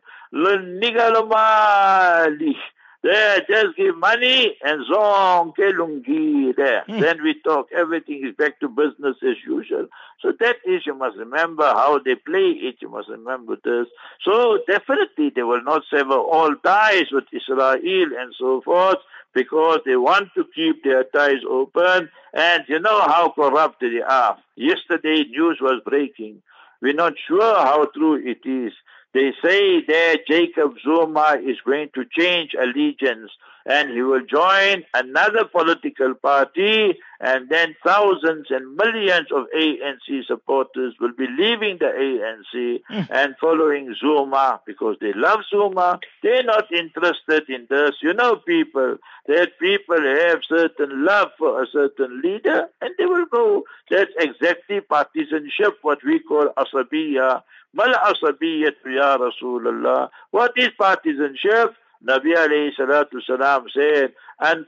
There, 3.02 3.40
just 3.48 3.76
give 3.76 3.98
money 3.98 4.56
and 4.62 4.86
zong 4.86 5.56
kelungi 5.56 6.54
there. 6.54 6.84
Mm. 6.88 7.00
Then 7.00 7.22
we 7.24 7.34
talk. 7.42 7.66
Everything 7.76 8.24
is 8.24 8.36
back 8.36 8.60
to 8.60 8.68
business 8.68 9.16
as 9.22 9.36
usual. 9.44 9.88
So 10.20 10.32
that 10.38 10.56
is, 10.64 10.86
you 10.86 10.94
must 10.94 11.16
remember 11.16 11.64
how 11.64 11.98
they 11.98 12.14
play 12.14 12.50
it. 12.50 12.76
You 12.80 12.88
must 12.90 13.08
remember 13.08 13.56
this. 13.64 13.88
So 14.24 14.60
definitely 14.68 15.32
they 15.34 15.42
will 15.42 15.64
not 15.64 15.82
sever 15.90 16.14
all 16.14 16.54
ties 16.64 17.06
with 17.10 17.24
Israel 17.32 18.10
and 18.20 18.32
so 18.38 18.60
forth 18.60 18.98
because 19.34 19.80
they 19.84 19.96
want 19.96 20.28
to 20.36 20.44
keep 20.54 20.84
their 20.84 21.02
ties 21.02 21.42
open. 21.50 22.08
And 22.32 22.62
you 22.68 22.78
know 22.78 23.00
how 23.00 23.32
corrupt 23.34 23.80
they 23.80 24.00
are. 24.00 24.38
Yesterday 24.54 25.24
news 25.24 25.58
was 25.60 25.82
breaking. 25.84 26.40
We're 26.80 26.94
not 26.94 27.14
sure 27.26 27.56
how 27.56 27.86
true 27.86 28.14
it 28.14 28.48
is. 28.48 28.72
They 29.14 29.32
say 29.42 29.84
that 29.84 30.18
Jacob 30.26 30.74
Zuma 30.82 31.38
is 31.44 31.58
going 31.64 31.90
to 31.94 32.04
change 32.18 32.54
allegiance 32.54 33.30
and 33.66 33.90
he 33.90 34.02
will 34.02 34.24
join 34.24 34.84
another 34.94 35.44
political 35.44 36.14
party 36.14 36.98
and 37.20 37.48
then 37.48 37.74
thousands 37.84 38.46
and 38.50 38.76
millions 38.76 39.28
of 39.32 39.46
ANC 39.56 40.26
supporters 40.26 40.94
will 41.00 41.12
be 41.12 41.26
leaving 41.38 41.78
the 41.78 41.86
ANC 41.86 42.80
mm. 42.90 43.08
and 43.10 43.36
following 43.40 43.94
Zuma 44.00 44.60
because 44.66 44.96
they 45.00 45.12
love 45.14 45.40
Zuma. 45.48 46.00
They're 46.22 46.42
not 46.42 46.72
interested 46.72 47.48
in 47.48 47.66
this. 47.70 47.92
You 48.02 48.14
know 48.14 48.36
people, 48.36 48.96
that 49.28 49.58
people 49.60 50.00
have 50.00 50.40
certain 50.48 51.04
love 51.04 51.28
for 51.38 51.62
a 51.62 51.66
certain 51.66 52.20
leader 52.22 52.66
and 52.80 52.94
they 52.98 53.06
will 53.06 53.26
go. 53.26 53.64
That's 53.90 54.10
exactly 54.18 54.80
partisanship, 54.80 55.78
what 55.82 55.98
we 56.04 56.18
call 56.18 56.48
asabiya. 56.56 57.42
Mal 57.72 57.92
asabiyyat 57.94 58.84
ya 58.84 59.16
Rasulullah. 59.16 60.10
What 60.30 60.52
is 60.56 60.70
partisanship? 60.78 61.74
Nabi 62.04 62.34
alayhi 62.34 62.74
salatu 62.76 63.22
salam 63.24 63.64
said, 63.72 64.12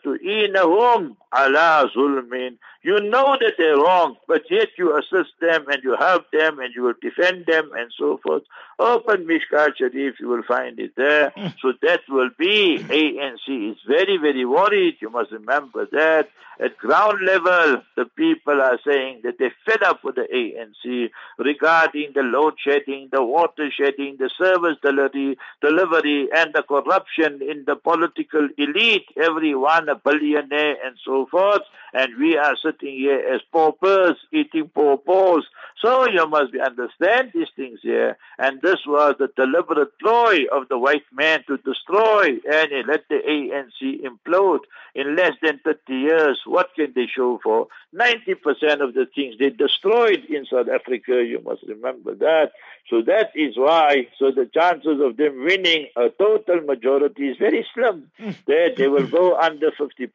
to 0.05 0.17
inahum 0.23 1.17
ala 1.37 1.91
zulmin. 1.95 2.59
You 2.83 3.01
know 3.01 3.39
that 3.41 3.55
they're 3.57 3.79
wrong, 3.79 4.17
but 4.29 4.43
yet 4.51 4.69
you 4.77 4.97
assist 4.99 5.33
them 5.41 5.65
and 5.69 5.83
you 5.83 5.97
help 5.99 6.31
them 6.33 6.59
and 6.59 6.75
you 6.75 6.83
will 6.83 6.95
defend 7.01 7.47
them 7.47 7.71
and 7.75 7.91
so 7.99 8.21
forth. 8.23 8.43
Open 8.79 9.27
Mishkat 9.27 9.77
Sharif, 9.79 10.21
you 10.21 10.29
will 10.29 10.43
find 10.43 10.79
it 10.79 10.93
there. 10.97 11.31
Hmm. 11.31 11.47
So 11.63 11.73
that 11.81 12.01
will 12.09 12.31
be 12.39 12.79
ANC 12.79 13.71
is 13.73 13.79
very, 13.87 14.19
very 14.19 14.45
worried. 14.45 14.99
You 15.01 15.11
must 15.11 15.33
remember 15.33 15.87
that. 15.93 16.29
At 16.61 16.77
ground 16.79 17.21
level, 17.25 17.83
the 17.97 18.05
people 18.17 18.61
are 18.61 18.79
saying 18.87 19.23
that 19.25 19.39
they're 19.39 19.55
fed 19.67 19.83
up 19.83 20.05
with 20.05 20.15
the 20.15 20.29
ANC 20.33 21.11
regarding 21.39 22.13
the 22.15 22.23
load 22.23 22.55
shedding, 22.59 23.09
the 23.11 23.25
water 23.25 23.71
shedding, 23.73 24.19
the 24.19 24.31
service 24.39 24.77
delivery, 24.81 25.37
delivery 25.61 26.29
and 26.33 26.55
the 26.55 26.63
corruption 26.63 27.41
in 27.43 27.65
the 27.67 27.75
political 27.75 28.49
elite. 28.57 29.07
Everyone 29.17 29.89
a 29.89 29.97
billionaire 29.97 30.77
and 30.85 30.97
so 31.05 31.24
forth. 31.27 31.63
And 31.93 32.17
we 32.19 32.37
are 32.37 32.57
sitting 32.57 32.97
here 32.97 33.21
as 33.33 33.41
paupers, 33.53 34.17
eating 34.33 34.69
paupers. 34.69 35.47
So 35.81 36.09
you 36.09 36.27
must 36.29 36.53
be 36.53 36.61
understand 36.61 37.31
these 37.35 37.49
things 37.55 37.81
here. 37.83 38.17
And 38.39 38.61
this 38.63 38.81
was 38.87 39.15
the 39.19 39.29
deliberate 39.37 39.99
ploy 39.99 40.45
of 40.53 40.69
the 40.69 40.79
white 40.79 41.05
man 41.13 41.45
to 41.47 41.57
destroy 41.59 42.39
and 42.51 42.89
let 42.89 43.09
the 43.09 43.21
ANC 43.29 44.03
implode 44.03 44.61
in 44.95 45.15
less 45.15 45.33
than 45.43 45.61
30 45.65 45.93
years. 45.93 46.41
What 46.47 46.71
can 46.75 46.93
they 46.95 47.07
show 47.07 47.39
for? 47.43 47.69
90% 47.95 48.81
of 48.81 48.95
the 48.95 49.07
things 49.15 49.37
they 49.39 49.51
destroyed 49.51 50.25
in 50.29 50.47
South 50.47 50.69
Africa, 50.69 51.25
you 51.25 51.41
must 51.45 51.63
remember 51.69 52.15
that. 52.17 52.53
So 52.91 53.03
that 53.03 53.31
is 53.35 53.57
why, 53.57 54.09
so 54.19 54.31
the 54.31 54.47
chances 54.53 55.01
of 55.01 55.17
them 55.17 55.45
winning 55.45 55.87
a 55.97 56.11
total 56.11 56.61
majority 56.61 57.29
is 57.29 57.39
very 57.39 57.67
slim. 57.73 58.11
Hmm. 58.19 58.31
that 58.47 58.75
they 58.77 58.89
will 58.89 59.07
go 59.07 59.39
under 59.39 59.71
50% 59.71 60.11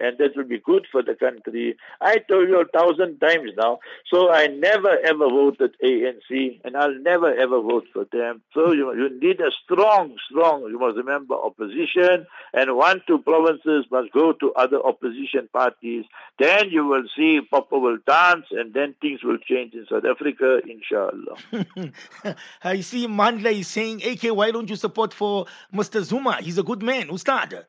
and 0.00 0.18
that 0.18 0.33
will 0.36 0.44
be 0.44 0.58
good 0.58 0.86
for 0.90 1.02
the 1.02 1.14
country. 1.14 1.76
I 2.00 2.18
told 2.18 2.48
you 2.48 2.60
a 2.60 2.66
thousand 2.66 3.18
times 3.18 3.50
now. 3.56 3.78
So 4.12 4.30
I 4.30 4.46
never 4.46 4.98
ever 5.04 5.28
voted 5.28 5.76
ANC 5.82 6.60
and 6.64 6.76
I'll 6.76 6.98
never 7.00 7.34
ever 7.34 7.60
vote 7.60 7.86
for 7.92 8.06
them. 8.12 8.42
So 8.52 8.72
you, 8.72 8.94
you 8.94 9.20
need 9.20 9.40
a 9.40 9.50
strong, 9.64 10.16
strong, 10.30 10.62
you 10.62 10.78
must 10.78 10.96
remember, 10.96 11.34
opposition 11.34 12.26
and 12.52 12.76
one, 12.76 13.02
two 13.06 13.18
provinces 13.18 13.86
must 13.90 14.12
go 14.12 14.32
to 14.32 14.52
other 14.54 14.80
opposition 14.84 15.48
parties. 15.52 16.04
Then 16.38 16.70
you 16.70 16.86
will 16.86 17.04
see 17.16 17.40
Papa 17.50 17.78
will 17.78 17.98
dance 18.06 18.46
and 18.50 18.74
then 18.74 18.94
things 19.00 19.22
will 19.22 19.38
change 19.38 19.74
in 19.74 19.86
South 19.90 20.04
Africa, 20.04 20.60
inshallah. 20.68 21.94
I 22.64 22.80
see 22.80 23.06
Mandla 23.06 23.52
is 23.52 23.68
saying, 23.68 24.02
AK, 24.04 24.34
why 24.34 24.50
don't 24.50 24.68
you 24.68 24.76
support 24.76 25.14
for 25.14 25.46
Mr. 25.72 26.02
Zuma? 26.02 26.38
He's 26.40 26.58
a 26.58 26.62
good 26.62 26.82
man. 26.82 27.08
Ustad. 27.08 27.66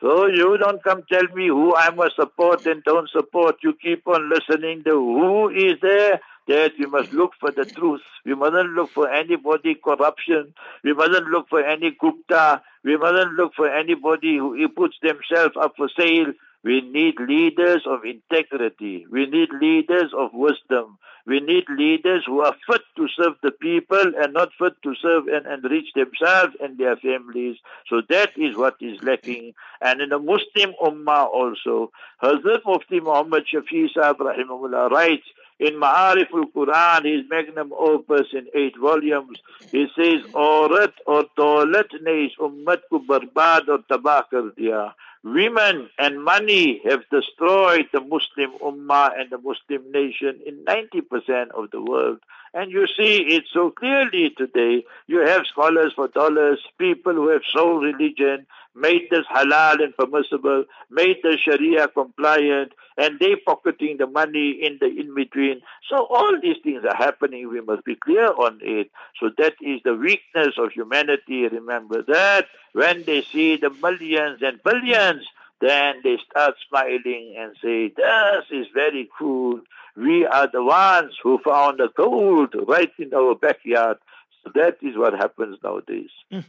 So 0.00 0.26
you 0.26 0.56
don't 0.58 0.82
come 0.82 1.02
tell 1.10 1.26
me 1.34 1.48
who 1.48 1.74
I 1.74 1.90
must 1.90 2.16
support 2.16 2.66
and 2.66 2.84
don't 2.84 3.10
support. 3.10 3.56
You 3.62 3.74
keep 3.74 4.06
on 4.06 4.30
listening 4.30 4.84
to 4.84 4.90
who 4.92 5.48
is 5.50 5.80
there. 5.82 6.20
That 6.46 6.72
we 6.78 6.86
must 6.86 7.12
look 7.12 7.32
for 7.38 7.50
the 7.50 7.66
truth. 7.66 8.00
We 8.24 8.34
mustn't 8.34 8.70
look 8.70 8.90
for 8.92 9.10
anybody 9.10 9.74
corruption. 9.74 10.54
We 10.82 10.94
mustn't 10.94 11.26
look 11.26 11.48
for 11.50 11.62
any 11.62 11.90
Gupta. 11.90 12.62
We 12.84 12.96
mustn't 12.96 13.34
look 13.34 13.52
for 13.54 13.68
anybody 13.68 14.38
who 14.38 14.66
puts 14.68 14.96
themselves 15.02 15.56
up 15.60 15.74
for 15.76 15.90
sale. 15.94 16.32
We 16.64 16.80
need 16.80 17.14
leaders 17.20 17.82
of 17.86 18.04
integrity. 18.04 19.06
We 19.10 19.26
need 19.26 19.50
leaders 19.60 20.12
of 20.16 20.30
wisdom. 20.32 20.98
We 21.26 21.40
need 21.40 21.64
leaders 21.68 22.24
who 22.26 22.40
are 22.40 22.56
fit 22.66 22.80
to 22.96 23.06
serve 23.08 23.34
the 23.42 23.50
people 23.50 24.12
and 24.18 24.32
not 24.32 24.48
fit 24.58 24.72
to 24.82 24.94
serve 24.94 25.28
and 25.28 25.46
enrich 25.46 25.92
themselves 25.94 26.56
and 26.60 26.78
their 26.78 26.96
families. 26.96 27.58
So 27.88 28.02
that 28.08 28.30
is 28.36 28.56
what 28.56 28.76
is 28.80 29.02
lacking. 29.02 29.52
And 29.80 30.00
in 30.00 30.08
the 30.08 30.18
Muslim 30.18 30.74
Ummah 30.82 31.26
also, 31.26 31.92
Hazrat 32.22 32.62
Mufti 32.64 33.00
Muhammad 33.00 33.44
Shafi 33.46 33.88
Sahib 33.92 34.18
rahimahullah 34.18 34.90
writes, 34.90 35.26
in 35.60 35.74
Ma'arif 35.74 36.32
al-Quran, 36.32 37.04
his 37.04 37.28
magnum 37.28 37.72
opus 37.76 38.28
in 38.32 38.46
eight 38.54 38.76
volumes, 38.76 39.38
he 39.72 39.88
says, 39.96 40.22
Aurat 40.32 40.94
or 41.04 41.24
Tawlat 41.36 41.90
ne 42.00 42.32
ummat 42.38 42.82
ko 42.88 43.00
barbad 43.00 43.68
or 43.68 43.78
tabakar. 43.90 44.94
Women 45.24 45.90
and 45.98 46.22
money 46.22 46.80
have 46.88 47.02
destroyed 47.10 47.86
the 47.92 48.00
Muslim 48.00 48.52
Ummah 48.60 49.18
and 49.18 49.30
the 49.30 49.38
Muslim 49.38 49.90
nation 49.90 50.40
in 50.46 50.64
90% 50.64 51.50
of 51.50 51.70
the 51.70 51.82
world. 51.82 52.20
And 52.54 52.70
you 52.70 52.86
see 52.86 53.18
it 53.36 53.44
so 53.52 53.70
clearly 53.70 54.30
today. 54.36 54.84
You 55.06 55.26
have 55.26 55.42
scholars 55.46 55.92
for 55.94 56.08
dollars, 56.08 56.60
people 56.78 57.12
who 57.12 57.28
have 57.28 57.42
sold 57.52 57.82
religion, 57.82 58.46
made 58.74 59.08
this 59.10 59.26
halal 59.34 59.82
and 59.82 59.96
permissible, 59.96 60.64
made 60.90 61.18
the 61.22 61.36
Sharia 61.36 61.88
compliant, 61.88 62.72
and 62.96 63.18
they 63.18 63.36
pocketing 63.36 63.96
the 63.98 64.06
money 64.06 64.50
in 64.50 64.78
the 64.80 64.86
in 64.86 65.14
between. 65.14 65.60
So 65.88 66.06
all 66.06 66.40
these 66.40 66.56
things 66.62 66.84
are 66.84 66.96
happening. 66.96 67.48
We 67.48 67.60
must 67.60 67.84
be 67.84 67.96
clear 67.96 68.28
on 68.28 68.60
it. 68.62 68.90
So 69.20 69.30
that 69.38 69.54
is 69.60 69.80
the 69.84 69.94
weakness 69.94 70.54
of 70.58 70.72
humanity. 70.72 71.46
Remember 71.48 72.02
that 72.02 72.46
when 72.72 73.04
they 73.04 73.22
see 73.22 73.56
the 73.56 73.70
millions 73.70 74.40
and 74.42 74.62
billions, 74.62 75.26
then 75.60 75.96
they 76.04 76.18
start 76.30 76.54
smiling 76.68 77.34
and 77.36 77.56
say, 77.62 77.88
"This 77.88 78.44
is 78.50 78.66
very 78.72 79.08
cool. 79.18 79.60
We 79.98 80.26
are 80.26 80.48
the 80.50 80.62
ones 80.62 81.12
who 81.22 81.38
found 81.44 81.78
the 81.78 81.88
gold 81.96 82.54
right 82.66 82.92
in 82.98 83.12
our 83.14 83.34
backyard." 83.34 83.98
So 84.44 84.52
that 84.54 84.76
is 84.80 84.96
what 84.96 85.14
happens 85.14 85.58
nowadays. 85.62 86.10
Mm. 86.32 86.44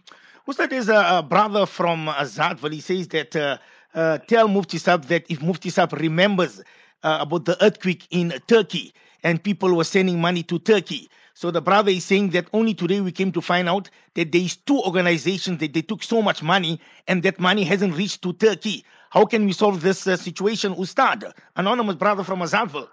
Ustad 0.48 0.72
is 0.74 0.90
a, 0.90 1.20
a 1.20 1.24
brother 1.24 1.66
from 1.66 2.08
Azadville. 2.08 2.74
He 2.74 2.82
says 2.82 3.08
that 3.10 3.36
uh, 3.36 3.58
uh, 3.94 4.18
tell 4.20 4.48
Mufti 4.48 4.78
Sab 4.78 5.06
that 5.06 5.26
if 5.30 5.42
Mufti 5.42 5.70
Sab 5.70 5.94
remembers 5.94 6.62
uh, 7.04 7.18
about 7.22 7.46
the 7.46 7.64
earthquake 7.64 8.08
in 8.12 8.34
Turkey 8.48 8.94
and 9.24 9.44
people 9.44 9.76
were 9.76 9.84
sending 9.84 10.20
money 10.20 10.44
to 10.44 10.60
Turkey. 10.60 11.10
So 11.34 11.52
the 11.52 11.62
brother 11.62 11.92
is 11.92 12.04
saying 12.04 12.32
that 12.32 12.48
only 12.52 12.74
today 12.74 13.00
we 13.00 13.12
came 13.12 13.32
to 13.32 13.42
find 13.42 13.70
out 13.70 13.90
that 14.16 14.32
there 14.32 14.42
is 14.42 14.58
two 14.58 14.80
organizations 14.82 15.60
that 15.60 15.74
they 15.74 15.82
took 15.82 16.04
so 16.04 16.22
much 16.22 16.44
money 16.44 16.80
and 17.08 17.24
that 17.24 17.40
money 17.40 17.64
hasn't 17.64 17.96
reached 17.96 18.22
to 18.24 18.34
Turkey. 18.34 18.84
How 19.12 19.26
can 19.26 19.46
we 19.46 19.54
solve 19.54 19.82
this 19.82 20.06
uh, 20.06 20.18
situation, 20.18 20.76
Ustad? 20.76 21.32
Anonymous 21.56 21.96
brother 21.96 22.24
from 22.24 22.40
Azadville. 22.40 22.90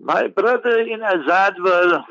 My 0.00 0.26
brother 0.26 0.80
in 0.80 1.00
Azadville, 1.00 2.04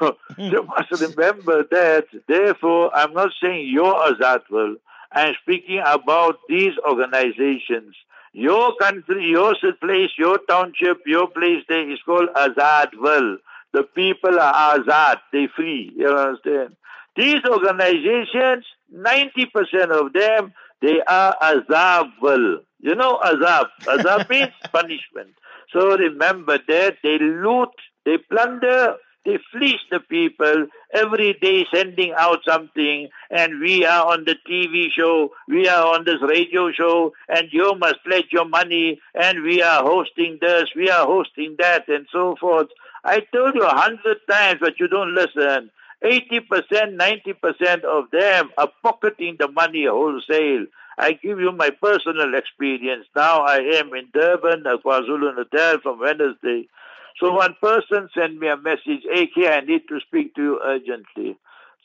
so 0.00 0.16
you 0.38 0.62
hmm. 0.62 0.66
must 0.66 1.00
remember 1.00 1.64
that. 1.70 2.06
Therefore, 2.26 2.94
I'm 2.94 3.12
not 3.14 3.30
saying 3.42 3.68
your 3.68 3.94
Azadville. 3.94 4.76
I'm 5.12 5.34
speaking 5.42 5.80
about 5.84 6.40
these 6.48 6.74
organizations. 6.86 7.94
Your 8.32 8.74
country, 8.76 9.26
your 9.26 9.54
place, 9.80 10.10
your 10.18 10.38
township, 10.48 10.98
your 11.06 11.28
place 11.28 11.64
there 11.68 11.90
is 11.90 11.98
called 12.04 12.28
Azadville. 12.36 13.36
The 13.72 13.84
people 13.84 14.38
are 14.38 14.78
Azad, 14.78 15.18
they 15.32 15.48
free. 15.54 15.92
You 15.96 16.08
understand? 16.08 16.76
These 17.16 17.44
organizations, 17.44 18.64
90% 18.94 19.90
of 19.90 20.12
them, 20.12 20.52
they 20.80 21.00
are 21.02 21.34
Azabville. 21.40 22.58
You 22.80 22.94
know 22.94 23.18
Azab. 23.18 23.66
Azab 23.82 24.28
means 24.30 24.52
punishment. 24.72 25.34
So 25.72 25.96
remember 25.96 26.58
that 26.66 26.96
they 27.02 27.18
loot, 27.18 27.70
they 28.04 28.18
plunder, 28.18 28.96
they 29.24 29.38
fleece 29.52 29.80
the 29.90 30.00
people 30.00 30.66
every 30.94 31.34
day 31.34 31.66
sending 31.72 32.12
out 32.16 32.38
something 32.48 33.08
and 33.30 33.60
we 33.60 33.84
are 33.84 34.06
on 34.06 34.24
the 34.24 34.36
TV 34.48 34.86
show, 34.90 35.30
we 35.46 35.68
are 35.68 35.94
on 35.94 36.04
this 36.04 36.22
radio 36.22 36.72
show 36.72 37.12
and 37.28 37.48
you 37.52 37.74
must 37.74 37.96
pledge 38.06 38.28
your 38.32 38.48
money 38.48 38.98
and 39.14 39.42
we 39.42 39.62
are 39.62 39.82
hosting 39.82 40.38
this, 40.40 40.70
we 40.74 40.88
are 40.88 41.04
hosting 41.04 41.56
that 41.58 41.86
and 41.88 42.06
so 42.10 42.36
forth. 42.40 42.68
I 43.04 43.20
told 43.32 43.54
you 43.54 43.64
a 43.64 43.74
hundred 43.74 44.18
times 44.30 44.60
but 44.60 44.80
you 44.80 44.88
don't 44.88 45.14
listen. 45.14 45.70
80%, 46.02 46.96
90% 46.96 47.84
of 47.84 48.04
them 48.12 48.50
are 48.56 48.70
pocketing 48.82 49.36
the 49.38 49.48
money 49.48 49.84
wholesale. 49.86 50.66
I 50.98 51.12
give 51.12 51.38
you 51.38 51.52
my 51.52 51.70
personal 51.70 52.34
experience. 52.34 53.06
Now 53.14 53.42
I 53.42 53.58
am 53.58 53.94
in 53.94 54.08
Durban, 54.12 54.64
KwaZulu 54.64 55.36
Natal 55.36 55.78
from 55.80 56.00
Wednesday. 56.00 56.68
So 57.20 57.32
one 57.32 57.54
person 57.60 58.08
sent 58.14 58.38
me 58.38 58.48
a 58.48 58.56
message, 58.56 59.04
AK, 59.12 59.46
I 59.46 59.60
need 59.60 59.82
to 59.88 60.00
speak 60.00 60.34
to 60.34 60.42
you 60.42 60.60
urgently. 60.62 61.36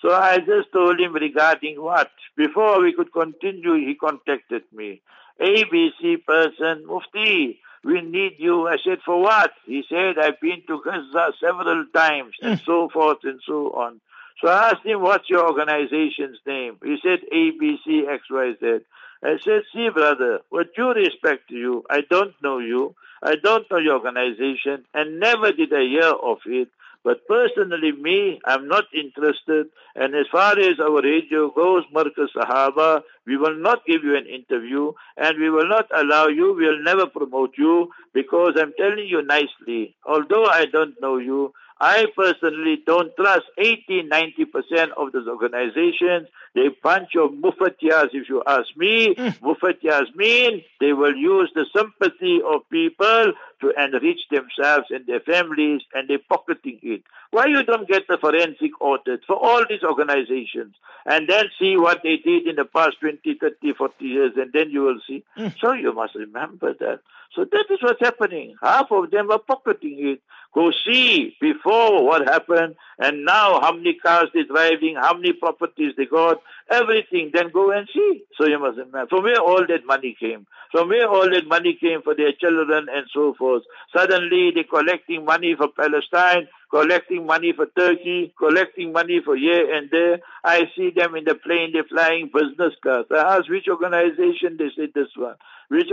So 0.02 0.14
I 0.14 0.40
just 0.40 0.72
told 0.74 1.00
him 1.00 1.14
regarding 1.14 1.82
what? 1.82 2.12
Before 2.36 2.82
we 2.82 2.94
could 2.94 3.14
continue, 3.14 3.76
he 3.76 3.96
contacted 3.96 4.64
me. 4.74 5.02
ABC 5.40 6.26
person, 6.26 6.86
Mufti, 6.86 7.60
we 7.84 8.02
need 8.02 8.34
you. 8.38 8.68
I 8.68 8.78
said, 8.84 9.00
for 9.06 9.22
what? 9.22 9.52
He 9.66 9.84
said, 9.90 10.18
I've 10.20 10.40
been 10.40 10.62
to 10.68 10.82
Gaza 10.84 11.34
several 11.40 11.86
times 11.96 12.34
and 12.42 12.60
hmm. 12.60 12.66
so 12.66 12.90
forth 12.90 13.20
and 13.24 13.40
so 13.46 13.72
on. 13.72 14.02
So 14.42 14.50
I 14.50 14.72
asked 14.72 14.86
him, 14.86 15.02
what's 15.02 15.30
your 15.30 15.48
organization's 15.48 16.40
name? 16.46 16.78
He 16.84 16.98
said, 17.02 17.20
ABC 17.34 18.06
XYZ. 18.08 18.82
I 19.24 19.38
said, 19.44 19.62
see, 19.74 19.90
brother, 19.90 20.42
with 20.52 20.76
due 20.76 20.94
respect 20.94 21.48
to 21.50 21.56
you, 21.56 21.84
I 21.90 22.02
don't 22.10 22.34
know 22.44 22.60
you. 22.60 22.96
I 23.22 23.36
don't 23.42 23.70
know 23.72 23.78
your 23.78 23.94
organization 23.96 24.84
and 24.94 25.20
never 25.20 25.54
did 25.54 25.74
I 25.74 25.84
hear 25.84 26.12
of 26.12 26.40
it. 26.46 26.68
But 27.06 27.28
personally, 27.28 27.92
me, 27.92 28.40
I'm 28.46 28.68
not 28.68 28.86
interested. 28.94 29.68
And 29.96 30.16
as 30.16 30.26
far 30.32 30.58
as 30.58 30.80
our 30.80 31.02
radio 31.02 31.52
goes, 31.52 31.84
Marcus 31.92 32.32
Sahaba, 32.36 33.02
we 33.28 33.36
will 33.36 33.56
not 33.56 33.86
give 33.86 34.04
you 34.04 34.16
an 34.16 34.26
interview 34.26 34.94
and 35.18 35.38
we 35.38 35.50
will 35.50 35.68
not 35.68 35.88
allow 35.94 36.28
you. 36.28 36.54
We'll 36.54 36.82
never 36.82 37.06
promote 37.06 37.56
you 37.58 37.92
because 38.14 38.54
I'm 38.58 38.74
telling 38.78 39.06
you 39.08 39.22
nicely, 39.22 39.96
although 40.06 40.46
I 40.46 40.66
don't 40.66 41.00
know 41.02 41.18
you, 41.18 41.54
I 41.80 42.06
personally 42.16 42.82
don't 42.86 43.16
trust 43.16 43.46
80, 43.58 44.10
90% 44.10 44.92
of 44.98 45.12
those 45.12 45.28
organizations. 45.28 46.28
They 46.56 46.70
bunch 46.82 47.16
of 47.16 47.32
mufatiyas, 47.32 48.10
if 48.14 48.30
you 48.30 48.44
ask 48.46 48.68
me. 48.78 49.16
Mm. 49.16 49.40
Mufatiyas 49.40 50.16
mean 50.16 50.64
they 50.80 50.94
will 50.94 51.16
use 51.16 51.52
the 51.56 51.66
sympathy 51.76 52.42
of 52.46 52.70
people 52.70 53.34
to 53.64 53.72
enrich 53.82 54.20
themselves 54.30 54.88
and 54.90 55.06
their 55.08 55.22
families, 55.22 55.82
and 55.94 56.08
they're 56.08 56.20
pocketing 56.20 56.80
it. 56.84 57.02
Why 57.32 57.48
you 57.48 57.64
don't 57.64 57.88
get 57.88 58.08
the 58.08 58.18
forensic 58.18 58.80
audit 58.80 59.22
for 59.26 59.36
all 59.36 59.66
these 59.68 59.84
organizations 59.84 60.76
and 61.06 61.28
then 61.28 61.46
see 61.58 61.78
what 61.78 62.02
they 62.04 62.18
did 62.18 62.48
in 62.48 62.58
the 62.58 62.66
past 62.66 63.00
20, 63.00 63.36
30, 63.36 63.74
40 63.74 64.06
years, 64.06 64.34
and 64.36 64.52
then 64.54 64.70
you 64.70 64.82
will 64.82 65.00
see. 65.08 65.24
Mm. 65.38 65.56
So 65.60 65.74
you 65.74 65.94
must 65.94 66.16
remember 66.16 66.74
that. 66.80 67.00
So 67.36 67.46
that 67.46 67.66
is 67.72 67.82
what's 67.82 68.00
happening. 68.00 68.56
Half 68.62 68.92
of 68.92 69.10
them 69.10 69.32
are 69.32 69.40
pocketing 69.40 69.98
it. 70.00 70.22
Go 70.54 70.72
see 70.86 71.36
before 71.42 72.06
what 72.06 72.28
happened 72.28 72.76
and 73.00 73.26
now 73.26 73.60
how 73.60 73.74
many 73.74 73.96
cars 73.96 74.30
they're 74.34 74.44
driving, 74.44 74.96
how 75.02 75.16
many 75.16 75.34
properties 75.34 75.94
they 75.98 76.06
got, 76.06 76.42
everything. 76.70 77.32
Then 77.34 77.50
go 77.54 77.72
and 77.72 77.88
see. 77.94 78.24
So 78.38 78.48
you 78.48 78.60
must 78.60 78.78
remember 78.78 79.08
from 79.08 79.24
where 79.24 79.40
all 79.40 79.66
that 79.68 79.86
money 79.86 80.16
came. 80.20 80.46
From 80.72 80.90
where 80.90 81.08
all 81.08 81.30
that 81.30 81.48
money 81.48 81.78
came 81.80 82.02
for 82.02 82.16
their 82.16 82.34
children 82.34 82.88
and 82.92 83.06
so 83.14 83.34
forth. 83.38 83.64
Suddenly 83.96 84.52
they're 84.56 84.64
collecting 84.64 85.26
money 85.26 85.56
for 85.56 85.68
Palestine, 85.68 86.48
collecting 86.72 87.26
money 87.26 87.54
for 87.56 87.68
Turkey, 87.78 88.34
collecting 88.38 88.92
money 88.92 89.22
for 89.24 89.36
here 89.36 89.74
and 89.76 89.90
there. 89.92 90.20
I 90.44 90.64
see 90.76 90.92
them 90.96 91.16
in 91.16 91.26
the 91.26 91.36
plane, 91.36 91.72
they're 91.74 91.84
flying 91.84 92.32
business 92.34 92.74
class. 92.82 93.06
I 93.12 93.38
ask 93.38 93.50
which 93.50 93.68
organization, 93.68 94.58
they 94.58 94.70
say 94.76 94.90
this 94.94 95.10
one. 95.16 95.36
Which 95.70 95.90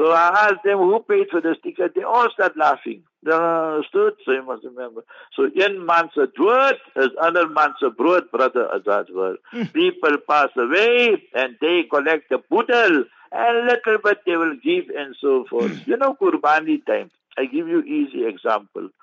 so 0.00 0.12
I 0.12 0.48
asked 0.48 0.64
them 0.64 0.78
who 0.78 0.98
paid 1.00 1.26
for 1.30 1.42
this 1.42 1.58
ticket. 1.62 1.94
They 1.94 2.02
all 2.02 2.30
start 2.30 2.56
laughing. 2.56 3.02
They 3.22 3.32
understood, 3.32 4.14
so 4.24 4.32
you 4.32 4.42
must 4.42 4.64
remember. 4.64 5.04
So 5.36 5.50
in 5.54 5.84
Mansa 5.84 6.26
Dward 6.34 6.76
is 6.96 7.10
other 7.20 7.46
Mansa 7.46 7.90
Brood, 7.90 8.30
brother 8.30 8.66
Azadwar. 8.74 9.34
Mm. 9.52 9.70
People 9.74 10.16
pass 10.26 10.48
away 10.56 11.22
and 11.34 11.54
they 11.60 11.82
collect 11.82 12.30
the 12.30 12.38
boodle 12.50 13.04
and 13.30 13.66
little 13.66 13.98
bit 14.02 14.20
they 14.24 14.38
will 14.38 14.56
give 14.64 14.84
and 14.96 15.14
so 15.20 15.44
forth. 15.50 15.70
Hmm. 15.70 15.90
you 15.90 15.96
know, 15.98 16.14
Kurbani 16.14 16.82
time. 16.86 17.10
I 17.36 17.44
give 17.44 17.68
you 17.68 17.82
easy 17.82 18.24
example. 18.26 18.88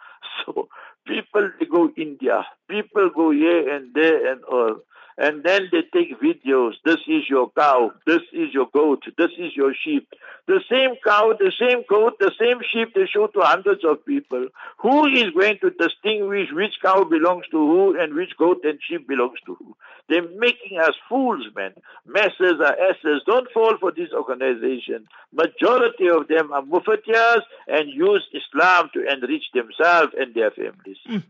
So 0.45 0.67
people 1.05 1.51
they 1.59 1.65
go 1.65 1.89
India, 1.95 2.45
people 2.67 3.09
go 3.09 3.31
here 3.31 3.69
and 3.73 3.93
there 3.93 4.31
and 4.31 4.43
all 4.43 4.77
and 5.17 5.43
then 5.43 5.69
they 5.71 5.81
take 5.93 6.19
videos. 6.21 6.73
This 6.85 6.99
is 7.07 7.29
your 7.29 7.51
cow. 7.57 7.91
This 8.05 8.21
is 8.31 8.53
your 8.53 8.67
goat. 8.71 9.03
This 9.17 9.31
is 9.37 9.55
your 9.55 9.73
sheep. 9.73 10.13
The 10.47 10.61
same 10.69 10.95
cow, 11.03 11.33
the 11.37 11.51
same 11.59 11.83
goat, 11.89 12.19
the 12.19 12.31
same 12.39 12.59
sheep 12.71 12.93
they 12.93 13.07
show 13.07 13.27
to 13.27 13.39
hundreds 13.41 13.83
of 13.83 14.05
people. 14.05 14.47
Who 14.77 15.07
is 15.07 15.31
going 15.31 15.57
to 15.61 15.71
distinguish 15.71 16.49
which 16.51 16.75
cow 16.81 17.03
belongs 17.03 17.45
to 17.51 17.57
who 17.57 17.99
and 17.99 18.13
which 18.13 18.37
goat 18.37 18.61
and 18.63 18.79
sheep 18.87 19.07
belongs 19.07 19.39
to 19.47 19.55
who? 19.55 19.75
They're 20.07 20.29
making 20.37 20.79
us 20.79 20.93
fools, 21.09 21.45
man. 21.55 21.73
Messes 22.05 22.61
are 22.61 22.77
asses. 22.79 23.23
Don't 23.25 23.51
fall 23.51 23.77
for 23.79 23.91
this 23.91 24.09
organization. 24.13 25.07
Majority 25.33 26.07
of 26.09 26.27
them 26.27 26.53
are 26.53 26.61
mufatiyas 26.61 27.41
and 27.67 27.89
use 27.89 28.25
Islam 28.33 28.89
to 28.93 29.05
enrich 29.11 29.45
themselves 29.53 30.13
and 30.17 30.33
their 30.33 30.51
families. 30.51 30.97
Mm. 31.09 31.23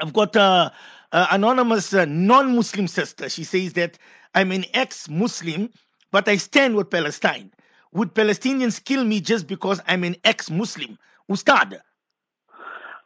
I've 0.00 0.12
got 0.12 0.36
a, 0.36 0.72
a 1.12 1.26
anonymous 1.32 1.94
uh, 1.94 2.04
non-Muslim 2.06 2.88
sister. 2.88 3.28
She 3.28 3.44
says 3.44 3.72
that 3.74 3.98
I'm 4.34 4.52
an 4.52 4.64
ex-Muslim, 4.74 5.70
but 6.10 6.28
I 6.28 6.36
stand 6.36 6.76
with 6.76 6.90
Palestine. 6.90 7.50
Would 7.92 8.14
Palestinians 8.14 8.82
kill 8.84 9.04
me 9.04 9.20
just 9.20 9.46
because 9.46 9.80
I'm 9.86 10.04
an 10.04 10.16
ex-Muslim? 10.24 10.98
Ustad. 11.30 11.80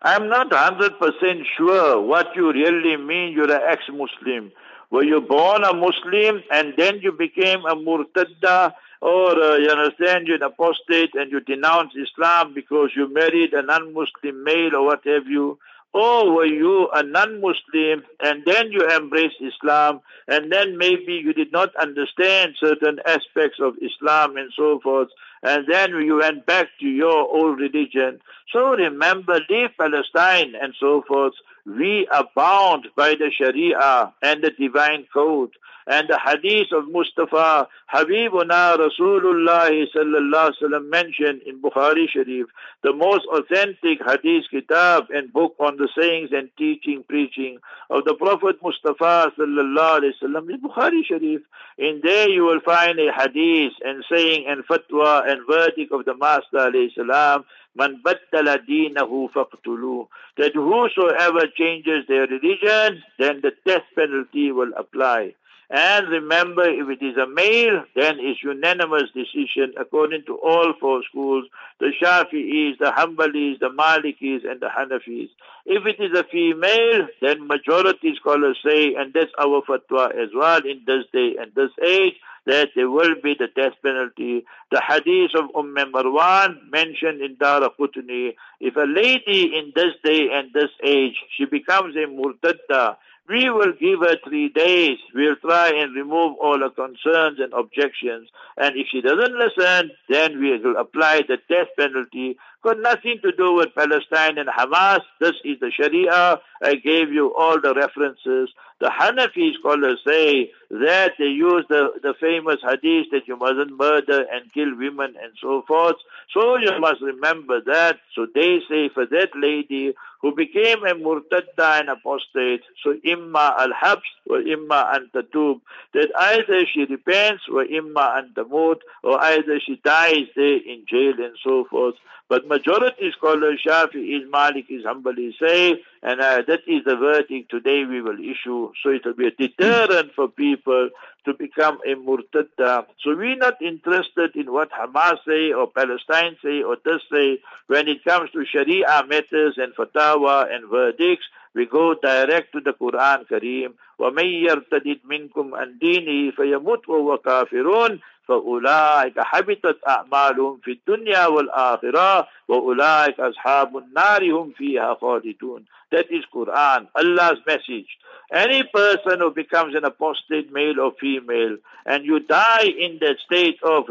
I'm 0.02 0.28
not 0.28 0.50
100% 0.50 1.42
sure 1.56 2.00
what 2.00 2.34
you 2.34 2.52
really 2.52 2.96
mean 2.96 3.32
you're 3.32 3.52
an 3.52 3.62
ex-Muslim. 3.68 4.50
Were 4.90 5.04
you 5.04 5.20
born 5.20 5.62
a 5.64 5.72
Muslim 5.72 6.42
and 6.50 6.74
then 6.76 6.98
you 7.00 7.12
became 7.12 7.64
a 7.64 7.76
murtadda 7.76 8.74
or 9.00 9.30
uh, 9.40 9.56
you 9.56 9.68
understand 9.68 10.26
you're 10.26 10.36
an 10.36 10.42
apostate 10.42 11.14
and 11.14 11.30
you 11.30 11.40
denounce 11.40 11.92
Islam 11.96 12.52
because 12.52 12.90
you 12.96 13.12
married 13.12 13.54
a 13.54 13.62
non-Muslim 13.62 14.44
male 14.44 14.74
or 14.74 14.84
what 14.86 15.06
have 15.06 15.28
you? 15.28 15.58
Or 15.94 16.34
were 16.34 16.46
you 16.46 16.88
a 16.94 17.02
non-Muslim 17.02 18.02
and 18.20 18.42
then 18.46 18.72
you 18.72 18.80
embraced 18.88 19.36
Islam 19.42 20.00
and 20.26 20.50
then 20.50 20.78
maybe 20.78 21.12
you 21.12 21.34
did 21.34 21.52
not 21.52 21.74
understand 21.76 22.54
certain 22.58 22.98
aspects 23.04 23.58
of 23.60 23.74
Islam 23.82 24.36
and 24.38 24.50
so 24.56 24.80
forth 24.80 25.08
and 25.42 25.66
then 25.68 25.90
you 25.90 26.18
went 26.18 26.46
back 26.46 26.68
to 26.80 26.86
your 26.86 27.28
old 27.28 27.58
religion. 27.58 28.20
So 28.52 28.74
remember, 28.74 29.40
leave 29.50 29.70
Palestine 29.78 30.54
and 30.60 30.74
so 30.78 31.02
forth. 31.06 31.34
We 31.66 32.08
are 32.12 32.28
bound 32.34 32.88
by 32.96 33.14
the 33.14 33.30
Sharia 33.36 34.12
and 34.22 34.42
the 34.42 34.50
divine 34.50 35.06
code 35.12 35.50
and 35.86 36.08
the 36.08 36.18
hadith 36.18 36.72
of 36.72 36.88
Mustafa, 36.88 37.68
Habibuna 37.92 38.76
Rasulullah 38.76 39.70
sallallahu 39.94 40.52
sallam 40.62 40.88
mentioned 40.88 41.42
in 41.46 41.60
Bukhari 41.60 42.08
Sharif, 42.08 42.46
the 42.82 42.92
most 42.92 43.26
authentic 43.32 43.98
hadith 44.06 44.44
kitab 44.50 45.06
and 45.10 45.32
book 45.32 45.54
on 45.58 45.76
the 45.76 45.88
sayings 45.98 46.30
and 46.32 46.50
teaching, 46.56 47.04
preaching 47.08 47.58
of 47.90 48.04
the 48.04 48.14
Prophet 48.14 48.56
Mustafa 48.62 49.32
sallallahu 49.38 50.00
alayhi 50.00 50.12
wasallam 50.22 50.50
is 50.50 50.60
Bukhari 50.60 51.04
Sharif. 51.04 51.42
In 51.78 52.00
there 52.02 52.28
you 52.28 52.44
will 52.44 52.60
find 52.60 52.98
a 52.98 53.12
hadith 53.12 53.72
and 53.84 54.04
saying 54.10 54.46
and 54.48 54.64
fatwa 54.66 55.28
and 55.28 55.40
verdict 55.48 55.92
of 55.92 56.04
the 56.04 56.16
Master 56.16 56.58
alayhi 56.58 56.94
salam, 56.94 57.44
Man 57.74 58.02
baddala 58.04 58.58
deenahu 58.68 59.32
faqtulu. 59.32 60.06
That 60.36 60.54
whosoever 60.54 61.46
changes 61.56 62.06
their 62.06 62.26
religion, 62.26 63.02
then 63.18 63.40
the 63.40 63.52
death 63.66 63.84
penalty 63.96 64.52
will 64.52 64.72
apply. 64.76 65.34
And 65.74 66.08
remember, 66.08 66.64
if 66.64 66.86
it 66.90 67.02
is 67.02 67.16
a 67.16 67.26
male, 67.26 67.84
then 67.96 68.18
it's 68.20 68.42
unanimous 68.42 69.10
decision 69.14 69.72
according 69.80 70.24
to 70.26 70.36
all 70.36 70.74
four 70.78 71.02
schools, 71.08 71.46
the 71.80 71.92
Shafi'is, 71.98 72.76
the 72.78 72.92
Hanbalis, 72.92 73.58
the 73.58 73.70
Malikis, 73.70 74.44
and 74.44 74.60
the 74.60 74.68
Hanafis. 74.68 75.30
If 75.64 75.86
it 75.86 75.98
is 75.98 76.12
a 76.12 76.24
female, 76.24 77.08
then 77.22 77.46
majority 77.48 78.14
scholars 78.16 78.58
say, 78.62 78.94
and 78.94 79.14
that's 79.14 79.32
our 79.38 79.62
fatwa 79.62 80.14
as 80.14 80.28
well 80.34 80.58
in 80.58 80.82
this 80.86 81.06
day 81.10 81.36
and 81.40 81.50
this 81.54 81.70
age, 81.82 82.16
that 82.44 82.68
there 82.76 82.90
will 82.90 83.14
be 83.22 83.34
the 83.38 83.48
death 83.56 83.72
penalty. 83.82 84.44
The 84.70 84.82
hadith 84.86 85.30
of 85.34 85.56
Umm 85.56 85.74
Marwan 85.74 86.70
mentioned 86.70 87.22
in 87.22 87.36
Dara 87.36 87.70
Qutni, 87.70 88.34
if 88.60 88.76
a 88.76 88.80
lady 88.80 89.56
in 89.56 89.72
this 89.74 89.94
day 90.04 90.28
and 90.34 90.52
this 90.52 90.70
age, 90.84 91.16
she 91.34 91.46
becomes 91.46 91.96
a 91.96 92.00
murtadda, 92.00 92.96
we 93.28 93.50
will 93.50 93.72
give 93.72 94.00
her 94.00 94.16
three 94.26 94.48
days. 94.48 94.98
We'll 95.14 95.36
try 95.36 95.72
and 95.74 95.94
remove 95.94 96.36
all 96.40 96.58
her 96.60 96.70
concerns 96.70 97.38
and 97.38 97.52
objections. 97.52 98.28
And 98.56 98.76
if 98.76 98.88
she 98.90 99.00
doesn't 99.00 99.38
listen, 99.38 99.92
then 100.08 100.40
we 100.40 100.58
will 100.58 100.76
apply 100.76 101.22
the 101.28 101.38
death 101.48 101.68
penalty. 101.78 102.36
Got 102.62 102.78
nothing 102.78 103.18
to 103.22 103.32
do 103.32 103.54
with 103.54 103.74
Palestine 103.74 104.38
and 104.38 104.48
Hamas. 104.48 105.00
This 105.18 105.34
is 105.44 105.58
the 105.58 105.72
Sharia. 105.72 106.40
I 106.62 106.76
gave 106.76 107.12
you 107.12 107.34
all 107.34 107.60
the 107.60 107.74
references. 107.74 108.50
The 108.78 108.88
Hanafi 108.88 109.54
scholars 109.54 110.00
say 110.06 110.52
that 110.70 111.14
they 111.18 111.26
use 111.26 111.64
the, 111.68 111.90
the 112.02 112.14
famous 112.20 112.58
hadith 112.62 113.06
that 113.10 113.26
you 113.26 113.36
mustn't 113.36 113.76
murder 113.76 114.26
and 114.32 114.52
kill 114.52 114.76
women 114.76 115.14
and 115.20 115.32
so 115.40 115.62
forth. 115.66 115.96
So 116.32 116.56
you 116.56 116.78
must 116.78 117.00
remember 117.00 117.60
that. 117.62 117.98
So 118.14 118.26
they 118.32 118.60
say 118.68 118.88
for 118.94 119.06
that 119.06 119.30
lady 119.34 119.94
who 120.20 120.32
became 120.32 120.84
a 120.84 120.94
murtadda 120.94 121.80
and 121.80 121.88
apostate, 121.88 122.62
so 122.84 122.94
imma 123.02 123.56
al-habs 123.58 124.02
or 124.30 124.40
imma 124.40 124.92
an 124.94 125.10
tatub, 125.12 125.60
that 125.94 126.10
either 126.16 126.64
she 126.72 126.84
repents 126.84 127.42
or 127.52 127.64
imma 127.64 128.22
an 128.22 128.32
tamut, 128.34 128.78
or 129.02 129.20
either 129.20 129.58
she 129.58 129.80
dies 129.84 130.28
there 130.36 130.58
in 130.58 130.84
jail 130.88 131.14
and 131.18 131.36
so 131.42 131.64
forth. 131.68 131.96
But 132.31 132.47
majority 132.47 133.11
scholars, 133.17 133.61
Shafi'is, 133.65 134.29
Malikis, 134.29 134.83
Hanbali 134.83 135.31
say, 135.39 135.81
and 136.03 136.19
uh, 136.19 136.41
that 136.47 136.61
is 136.67 136.83
the 136.85 136.97
verdict 136.97 137.49
today 137.49 137.85
we 137.85 138.01
will 138.01 138.19
issue. 138.19 138.71
So 138.83 138.89
it 138.89 139.05
will 139.05 139.13
be 139.13 139.27
a 139.27 139.31
deterrent 139.31 140.13
for 140.13 140.27
people 140.27 140.89
to 141.25 141.33
become 141.33 141.79
a 141.85 141.95
murtadda. 141.95 142.85
So 143.01 143.15
we're 143.15 143.37
not 143.37 143.61
interested 143.61 144.35
in 144.35 144.51
what 144.51 144.71
Hamas 144.71 145.17
say 145.25 145.53
or 145.53 145.67
Palestine 145.67 146.35
say 146.43 146.61
or 146.63 146.77
this 146.83 147.01
say. 147.11 147.39
When 147.67 147.87
it 147.87 148.03
comes 148.03 148.31
to 148.31 148.45
Sharia 148.45 149.03
matters 149.07 149.55
and 149.57 149.73
fatwa 149.73 150.53
and 150.53 150.69
verdicts, 150.69 151.25
we 151.53 151.65
go 151.65 151.95
direct 151.95 152.51
to 152.53 152.61
the 152.61 152.73
Quran 152.73 153.27
Kareem. 153.27 153.73
وَمَن 153.99 154.47
يَرْتَدِدْ 154.47 154.99
مِنْكُمْ 155.09 155.53
عَنْ 155.53 155.79
دِينِهِ 155.79 156.35
فَيَمُتْ 156.35 156.85
وَهُوَ 156.87 157.17
كَافِرٌ 157.17 157.99
فأولئك 158.27 159.19
حبطت 159.19 159.79
أعمالهم 159.87 160.59
في 160.63 160.71
الدنيا 160.71 161.25
والآخرة 161.25 162.27
وأولئك 162.47 163.19
أصحاب 163.19 163.77
النار 163.77 164.31
هم 164.31 164.51
فيها 164.57 164.97
خالدون 165.01 165.65
That 165.89 166.11
is 166.11 166.25
Quran, 166.35 166.87
Allah's 166.95 167.39
message. 167.47 167.97
Any 168.29 168.63
person 168.63 169.21
who 169.21 169.31
becomes 169.31 169.73
an 169.73 169.85
apostate, 169.85 170.51
male 170.51 170.81
or 170.81 170.91
female, 170.99 171.55
and 171.85 172.03
you 172.03 172.19
die 172.19 172.65
in 172.77 172.97
that 172.99 173.15
state 173.25 173.57
of 173.63 173.85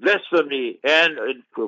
blasphemy 0.00 0.78
and 0.82 1.18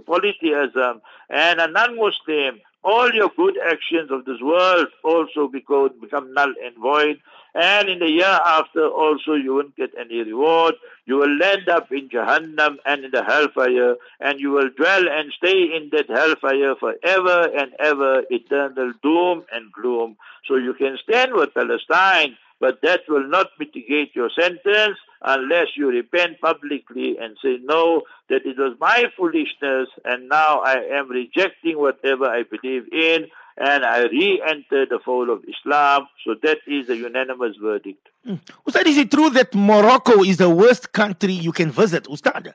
polytheism 0.06 1.02
and 1.28 1.60
a 1.60 1.66
non-Muslim, 1.66 2.60
all 2.83 3.13
your 3.13 3.29
good 3.35 3.55
actions 3.65 4.11
of 4.11 4.25
this 4.25 4.41
world 4.41 4.87
also 5.03 5.47
become, 5.47 6.33
null 6.33 6.53
and 6.63 6.75
void. 6.77 7.19
And 7.55 7.87
in 7.87 7.99
the 7.99 8.09
year 8.09 8.25
after 8.45 8.87
also 8.87 9.33
you 9.33 9.55
won't 9.55 9.75
get 9.75 9.91
any 9.99 10.21
reward. 10.23 10.75
You 11.05 11.17
will 11.17 11.43
end 11.43 11.69
up 11.69 11.91
in 11.91 12.09
Jahannam 12.09 12.77
and 12.85 13.05
in 13.05 13.11
the 13.11 13.23
hellfire 13.23 13.95
and 14.19 14.39
you 14.39 14.51
will 14.51 14.69
dwell 14.75 15.07
and 15.07 15.31
stay 15.33 15.75
in 15.75 15.89
that 15.91 16.09
hellfire 16.09 16.75
forever 16.75 17.49
and 17.55 17.71
ever, 17.79 18.23
eternal 18.29 18.93
doom 19.03 19.43
and 19.51 19.71
gloom. 19.71 20.17
So 20.47 20.55
you 20.55 20.73
can 20.73 20.97
stand 21.03 21.33
with 21.33 21.53
Palestine, 21.53 22.37
but 22.63 22.79
that 22.81 23.01
will 23.09 23.27
not 23.27 23.47
mitigate 23.59 24.15
your 24.15 24.29
sentence 24.39 24.97
unless 25.21 25.67
you 25.75 25.89
repent 25.89 26.39
publicly 26.39 27.17
and 27.19 27.35
say, 27.43 27.57
no, 27.61 28.03
that 28.29 28.45
it 28.45 28.57
was 28.57 28.73
my 28.79 29.03
foolishness 29.17 29.89
and 30.05 30.29
now 30.29 30.59
I 30.59 30.75
am 30.97 31.09
rejecting 31.09 31.77
whatever 31.77 32.25
I 32.25 32.43
believe 32.43 32.83
in 32.93 33.25
and 33.57 33.83
I 33.83 34.03
re-enter 34.03 34.85
the 34.85 34.99
fold 35.03 35.27
of 35.27 35.43
Islam. 35.53 36.07
So 36.25 36.35
that 36.41 36.59
is 36.65 36.87
a 36.87 36.95
unanimous 36.95 37.57
verdict. 37.61 38.07
Mm. 38.25 38.39
Ustad, 38.65 38.87
is 38.87 38.97
it 38.97 39.11
true 39.11 39.29
that 39.31 39.53
Morocco 39.53 40.23
is 40.23 40.37
the 40.37 40.49
worst 40.49 40.93
country 40.93 41.33
you 41.33 41.51
can 41.51 41.69
visit, 41.69 42.07
Ustad? 42.09 42.53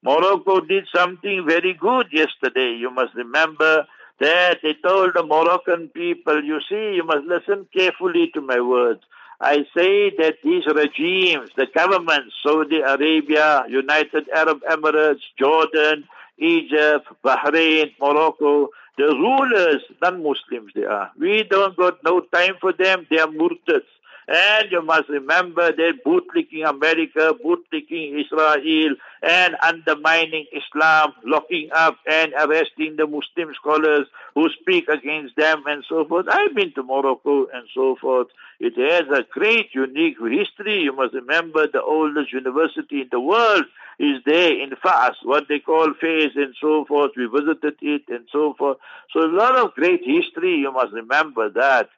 Morocco 0.00 0.60
did 0.60 0.84
something 0.94 1.44
very 1.44 1.74
good 1.74 2.06
yesterday. 2.12 2.70
You 2.78 2.92
must 2.92 3.16
remember 3.16 3.84
that 4.20 4.58
they 4.62 4.74
told 4.74 5.14
the 5.14 5.22
Moroccan 5.22 5.88
people, 5.88 6.42
you 6.42 6.60
see, 6.68 6.94
you 6.96 7.04
must 7.04 7.24
listen 7.26 7.66
carefully 7.72 8.30
to 8.34 8.40
my 8.40 8.60
words. 8.60 9.00
I 9.40 9.58
say 9.76 10.10
that 10.18 10.38
these 10.42 10.66
regimes, 10.66 11.50
the 11.56 11.66
governments, 11.72 12.34
Saudi 12.42 12.80
Arabia, 12.80 13.64
United 13.68 14.28
Arab 14.34 14.60
Emirates, 14.68 15.20
Jordan, 15.38 16.04
Egypt, 16.38 17.06
Bahrain, 17.24 17.94
Morocco, 18.00 18.70
the 18.96 19.04
rulers, 19.04 19.82
non-Muslims 20.02 20.72
they 20.74 20.84
are. 20.84 21.12
We 21.18 21.44
don't 21.44 21.76
got 21.76 22.02
no 22.02 22.20
time 22.20 22.54
for 22.60 22.72
them. 22.72 23.06
They 23.08 23.20
are 23.20 23.28
murtads. 23.28 23.86
And 24.28 24.70
you 24.70 24.82
must 24.82 25.08
remember 25.08 25.72
they're 25.72 25.94
bootlicking 25.94 26.68
America, 26.68 27.32
bootlicking 27.42 28.20
Israel, 28.20 28.94
and 29.22 29.56
undermining 29.62 30.44
Islam, 30.52 31.14
locking 31.24 31.70
up 31.72 31.96
and 32.06 32.34
arresting 32.38 32.96
the 32.96 33.06
Muslim 33.06 33.54
scholars 33.54 34.06
who 34.34 34.50
speak 34.50 34.86
against 34.88 35.34
them 35.36 35.64
and 35.66 35.82
so 35.88 36.04
forth. 36.04 36.26
I've 36.30 36.54
been 36.54 36.74
to 36.74 36.82
Morocco 36.82 37.46
and 37.54 37.66
so 37.74 37.96
forth. 37.96 38.28
It 38.60 38.74
has 38.76 39.08
a 39.18 39.24
great, 39.30 39.74
unique 39.74 40.18
history. 40.20 40.80
You 40.80 40.92
must 40.92 41.14
remember 41.14 41.66
the 41.66 41.82
oldest 41.82 42.30
university 42.30 43.00
in 43.00 43.08
the 43.10 43.20
world 43.20 43.64
is 43.98 44.22
there 44.26 44.52
in 44.52 44.76
Fas, 44.80 45.16
what 45.24 45.48
they 45.48 45.58
call 45.58 45.92
Fez 46.00 46.32
and 46.36 46.54
so 46.60 46.84
forth. 46.84 47.12
We 47.16 47.26
visited 47.26 47.76
it 47.80 48.02
and 48.08 48.28
so 48.30 48.54
forth. 48.54 48.78
So 49.12 49.24
a 49.24 49.26
lot 49.26 49.56
of 49.56 49.74
great 49.74 50.04
history. 50.04 50.54
You 50.56 50.70
must 50.72 50.92
remember 50.92 51.48
that. 51.50 51.88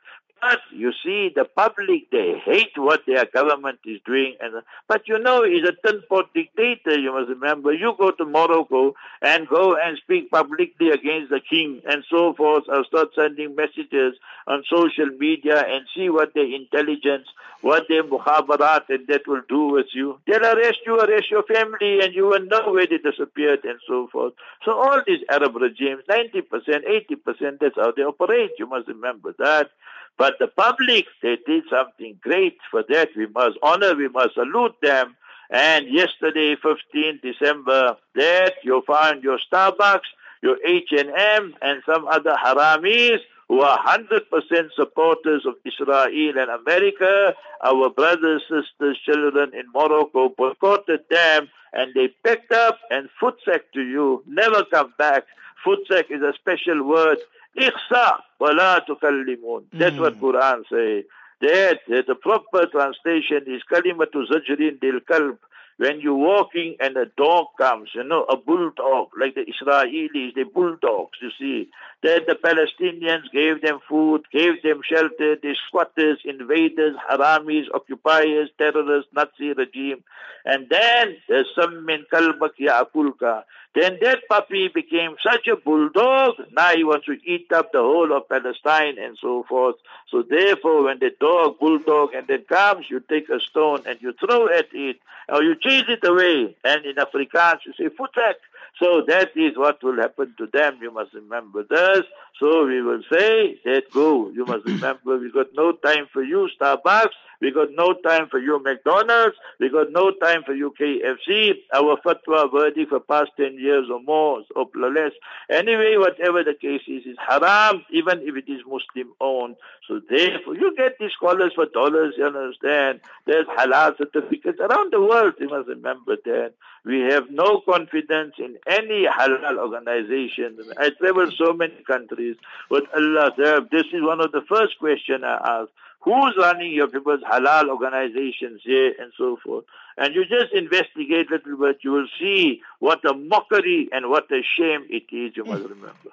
But 0.40 0.60
you 0.72 0.92
see, 1.04 1.30
the 1.34 1.44
public, 1.44 2.10
they 2.10 2.40
hate 2.44 2.72
what 2.76 3.04
their 3.06 3.26
government 3.26 3.80
is 3.84 4.00
doing. 4.06 4.36
And 4.40 4.62
But 4.88 5.06
you 5.06 5.18
know, 5.18 5.44
he's 5.44 5.64
a 5.64 5.72
tin-pot 5.86 6.32
dictator, 6.32 6.98
you 6.98 7.12
must 7.12 7.28
remember. 7.28 7.72
You 7.72 7.94
go 7.98 8.10
to 8.12 8.24
Morocco 8.24 8.94
and 9.20 9.46
go 9.46 9.76
and 9.76 9.98
speak 9.98 10.30
publicly 10.30 10.90
against 10.90 11.30
the 11.30 11.40
king 11.40 11.82
and 11.86 12.04
so 12.10 12.32
forth, 12.34 12.64
or 12.68 12.84
start 12.86 13.08
sending 13.14 13.54
messages 13.54 14.14
on 14.46 14.64
social 14.68 15.06
media 15.18 15.62
and 15.66 15.86
see 15.94 16.08
what 16.08 16.32
their 16.34 16.46
intelligence, 16.46 17.26
what 17.60 17.84
their 17.88 18.02
mukhabarat, 18.02 18.88
and 18.88 19.06
that 19.08 19.26
will 19.26 19.42
do 19.48 19.66
with 19.66 19.86
you. 19.92 20.18
They'll 20.26 20.44
arrest 20.44 20.78
you, 20.86 20.98
arrest 20.98 21.30
your 21.30 21.42
family, 21.42 22.00
and 22.00 22.14
you 22.14 22.26
will 22.26 22.44
know 22.46 22.72
where 22.72 22.86
they 22.86 22.98
disappeared 22.98 23.64
and 23.64 23.78
so 23.86 24.08
forth. 24.10 24.32
So 24.64 24.72
all 24.72 25.02
these 25.06 25.20
Arab 25.28 25.56
regimes, 25.56 26.04
90%, 26.08 26.42
80%, 26.48 27.58
that's 27.60 27.76
how 27.76 27.92
they 27.92 28.02
operate. 28.02 28.52
You 28.58 28.66
must 28.66 28.88
remember 28.88 29.34
that. 29.38 29.70
But 30.18 30.38
the 30.38 30.48
public, 30.48 31.06
they 31.22 31.38
did 31.46 31.64
something 31.70 32.18
great 32.22 32.58
for 32.70 32.84
that. 32.88 33.10
We 33.16 33.26
must 33.26 33.58
honor, 33.62 33.94
we 33.94 34.08
must 34.08 34.34
salute 34.34 34.76
them. 34.82 35.16
And 35.50 35.88
yesterday, 35.88 36.56
15 36.56 37.20
December, 37.22 37.96
that 38.14 38.54
you 38.62 38.82
find 38.86 39.22
your 39.22 39.38
Starbucks, 39.38 40.08
your 40.42 40.58
H&M, 40.64 41.54
and 41.60 41.82
some 41.84 42.06
other 42.06 42.36
haramis 42.42 43.18
who 43.48 43.62
are 43.62 43.78
100% 43.84 44.70
supporters 44.76 45.44
of 45.44 45.54
Israel 45.64 46.38
and 46.38 46.50
America, 46.50 47.34
our 47.64 47.90
brothers, 47.90 48.42
sisters, 48.42 48.96
children 49.04 49.50
in 49.54 49.64
Morocco 49.74 50.28
boycotted 50.28 51.00
them 51.10 51.48
and 51.72 51.92
they 51.94 52.08
picked 52.24 52.52
up 52.52 52.78
and 52.92 53.08
footsack 53.20 53.62
to 53.74 53.82
you. 53.82 54.22
Never 54.26 54.64
come 54.64 54.94
back. 54.98 55.24
Footsack 55.66 56.10
is 56.10 56.22
a 56.22 56.32
special 56.34 56.84
word. 56.84 57.18
Ikhsa 57.58 58.18
wala 58.38 58.84
tukallimun. 58.88 59.64
That's 59.72 59.98
what 59.98 60.14
hmm. 60.14 60.24
Quran 60.24 60.62
say. 60.70 61.04
That, 61.40 61.80
that 61.88 62.06
the 62.06 62.14
proper 62.14 62.66
translation 62.66 63.44
is 63.46 63.62
kalimatu 63.70 64.26
zajrin 64.28 64.80
dil 64.80 65.00
kalb 65.00 65.38
when 65.80 65.98
you're 65.98 66.14
walking 66.14 66.76
and 66.78 66.94
a 66.98 67.06
dog 67.16 67.46
comes, 67.56 67.88
you 67.94 68.04
know, 68.04 68.24
a 68.24 68.36
bulldog, 68.36 69.08
like 69.18 69.34
the 69.34 69.46
Israelis, 69.46 70.34
the 70.34 70.44
bulldogs, 70.44 71.16
you 71.22 71.30
see, 71.38 71.70
then 72.02 72.20
the 72.26 72.34
Palestinians 72.34 73.32
gave 73.32 73.62
them 73.62 73.78
food, 73.88 74.20
gave 74.30 74.62
them 74.62 74.82
shelter, 74.86 75.36
the 75.42 75.56
squatters, 75.66 76.18
invaders, 76.26 76.96
haramis, 77.10 77.64
occupiers, 77.74 78.50
terrorists, 78.58 79.10
Nazi 79.14 79.54
regime. 79.54 80.04
And 80.44 80.68
then 80.68 81.16
there's 81.30 81.48
some 81.58 81.86
min 81.86 82.04
kalbak 82.12 82.60
ya'kulka. 82.60 83.44
Then 83.74 83.98
that 84.02 84.26
puppy 84.28 84.68
became 84.68 85.14
such 85.22 85.46
a 85.46 85.54
bulldog, 85.54 86.34
now 86.52 86.70
he 86.74 86.82
wants 86.82 87.06
to 87.06 87.16
eat 87.24 87.52
up 87.52 87.70
the 87.70 87.78
whole 87.78 88.12
of 88.16 88.28
Palestine 88.28 88.98
and 88.98 89.16
so 89.16 89.44
forth. 89.48 89.76
So 90.08 90.22
therefore, 90.22 90.84
when 90.84 90.98
the 90.98 91.12
dog, 91.20 91.60
bulldog, 91.60 92.12
and 92.14 92.26
then 92.26 92.42
comes, 92.48 92.90
you 92.90 92.98
take 92.98 93.28
a 93.28 93.38
stone 93.38 93.82
and 93.86 94.00
you 94.02 94.12
throw 94.14 94.48
at 94.48 94.66
it, 94.72 94.96
or 95.28 95.44
you 95.44 95.54
chase 95.54 95.84
it 95.86 96.04
away. 96.04 96.56
And 96.64 96.84
in 96.84 96.96
Afrikaans, 96.96 97.60
you 97.64 97.72
say, 97.78 97.94
futek. 97.94 98.34
So 98.78 99.02
that 99.06 99.30
is 99.36 99.56
what 99.56 99.82
will 99.82 99.96
happen 99.96 100.34
to 100.38 100.46
them. 100.46 100.78
You 100.80 100.92
must 100.92 101.12
remember 101.14 101.64
this. 101.68 102.02
So 102.38 102.66
we 102.66 102.80
will 102.80 103.02
say, 103.12 103.58
let 103.64 103.90
go. 103.90 104.30
You 104.30 104.44
must 104.46 104.64
remember 104.66 105.18
we 105.18 105.30
got 105.30 105.48
no 105.54 105.72
time 105.72 106.06
for 106.12 106.22
you, 106.22 106.48
Starbucks. 106.58 107.10
We 107.40 107.50
got 107.52 107.68
no 107.72 107.94
time 107.94 108.28
for 108.30 108.38
you, 108.38 108.62
McDonald's. 108.62 109.36
We 109.58 109.70
got 109.70 109.90
no 109.92 110.10
time 110.12 110.42
for 110.44 110.52
you, 110.52 110.74
KFC. 110.78 111.54
Our 111.72 111.96
fatwa 112.04 112.52
verdict 112.52 112.90
for 112.90 113.00
past 113.00 113.30
10 113.38 113.54
years 113.58 113.86
or 113.90 114.02
more, 114.02 114.42
or 114.54 114.66
less. 114.90 115.12
Anyway, 115.48 115.96
whatever 115.96 116.44
the 116.44 116.54
case 116.54 116.82
is, 116.86 117.06
is 117.06 117.16
haram, 117.26 117.82
even 117.90 118.20
if 118.22 118.36
it 118.36 118.50
is 118.50 118.60
Muslim 118.66 119.14
owned. 119.20 119.56
So 119.88 120.00
therefore, 120.08 120.54
you 120.54 120.74
get 120.76 120.98
these 121.00 121.12
scholars 121.12 121.52
for 121.54 121.64
dollars, 121.66 122.14
you 122.18 122.26
understand. 122.26 123.00
There's 123.26 123.46
halal 123.46 123.96
certificates 123.96 124.60
around 124.60 124.92
the 124.92 125.00
world. 125.00 125.34
You 125.40 125.48
must 125.48 125.68
remember 125.68 126.16
that. 126.24 126.52
We 126.84 127.00
have 127.00 127.30
no 127.30 127.60
confidence 127.60 128.34
in 128.38 128.56
any 128.66 129.06
halal 129.06 129.58
organization. 129.58 130.56
I 130.78 130.90
travel 130.90 131.30
so 131.36 131.52
many 131.52 131.82
countries, 131.86 132.36
but 132.70 132.84
Allah, 132.94 133.32
this 133.70 133.84
is 133.92 134.02
one 134.02 134.20
of 134.20 134.32
the 134.32 134.42
first 134.48 134.78
questions 134.78 135.22
I 135.24 135.60
ask. 135.60 135.70
Who's 136.02 136.34
running 136.38 136.72
your 136.72 136.88
people's 136.88 137.20
halal 137.20 137.68
organizations 137.68 138.62
here 138.64 138.94
and 138.98 139.12
so 139.18 139.38
forth? 139.44 139.64
And 139.98 140.14
you 140.14 140.24
just 140.24 140.54
investigate 140.54 141.30
a 141.30 141.34
little 141.34 141.58
bit, 141.58 141.80
you 141.82 141.92
will 141.92 142.08
see 142.18 142.62
what 142.78 143.04
a 143.04 143.12
mockery 143.12 143.88
and 143.92 144.08
what 144.08 144.30
a 144.32 144.40
shame 144.56 144.86
it 144.88 145.04
is, 145.14 145.36
you 145.36 145.44
must 145.44 145.64
remember. 145.64 146.10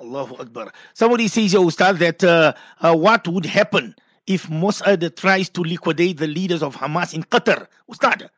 Allahu 0.00 0.36
Akbar. 0.36 0.72
Somebody 0.94 1.28
says, 1.28 1.54
oh, 1.54 1.66
Ustad, 1.66 1.98
that 1.98 2.24
uh, 2.24 2.54
uh, 2.80 2.94
what 2.94 3.28
would 3.28 3.44
happen 3.44 3.94
if 4.26 4.46
Mossad 4.48 5.14
tries 5.16 5.50
to 5.50 5.60
liquidate 5.60 6.16
the 6.16 6.26
leaders 6.26 6.62
of 6.62 6.74
Hamas 6.76 7.12
in 7.12 7.24
Qatar? 7.24 7.66
Ustad. 7.90 8.30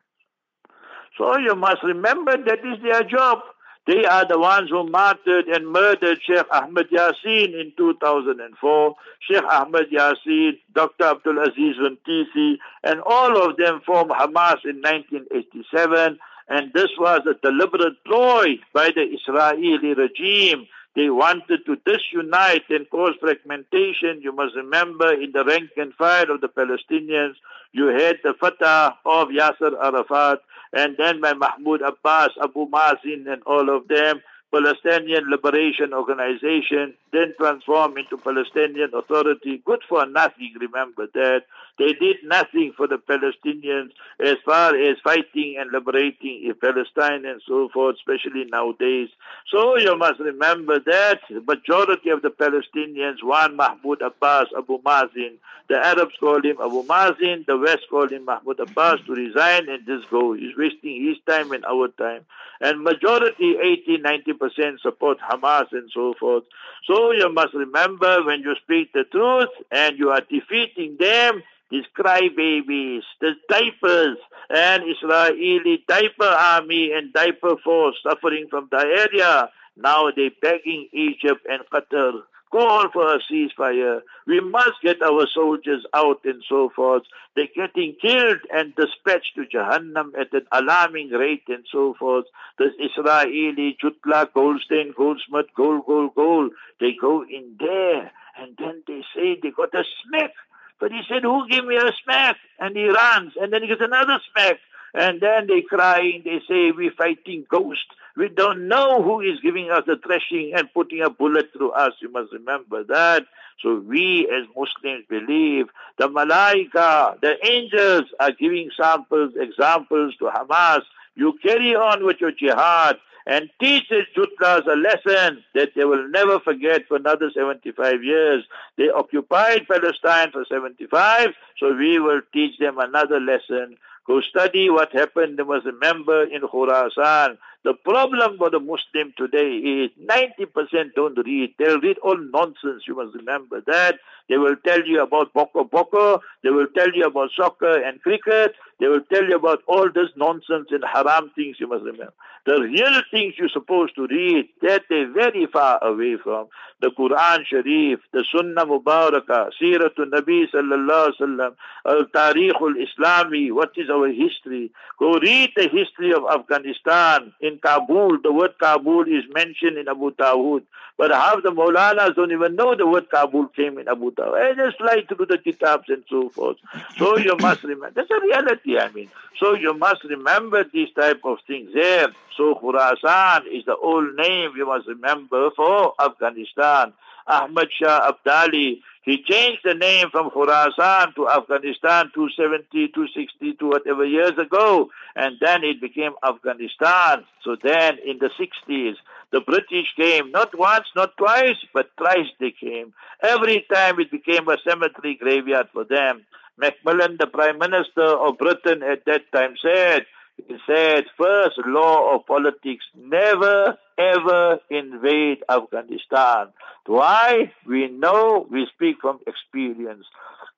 So 1.17 1.37
you 1.37 1.55
must 1.55 1.83
remember 1.83 2.35
that 2.37 2.59
is 2.59 2.81
their 2.83 3.03
job. 3.03 3.39
They 3.87 4.03
are 4.03 4.27
the 4.27 4.39
ones 4.39 4.71
who 4.71 4.89
martyred 4.89 5.45
and 5.45 5.67
murdered 5.67 6.17
Sheikh 6.25 6.45
Ahmed 6.51 6.89
Yassin 6.89 7.53
in 7.53 7.71
2004. 7.77 8.95
Sheikh 9.19 9.43
Ahmed 9.43 9.91
Yassin, 9.91 10.57
Dr. 10.73 11.03
Abdul 11.05 11.39
Aziz 11.39 11.75
Rantisi, 11.77 12.57
and 12.83 12.99
all 13.05 13.37
of 13.47 13.57
them 13.57 13.81
formed 13.85 14.09
Hamas 14.11 14.65
in 14.65 14.81
1987. 14.81 16.17
And 16.49 16.73
this 16.73 16.89
was 16.97 17.21
a 17.27 17.35
deliberate 17.41 18.03
ploy 18.05 18.57
by 18.73 18.89
the 18.95 19.01
Israeli 19.01 19.93
regime 19.93 20.67
they 20.95 21.09
wanted 21.09 21.65
to 21.65 21.75
disunite 21.85 22.69
and 22.69 22.89
cause 22.89 23.13
fragmentation. 23.19 24.21
You 24.21 24.31
must 24.31 24.55
remember 24.55 25.13
in 25.13 25.31
the 25.33 25.43
rank 25.43 25.71
and 25.75 25.93
file 25.93 26.31
of 26.31 26.41
the 26.41 26.47
Palestinians, 26.47 27.35
you 27.73 27.87
had 27.87 28.17
the 28.23 28.33
Fatah 28.39 28.95
of 29.05 29.27
Yasser 29.27 29.73
Arafat, 29.83 30.39
and 30.71 30.95
then 30.97 31.19
by 31.19 31.33
Mahmoud 31.33 31.81
Abbas, 31.81 32.29
Abu 32.41 32.67
Mazin, 32.69 33.25
and 33.27 33.43
all 33.43 33.75
of 33.75 33.87
them. 33.89 34.21
Palestinian 34.55 35.29
Liberation 35.29 35.93
Organization, 35.93 36.93
then 37.11 37.33
transformed 37.37 37.97
into 37.97 38.15
Palestinian 38.15 38.91
Authority. 38.93 39.61
Good 39.65 39.81
for 39.89 40.05
nothing, 40.05 40.53
remember 40.61 41.07
that. 41.13 41.43
They 41.77 41.91
did 41.91 42.17
nothing 42.23 42.71
for 42.77 42.87
the 42.87 42.97
Palestinians 42.97 43.89
as 44.21 44.37
far 44.45 44.73
as 44.77 44.95
fighting 45.03 45.57
and 45.59 45.71
liberating 45.73 46.53
Palestine 46.61 47.25
and 47.25 47.41
so 47.45 47.67
forth, 47.73 47.97
especially 47.97 48.45
nowadays. 48.45 49.09
So 49.51 49.77
you 49.77 49.97
must 49.97 50.21
remember 50.21 50.79
that 50.79 51.19
the 51.29 51.41
majority 51.41 52.11
of 52.11 52.21
the 52.21 52.29
Palestinians 52.29 53.21
want 53.21 53.55
Mahmoud 53.55 54.01
Abbas, 54.01 54.47
Abu 54.57 54.79
Mazin. 54.85 55.37
The 55.67 55.75
Arabs 55.75 56.15
call 56.19 56.41
him 56.41 56.57
Abu 56.61 56.83
Mazin, 56.83 57.43
the 57.45 57.57
West 57.57 57.87
call 57.89 58.07
him 58.07 58.23
Mahmoud 58.23 58.59
Abbas 58.59 58.99
to 59.07 59.13
resign 59.13 59.67
and 59.67 59.85
just 59.85 60.09
go. 60.09 60.33
He's 60.33 60.55
wasting 60.55 61.03
his 61.05 61.17
time 61.27 61.51
and 61.51 61.65
our 61.65 61.89
time. 61.89 62.23
And 62.61 62.83
majority, 62.83 63.57
80, 63.61 63.97
90% 63.97 64.44
support 64.81 65.17
Hamas 65.19 65.67
and 65.71 65.89
so 65.93 66.13
forth. 66.19 66.43
So 66.85 67.11
you 67.11 67.31
must 67.33 67.53
remember 67.53 68.23
when 68.23 68.41
you 68.41 68.55
speak 68.61 68.93
the 68.93 69.03
truth 69.03 69.49
and 69.71 69.97
you 69.97 70.09
are 70.09 70.21
defeating 70.21 70.97
them, 70.99 71.43
these 71.71 71.85
crybabies, 71.97 73.01
the 73.21 73.33
diapers, 73.49 74.17
and 74.49 74.83
Israeli 74.87 75.83
diaper 75.87 76.23
army 76.23 76.91
and 76.93 77.11
diaper 77.11 77.55
force 77.63 77.95
suffering 78.03 78.47
from 78.49 78.67
diarrhea. 78.69 79.49
Now 79.77 80.11
they're 80.15 80.29
begging 80.41 80.87
Egypt 80.93 81.45
and 81.49 81.61
Qatar 81.71 82.21
call 82.51 82.89
for 82.91 83.15
a 83.15 83.19
ceasefire. 83.19 84.01
We 84.27 84.39
must 84.39 84.81
get 84.81 85.01
our 85.01 85.27
soldiers 85.33 85.85
out 85.93 86.21
and 86.23 86.43
so 86.47 86.69
forth. 86.75 87.03
They're 87.35 87.47
getting 87.53 87.95
killed 88.01 88.39
and 88.53 88.75
dispatched 88.75 89.35
to 89.35 89.45
Jahannam 89.45 90.11
at 90.19 90.33
an 90.33 90.45
alarming 90.51 91.09
rate 91.09 91.43
and 91.47 91.65
so 91.71 91.95
forth. 91.99 92.25
The 92.57 92.71
Israeli, 92.79 93.77
Jutla, 93.83 94.33
Goldstein, 94.33 94.93
Goldsmith, 94.95 95.47
Gold, 95.55 95.85
Gold, 95.85 96.15
Gold, 96.15 96.51
they 96.79 96.95
go 96.99 97.23
in 97.23 97.55
there 97.59 98.11
and 98.39 98.55
then 98.57 98.83
they 98.87 99.01
say 99.15 99.37
they 99.41 99.51
got 99.51 99.73
a 99.73 99.83
smack. 100.03 100.31
But 100.79 100.91
he 100.91 101.01
said, 101.07 101.23
who 101.23 101.47
gave 101.47 101.65
me 101.65 101.77
a 101.77 101.91
smack? 102.03 102.37
And 102.59 102.75
he 102.75 102.87
runs 102.87 103.33
and 103.39 103.51
then 103.51 103.61
he 103.61 103.67
gets 103.67 103.81
another 103.81 104.19
smack. 104.31 104.59
And 104.95 105.19
then 105.19 105.47
they 105.47 105.61
crying, 105.61 106.21
they 106.23 106.39
say, 106.47 106.71
we're 106.71 106.91
fighting 106.91 107.45
ghosts. 107.49 107.83
We 108.15 108.29
don't 108.29 108.69
know 108.69 109.03
who 109.03 109.19
is 109.19 109.41
giving 109.41 109.69
us 109.69 109.83
the 109.85 109.97
thrashing 109.97 110.53
and 110.55 110.73
putting 110.73 111.01
a 111.01 111.09
bullet 111.09 111.51
through 111.51 111.71
us. 111.71 111.91
You 112.01 112.09
must 112.11 112.31
remember 112.31 112.83
that. 112.85 113.25
So 113.61 113.79
we 113.79 114.27
as 114.33 114.47
Muslims 114.55 115.05
believe 115.09 115.67
the 115.97 116.07
malaika, 116.07 117.19
the 117.19 117.35
angels 117.45 118.05
are 118.19 118.31
giving 118.31 118.69
samples, 118.79 119.33
examples 119.35 120.15
to 120.19 120.25
Hamas. 120.25 120.83
You 121.15 121.37
carry 121.43 121.75
on 121.75 122.05
with 122.05 122.21
your 122.21 122.31
jihad 122.31 122.97
and 123.25 123.49
teach 123.59 123.83
the 123.89 124.03
Jutlas 124.15 124.67
a 124.67 124.75
lesson 124.75 125.43
that 125.55 125.69
they 125.75 125.83
will 125.83 126.07
never 126.09 126.39
forget 126.39 126.87
for 126.87 126.97
another 126.97 127.31
75 127.31 128.03
years. 128.03 128.43
They 128.77 128.89
occupied 128.89 129.67
Palestine 129.67 130.31
for 130.31 130.45
75, 130.45 131.29
so 131.59 131.75
we 131.75 131.99
will 131.99 132.21
teach 132.31 132.57
them 132.59 132.77
another 132.77 133.19
lesson. 133.19 133.77
Go 134.07 134.21
study 134.21 134.69
what 134.69 134.91
happened. 134.93 135.37
There 135.37 135.45
was 135.45 135.65
a 135.65 135.71
member 135.71 136.23
in 136.23 136.41
Khurasan 136.41 137.37
the 137.65 137.73
problem 137.73 138.37
for 138.37 138.51
the 138.51 138.59
Muslim 138.59 139.11
today 139.17 139.57
is 139.57 139.89
90% 139.99 140.93
don't 140.95 141.17
read. 141.25 141.55
They'll 141.57 141.81
read 141.81 141.97
all 141.97 142.15
nonsense. 142.15 142.83
You 142.87 142.95
must 142.95 143.15
remember 143.15 143.59
that. 143.65 143.95
They 144.29 144.37
will 144.37 144.55
tell 144.65 144.85
you 144.85 145.01
about 145.01 145.33
Boko 145.33 145.63
Boko. 145.63 146.21
They 146.43 146.51
will 146.51 146.67
tell 146.77 146.91
you 146.93 147.05
about 147.05 147.31
soccer 147.35 147.81
and 147.83 147.99
cricket. 148.03 148.53
They 148.79 148.87
will 148.87 149.01
tell 149.11 149.23
you 149.23 149.35
about 149.35 149.63
all 149.67 149.89
this 149.91 150.09
nonsense 150.15 150.67
and 150.69 150.83
haram 150.91 151.31
things 151.35 151.57
you 151.59 151.67
must 151.67 151.85
remember. 151.85 152.13
The 152.45 152.61
real 152.61 153.01
things 153.09 153.33
you're 153.39 153.49
supposed 153.49 153.95
to 153.95 154.05
read, 154.05 154.49
that 154.61 154.83
they're 154.87 155.11
very 155.11 155.47
far 155.47 155.83
away 155.83 156.17
from. 156.21 156.47
The 156.79 156.91
Quran 156.91 157.43
Sharif, 157.45 158.01
the 158.13 158.23
Sunnah 158.31 158.67
Mubarakah, 158.67 159.49
Siratul 159.59 160.11
Nabi 160.11 160.45
Sallallahu 160.53 161.13
Alaihi 161.19 161.55
Al-Tariq 161.87 162.61
Al-Islami, 162.61 163.51
what 163.51 163.71
is 163.77 163.89
our 163.89 164.09
history. 164.09 164.71
Go 164.99 165.17
read 165.17 165.53
the 165.55 165.69
history 165.69 166.13
of 166.13 166.23
Afghanistan 166.31 167.33
in 167.41 167.54
in 167.55 167.59
Kabul, 167.61 168.17
the 168.21 168.31
word 168.31 168.57
Kabul 168.59 169.03
is 169.07 169.23
mentioned 169.33 169.77
in 169.77 169.87
Abu 169.87 170.11
Dawood. 170.11 170.63
But 170.97 171.11
half 171.11 171.43
the 171.43 171.49
Maulanas 171.51 172.15
don't 172.15 172.31
even 172.31 172.55
know 172.55 172.75
the 172.75 172.87
word 172.87 173.09
Kabul 173.09 173.47
came 173.47 173.77
in 173.77 173.87
Abu 173.87 174.11
Dawood. 174.11 174.55
They 174.55 174.63
just 174.63 174.81
like 174.81 175.07
through 175.07 175.25
the 175.27 175.37
kitabs 175.37 175.89
and 175.89 176.03
so 176.09 176.29
forth. 176.29 176.57
So 176.97 177.17
you 177.17 177.35
must 177.39 177.63
remember. 177.63 177.91
That's 177.95 178.11
a 178.11 178.21
reality, 178.21 178.77
I 178.77 178.89
mean. 178.91 179.09
So 179.39 179.53
you 179.53 179.73
must 179.73 180.03
remember 180.03 180.63
these 180.71 180.91
type 180.93 181.21
of 181.23 181.37
things 181.47 181.71
there. 181.73 182.07
So 182.37 182.55
Khurasan 182.55 183.41
is 183.51 183.65
the 183.65 183.75
old 183.75 184.15
name 184.15 184.51
you 184.55 184.65
must 184.65 184.87
remember 184.87 185.51
for 185.51 185.93
Afghanistan. 185.99 186.93
Ahmad 187.27 187.69
Shah 187.71 188.11
Abdali. 188.11 188.81
He 189.05 189.21
changed 189.21 189.61
the 189.63 189.75
name 189.75 190.09
from 190.09 190.31
Khurasan 190.31 191.13
to 191.13 191.29
Afghanistan 191.29 192.09
270, 192.15 192.87
260 192.87 193.53
to 193.53 193.67
whatever 193.67 194.03
years 194.03 194.33
ago, 194.37 194.89
and 195.15 195.37
then 195.39 195.63
it 195.63 195.79
became 195.79 196.13
Afghanistan. 196.27 197.23
So 197.43 197.55
then 197.61 197.99
in 198.03 198.17
the 198.17 198.31
60s, 198.33 198.95
the 199.31 199.41
British 199.41 199.93
came 199.95 200.31
not 200.31 200.57
once, 200.57 200.87
not 200.95 201.15
twice, 201.17 201.57
but 201.71 201.91
thrice 201.99 202.31
they 202.39 202.51
came. 202.51 202.93
Every 203.21 203.63
time 203.71 203.99
it 203.99 204.09
became 204.09 204.49
a 204.49 204.57
cemetery 204.67 205.15
graveyard 205.21 205.67
for 205.71 205.83
them. 205.83 206.25
Macmillan, 206.57 207.17
the 207.19 207.27
Prime 207.27 207.59
Minister 207.59 208.05
of 208.05 208.39
Britain 208.39 208.81
at 208.81 209.05
that 209.05 209.31
time 209.31 209.55
said, 209.61 210.05
he 210.37 210.57
said, 210.67 211.05
first 211.17 211.57
law 211.65 212.15
of 212.15 212.25
politics, 212.25 212.85
never 212.95 213.77
ever 213.97 214.59
invade 214.69 215.43
Afghanistan. 215.49 216.47
Why? 216.85 217.51
We 217.65 217.87
know, 217.87 218.45
we 218.49 218.67
speak 218.73 218.97
from 219.01 219.19
experience. 219.25 220.05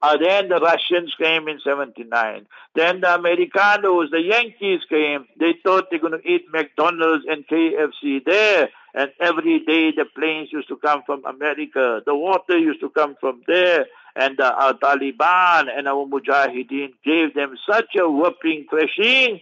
Uh, 0.01 0.17
then 0.17 0.49
the 0.49 0.59
Russians 0.59 1.13
came 1.17 1.47
in 1.47 1.59
79. 1.63 2.45
Then 2.75 3.01
the 3.01 3.15
Americanos, 3.15 4.11
the 4.11 4.21
Yankees 4.21 4.81
came. 4.89 5.25
They 5.39 5.55
thought 5.63 5.85
they're 5.89 5.99
going 5.99 6.19
to 6.19 6.27
eat 6.27 6.45
McDonald's 6.51 7.25
and 7.27 7.47
KFC 7.47 8.23
there. 8.23 8.69
And 8.93 9.11
every 9.19 9.59
day 9.59 9.91
the 9.91 10.05
planes 10.15 10.49
used 10.51 10.67
to 10.69 10.77
come 10.77 11.03
from 11.05 11.25
America. 11.25 12.01
The 12.05 12.15
water 12.15 12.57
used 12.57 12.79
to 12.81 12.89
come 12.89 13.15
from 13.19 13.41
there. 13.47 13.85
And 14.15 14.39
uh, 14.39 14.53
our 14.57 14.73
Taliban 14.73 15.67
and 15.75 15.87
our 15.87 16.05
Mujahideen 16.05 16.93
gave 17.03 17.33
them 17.33 17.55
such 17.69 17.95
a 17.99 18.09
whooping 18.09 18.65
thrashing 18.69 19.41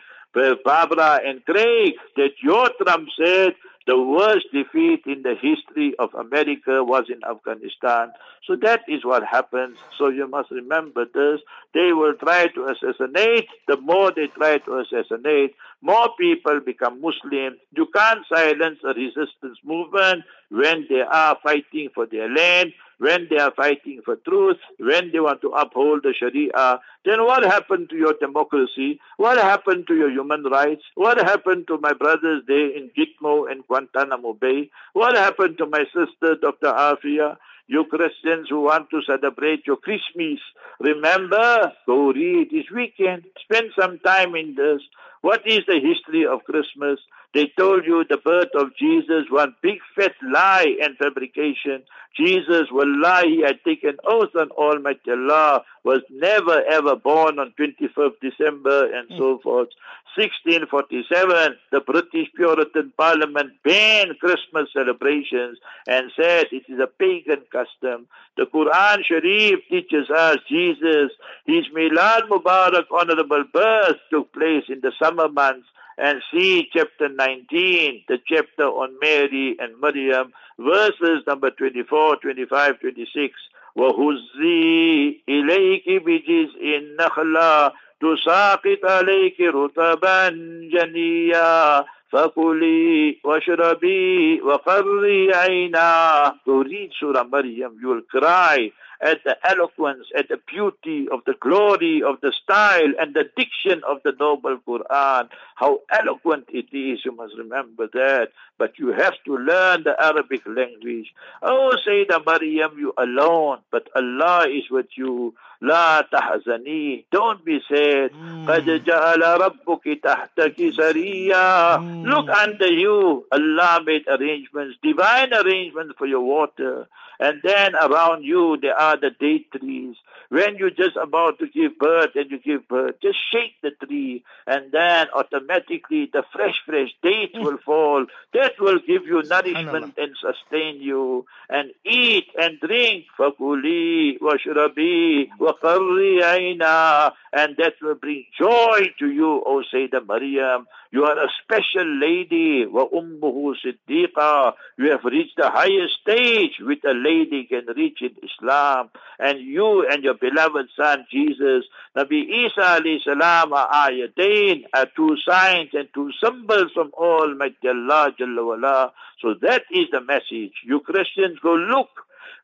Barbara 0.64 1.22
and 1.26 1.44
Craig, 1.46 1.94
that 2.16 2.32
your 2.42 2.70
Trump 2.82 3.10
said 3.18 3.56
the 3.88 4.02
worst 4.02 4.48
defeat 4.52 5.04
in 5.06 5.22
the 5.22 5.36
history 5.40 5.94
of 6.00 6.14
America 6.16 6.84
was 6.84 7.06
in 7.08 7.24
Afghanistan. 7.24 8.12
So 8.48 8.56
that 8.64 8.82
is 8.88 9.06
what 9.06 9.24
happens. 9.24 9.78
So 9.98 10.10
you 10.10 10.28
must 10.28 10.50
remember 10.50 11.06
this. 11.06 11.42
They 11.74 11.94
will 11.94 12.16
try 12.16 12.48
to 12.48 12.66
assassinate. 12.68 13.48
The 13.68 13.78
more 13.78 14.12
they 14.12 14.28
try 14.28 14.58
to 14.58 14.80
assassinate, 14.80 15.54
more 15.82 16.10
people 16.20 16.60
become 16.66 17.00
Muslim. 17.00 17.58
You 17.78 17.88
can't 17.94 18.26
silence 18.28 18.80
a 18.84 18.94
resistance 18.94 19.60
movement 19.64 20.24
when 20.56 20.86
they 20.90 21.02
are 21.02 21.38
fighting 21.44 21.90
for 21.94 22.06
their 22.06 22.30
land 22.30 22.72
when 22.98 23.28
they 23.30 23.38
are 23.38 23.52
fighting 23.52 24.02
for 24.04 24.16
truth, 24.16 24.58
when 24.80 25.12
they 25.12 25.20
want 25.20 25.42
to 25.42 25.50
uphold 25.50 26.04
the 26.04 26.14
Sharia, 26.18 26.80
then 27.04 27.24
what 27.26 27.44
happened 27.44 27.90
to 27.90 27.96
your 27.96 28.14
democracy? 28.20 29.00
What 29.18 29.38
happened 29.38 29.88
to 29.88 29.96
your 29.96 30.10
human 30.10 30.44
rights? 30.44 30.84
What 30.96 31.18
happened 31.18 31.68
to 31.68 31.78
my 31.80 31.94
brothers 31.94 32.44
there 32.48 32.70
in 32.70 32.92
Gitmo 32.98 33.52
and 33.52 33.68
Guantanamo 33.68 34.34
Bay? 34.34 34.70
What 34.94 35.16
happened 35.16 35.58
to 35.58 35.66
my 35.66 35.86
sister, 35.86 36.36
Dr. 36.42 36.72
Afia? 36.72 37.38
You 37.68 37.86
Christians 37.86 38.48
who 38.50 38.62
want 38.62 38.92
to 38.92 39.02
celebrate 39.02 39.66
your 39.66 39.78
Christmas, 39.78 40.40
remember, 40.80 41.74
go 41.88 42.12
read 42.12 42.52
this 42.52 42.70
weekend. 42.74 43.24
Spend 43.42 43.72
some 43.78 43.98
time 44.00 44.36
in 44.36 44.54
this. 44.54 44.82
What 45.22 45.42
is 45.48 45.62
the 45.68 45.80
history 45.80 46.28
of 46.28 46.44
Christmas? 46.44 47.00
They 47.36 47.52
told 47.60 47.86
you 47.86 48.06
the 48.10 48.16
birth 48.16 48.56
of 48.56 48.74
Jesus, 48.78 49.26
one 49.30 49.56
big 49.62 49.80
fat 49.94 50.14
lie 50.24 50.78
and 50.82 50.96
fabrication. 50.96 51.84
Jesus, 52.16 52.72
will 52.72 52.88
lie. 53.02 53.26
he 53.26 53.42
had 53.42 53.62
taken 53.66 53.98
oath 54.06 54.34
on 54.40 54.52
Almighty 54.52 55.12
Allah, 55.12 55.66
was 55.84 56.00
never 56.10 56.64
ever 56.64 56.96
born 56.96 57.38
on 57.38 57.54
25th 57.60 58.22
December 58.22 58.90
and 58.96 59.10
mm. 59.10 59.18
so 59.18 59.40
forth. 59.44 59.68
1647, 60.16 61.58
the 61.74 61.82
British 61.82 62.30
Puritan 62.38 62.94
Parliament 62.98 63.52
banned 63.66 64.18
Christmas 64.20 64.70
celebrations 64.72 65.58
and 65.90 66.14
said 66.16 66.46
it 66.54 66.64
is 66.70 66.80
a 66.80 66.88
pagan 66.88 67.44
custom. 67.52 68.08
The 68.38 68.46
Quran 68.46 69.04
Sharif 69.04 69.60
teaches 69.70 70.10
us 70.10 70.38
Jesus, 70.48 71.12
his 71.46 71.66
Milad 71.76 72.30
Mubarak 72.30 72.86
honorable 72.92 73.44
birth 73.52 73.98
took 74.10 74.32
place 74.32 74.64
in 74.70 74.80
the 74.80 74.94
summer 75.04 75.28
months 75.28 75.68
and 75.99 76.23
see 76.33 76.69
chapter 76.73 77.09
19, 77.09 78.05
the 78.09 78.19
chapter 78.27 78.65
on 78.65 78.99
Mary 79.03 79.57
and 79.59 79.79
Maryam, 79.81 80.33
verses 80.59 81.23
number 81.27 81.51
24, 81.51 82.19
25, 82.23 82.79
26. 82.81 83.35
وهزي 83.77 85.21
إليك 85.29 85.89
بجزء 85.89 86.77
النخلة 86.77 87.73
تساقط 88.01 88.85
عليك 88.85 89.41
رطبا 89.41 90.29
جنيا 90.73 91.85
فكلي 92.13 93.19
واشربي 93.25 94.41
وقري 94.43 95.35
عينا 95.35 96.35
to 96.47 96.63
read 96.65 96.91
Surah 97.01 97.25
Maryam 97.25 97.77
you 97.81 97.89
will 97.89 98.03
cry 98.11 98.73
at 99.01 99.25
the 99.25 99.37
eloquence, 99.49 100.07
at 100.17 100.29
the 100.29 100.39
beauty 100.47 101.09
of 101.11 101.21
the 101.25 101.35
glory 101.41 102.03
of 102.03 102.21
the 102.21 102.33
style 102.33 102.93
and 103.01 103.15
the 103.15 103.29
diction 103.37 103.83
of 103.89 103.99
the 104.05 104.13
noble 104.21 104.59
Quran. 104.67 105.29
How 105.55 105.81
eloquent 105.91 106.47
it 106.51 106.67
is, 106.77 107.05
you 107.05 107.13
must 107.13 107.35
remember 107.37 107.89
that. 107.93 108.29
But 108.59 108.79
you 108.79 108.89
have 108.93 109.15
to 109.25 109.39
learn 109.39 109.85
the 109.85 109.97
Arabic 109.99 110.43
language. 110.47 111.15
Oh, 111.43 111.77
Sayyidah 111.87 112.27
Maryam, 112.27 112.79
you 112.79 112.93
alone, 112.99 113.59
but 113.71 113.89
Allah 113.97 114.47
is 114.49 114.71
with 114.71 114.89
you. 114.97 115.35
لا 115.63 116.01
تحزني 116.13 117.05
don't 117.13 117.45
be 117.45 117.61
sad 117.69 118.11
قد 118.49 118.85
جعل 118.85 119.23
ربك 119.23 120.01
تحتك 120.03 120.71
سريا 120.71 121.77
look 122.07 122.29
under 122.31 122.73
you 122.73 123.27
Allah 123.31 123.83
made 123.85 124.09
arrangements 124.09 124.79
divine 124.83 125.35
arrangements 125.35 125.95
for 125.99 126.07
your 126.07 126.21
water 126.21 126.89
and 127.21 127.41
then 127.45 127.75
around 127.75 128.25
you 128.25 128.57
there 128.61 128.75
are 128.75 128.99
the 128.99 129.11
date 129.11 129.53
trees. 129.53 129.97
When 130.31 130.57
you're 130.57 130.71
just 130.71 130.97
about 130.97 131.39
to 131.41 131.49
give 131.49 131.77
birth 131.79 132.11
and 132.15 132.31
you 132.31 132.39
give 132.39 132.67
birth, 132.69 132.95
just 133.03 133.19
shake 133.33 133.61
the 133.63 133.73
tree 133.85 134.25
and 134.47 134.73
then 134.73 135.09
automatically 135.15 136.09
the 136.13 136.23
fresh, 136.33 136.55
fresh 136.65 136.91
dates 137.03 137.35
will 137.35 137.59
fall. 137.59 138.07
That 138.33 138.53
will 138.59 138.79
give 138.79 139.05
you 139.07 139.23
nourishment 139.25 139.95
and 139.99 140.17
sustain 140.17 140.81
you. 140.81 141.27
And 141.49 141.73
eat 141.85 142.29
and 142.39 142.59
drink. 142.61 143.07
فَكُلِي 143.19 144.21
وَاشْرَبِي 144.21 145.31
وَقَرِّي 145.41 146.23
عَيْنَا 146.23 147.13
And 147.33 147.57
that 147.59 147.75
will 147.83 147.97
bring 147.97 148.25
joy 148.39 148.95
to 149.01 149.11
you, 149.11 149.43
O 149.45 149.63
Sayyidah 149.73 150.07
Maryam. 150.07 150.67
You 150.96 151.04
are 151.04 151.20
a 151.20 151.28
special 151.44 151.88
lady. 152.00 152.66
Wa 152.66 152.88
ummuhu 152.88 153.54
siddiqa. 153.60 154.54
You 154.78 154.92
have 154.92 155.04
reached 155.04 155.36
the 155.36 155.50
highest 155.50 155.96
stage 156.02 156.54
which 156.62 156.86
a 156.86 156.94
lady 156.94 157.44
can 157.52 157.66
reach 157.76 158.02
in 158.02 158.16
Islam. 158.24 158.92
And 159.20 159.42
you 159.42 159.86
and 159.92 160.06
your 160.06 160.14
beloved 160.14 160.70
son 160.74 161.06
Jesus, 161.12 161.66
Nabi 161.98 162.46
Isa 162.46 162.80
alayhi 162.80 163.04
salam 163.04 163.52
are 163.52 163.90
ayatain, 163.90 164.64
are 164.74 164.88
two 164.96 165.18
signs 165.28 165.72
and 165.74 165.90
two 165.94 166.12
symbols 166.24 166.72
from 166.74 166.92
Almighty 166.94 167.68
Allah 167.68 168.14
Jalla. 168.18 168.92
So 169.22 169.34
that 169.42 169.64
is 169.74 169.88
the 169.92 170.00
message. 170.00 170.54
You 170.64 170.80
Christians 170.80 171.40
go 171.44 171.56
look 171.56 171.90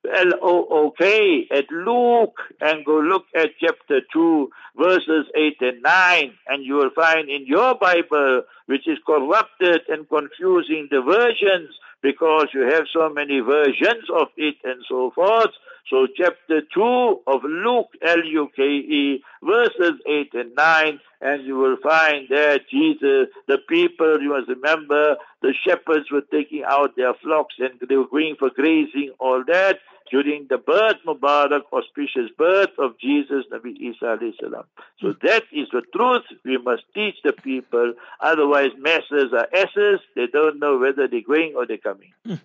L-O-O-K 0.05 1.47
at 1.51 1.69
Luke 1.71 2.37
and 2.59 2.85
go 2.85 2.99
look 2.99 3.25
at 3.35 3.49
chapter 3.59 4.01
2 4.13 4.49
verses 4.77 5.25
8 5.35 5.57
and 5.61 5.81
9 5.81 6.33
and 6.47 6.65
you 6.65 6.75
will 6.75 6.89
find 6.95 7.29
in 7.29 7.45
your 7.45 7.75
Bible 7.75 8.43
which 8.65 8.87
is 8.87 8.97
corrupted 9.05 9.81
and 9.89 10.07
confusing 10.09 10.87
the 10.89 11.01
versions 11.01 11.69
because 12.01 12.47
you 12.53 12.61
have 12.61 12.85
so 12.91 13.09
many 13.09 13.39
versions 13.39 14.09
of 14.13 14.27
it 14.37 14.55
and 14.63 14.81
so 14.89 15.11
forth. 15.11 15.51
So 15.89 16.07
chapter 16.15 16.61
2 16.73 17.21
of 17.27 17.43
Luke, 17.43 17.89
L-U-K-E, 18.01 19.23
verses 19.43 19.93
8 20.07 20.33
and 20.33 20.55
9, 20.55 20.99
and 21.21 21.45
you 21.45 21.57
will 21.57 21.77
find 21.83 22.27
there 22.29 22.59
Jesus, 22.71 23.27
the 23.47 23.57
people, 23.67 24.21
you 24.21 24.29
must 24.29 24.47
remember, 24.47 25.17
the 25.41 25.53
shepherds 25.67 26.09
were 26.11 26.23
taking 26.31 26.63
out 26.65 26.95
their 26.95 27.13
flocks 27.15 27.55
and 27.59 27.79
they 27.87 27.97
were 27.97 28.07
going 28.07 28.35
for 28.39 28.49
grazing, 28.49 29.11
all 29.19 29.43
that 29.47 29.79
during 30.11 30.45
the 30.49 30.57
birth 30.57 30.97
Mubarak, 31.07 31.61
auspicious 31.71 32.29
birth 32.37 32.77
of 32.77 32.99
Jesus, 32.99 33.45
Nabi 33.51 33.75
Isa 33.79 34.19
salam. 34.39 34.65
So 34.99 35.15
that 35.23 35.43
is 35.53 35.69
the 35.71 35.81
truth. 35.95 36.23
We 36.43 36.57
must 36.57 36.83
teach 36.93 37.15
the 37.23 37.31
people. 37.31 37.93
Otherwise, 38.19 38.71
masses 38.77 39.31
are 39.33 39.47
asses. 39.55 40.01
They 40.15 40.27
don't 40.27 40.59
know 40.59 40.77
whether 40.77 41.07
they're 41.07 41.21
going 41.21 41.53
or 41.55 41.65
they're 41.65 41.77
coming. 41.77 42.11
Hmm. 42.25 42.35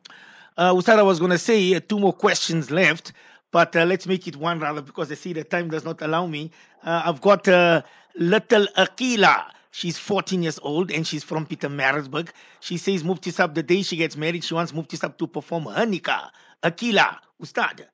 Uh, 0.57 0.73
Usara 0.73 1.05
was 1.05 1.19
going 1.19 1.33
to 1.33 1.39
say 1.39 1.75
uh, 1.75 1.81
two 1.87 1.99
more 1.99 2.13
questions 2.13 2.71
left, 2.71 3.13
but 3.51 3.77
uh, 3.77 3.85
let's 3.85 4.07
make 4.07 4.27
it 4.27 4.37
one 4.37 4.59
rather 4.61 4.81
because 4.81 5.11
I 5.11 5.15
see 5.17 5.33
the 5.35 5.45
time 5.45 5.69
does 5.69 5.85
not 5.85 6.01
allow 6.01 6.27
me. 6.27 6.51
Uh, 6.83 7.03
I've 7.05 7.21
got 7.21 7.47
uh, 7.49 7.83
little 8.15 8.67
Akila. 8.79 9.51
She's 9.73 9.99
14 9.99 10.43
years 10.43 10.59
old 10.63 10.91
and 10.91 11.07
she's 11.07 11.23
from 11.23 11.45
Peter 11.45 11.69
Pietermaritzburg. 11.69 12.31
She 12.61 12.79
says 12.79 13.05
Mufti 13.05 13.31
Sab, 13.31 13.55
the 13.55 13.63
day 13.63 13.83
she 13.83 13.97
gets 13.97 14.17
married, 14.17 14.43
she 14.43 14.55
wants 14.55 14.73
Mufti 14.73 14.97
Sab 14.97 15.19
to 15.19 15.27
perform 15.27 15.65
her 15.65 15.85
nikah. 15.85 16.31
Akila, 16.63 17.19
Ustad. 17.41 17.87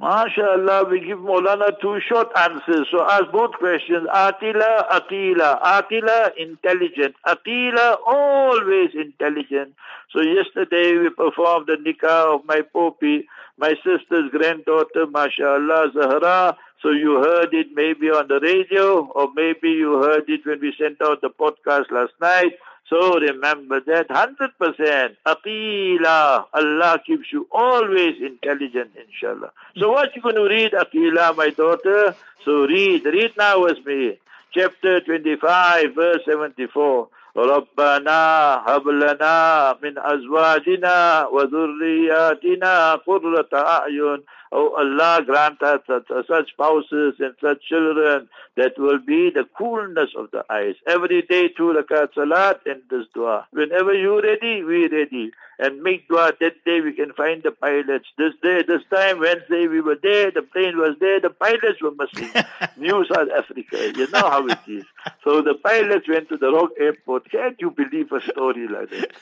MashaAllah, 0.00 0.90
we 0.90 1.00
give 1.00 1.18
Molana 1.18 1.78
two 1.80 2.00
short 2.08 2.28
answers. 2.36 2.88
So 2.90 3.02
ask 3.02 3.30
both 3.30 3.52
questions. 3.52 4.08
Atila, 4.08 4.88
Atila. 4.88 5.60
Atila, 5.62 6.30
intelligent. 6.38 7.14
Atila, 7.26 7.98
always 8.06 8.90
intelligent. 8.94 9.74
So 10.10 10.22
yesterday 10.22 10.96
we 10.96 11.10
performed 11.10 11.66
the 11.66 11.76
nikah 11.76 12.34
of 12.34 12.44
my 12.46 12.62
popi, 12.72 13.28
my 13.58 13.74
sister's 13.84 14.30
granddaughter, 14.30 15.06
MashaAllah, 15.06 15.92
Zahra. 15.92 16.56
So 16.80 16.90
you 16.90 17.22
heard 17.22 17.52
it 17.52 17.68
maybe 17.74 18.08
on 18.08 18.28
the 18.28 18.40
radio 18.40 19.06
or 19.14 19.28
maybe 19.34 19.68
you 19.68 20.02
heard 20.02 20.24
it 20.28 20.40
when 20.44 20.60
we 20.60 20.74
sent 20.80 21.02
out 21.02 21.20
the 21.20 21.30
podcast 21.30 21.90
last 21.90 22.12
night. 22.20 22.52
So 22.92 23.18
remember 23.18 23.80
that 23.80 24.08
100%. 24.08 25.16
Aqila. 25.24 26.44
Allah 26.52 27.00
keeps 27.06 27.32
you 27.32 27.48
always 27.50 28.20
intelligent, 28.20 28.90
inshallah. 29.02 29.50
So 29.78 29.92
what 29.92 30.14
you 30.14 30.20
going 30.20 30.34
to 30.34 30.44
read, 30.44 30.72
Aqila, 30.72 31.34
my 31.34 31.48
daughter? 31.48 32.14
So 32.44 32.66
read. 32.66 33.06
Read 33.06 33.32
now 33.38 33.62
with 33.62 33.82
me. 33.86 34.18
Chapter 34.52 35.00
25, 35.00 35.94
verse 35.94 36.20
74. 36.26 37.08
ربنا 37.37 38.19
هب 38.67 38.87
لنا 38.87 39.77
من 39.83 39.93
أزواجنا 39.97 41.27
وذرياتنا 41.27 42.95
قرة 42.95 43.49
أعين 43.53 44.23
Oh 44.51 44.73
Allah, 44.77 45.21
grant 45.25 45.61
us 45.61 45.81
such, 45.85 46.07
such 46.27 46.49
spouses 46.51 47.15
and 47.19 47.35
such 47.41 47.61
children 47.67 48.29
that 48.55 48.79
will 48.79 48.99
be 48.99 49.29
the 49.29 49.45
coolness 49.57 50.11
of 50.15 50.31
the 50.31 50.45
eyes. 50.49 50.75
Every 50.87 51.21
day, 51.23 51.49
two 51.49 51.73
rakat 51.75 52.13
salat 52.13 52.61
and 52.65 52.81
this 52.89 53.07
dua. 53.13 53.45
Whenever 53.51 53.93
you 53.93 54.21
ready, 54.21 54.63
we 54.63 54.87
ready. 54.87 55.31
And 55.62 55.80
make 55.80 56.08
dua 56.08 56.32
that 56.40 56.56
day 56.64 56.80
we 56.80 56.92
can 56.92 57.12
find 57.12 57.40
the 57.44 57.52
pilots. 57.52 58.06
This 58.18 58.34
day, 58.42 58.64
this 58.66 58.82
time, 58.92 59.20
Wednesday, 59.20 59.68
we 59.68 59.80
were 59.80 59.98
there, 60.02 60.32
the 60.32 60.42
plane 60.42 60.76
was 60.76 60.96
there, 60.98 61.20
the 61.20 61.30
pilots 61.30 61.80
were 61.80 61.92
missing. 61.92 62.32
New 62.76 63.04
South 63.06 63.28
Africa. 63.30 63.92
You 63.96 64.10
know 64.10 64.28
how 64.34 64.44
it 64.48 64.58
is. 64.66 64.84
So 65.22 65.40
the 65.40 65.54
pilots 65.54 66.08
went 66.08 66.28
to 66.30 66.36
the 66.36 66.50
wrong 66.50 66.70
airport. 66.80 67.30
Can't 67.30 67.60
you 67.60 67.70
believe 67.70 68.10
a 68.10 68.20
story 68.32 68.66
like 68.66 68.90
that? 68.90 69.12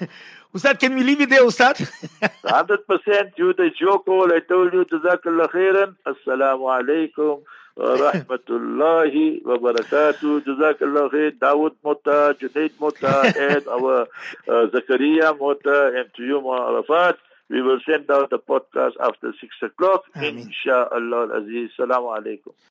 Ustad, 0.54 0.80
can 0.80 0.94
we 0.96 1.02
leave 1.02 1.22
it 1.22 1.30
there, 1.30 1.46
Ustad? 1.46 1.76
100% 2.44 3.38
you, 3.38 3.54
the 3.54 3.70
your 3.80 4.00
call. 4.00 4.30
I 4.34 4.40
told 4.40 4.74
you, 4.74 4.84
Jazakallah 4.84 5.48
khairan. 5.48 5.96
Assalamu 6.06 6.68
alaikum 6.76 7.40
wa 7.76 7.96
rahmatullahi 7.96 9.44
wa 9.44 9.56
barakatuh. 9.58 10.44
Jazakallah 10.44 11.10
khair. 11.10 11.32
Dawood 11.38 11.74
Mota, 11.84 12.36
Junaid 12.40 12.72
Mota, 12.80 13.32
and 13.38 13.66
our 13.68 14.02
uh, 14.48 14.66
Zakaria 14.72 15.38
Mota, 15.38 15.92
and 15.96 16.08
to 16.16 16.22
you, 16.22 16.40
Arafat. 16.52 17.16
We 17.48 17.62
will 17.62 17.80
send 17.84 18.08
out 18.10 18.30
the 18.30 18.38
podcast 18.38 18.92
after 19.00 19.32
6 19.40 19.54
o'clock. 19.62 20.04
Insha'Allah 20.14 21.34
Aziz. 21.42 21.70
Assalamu 21.76 22.14
alaikum. 22.16 22.54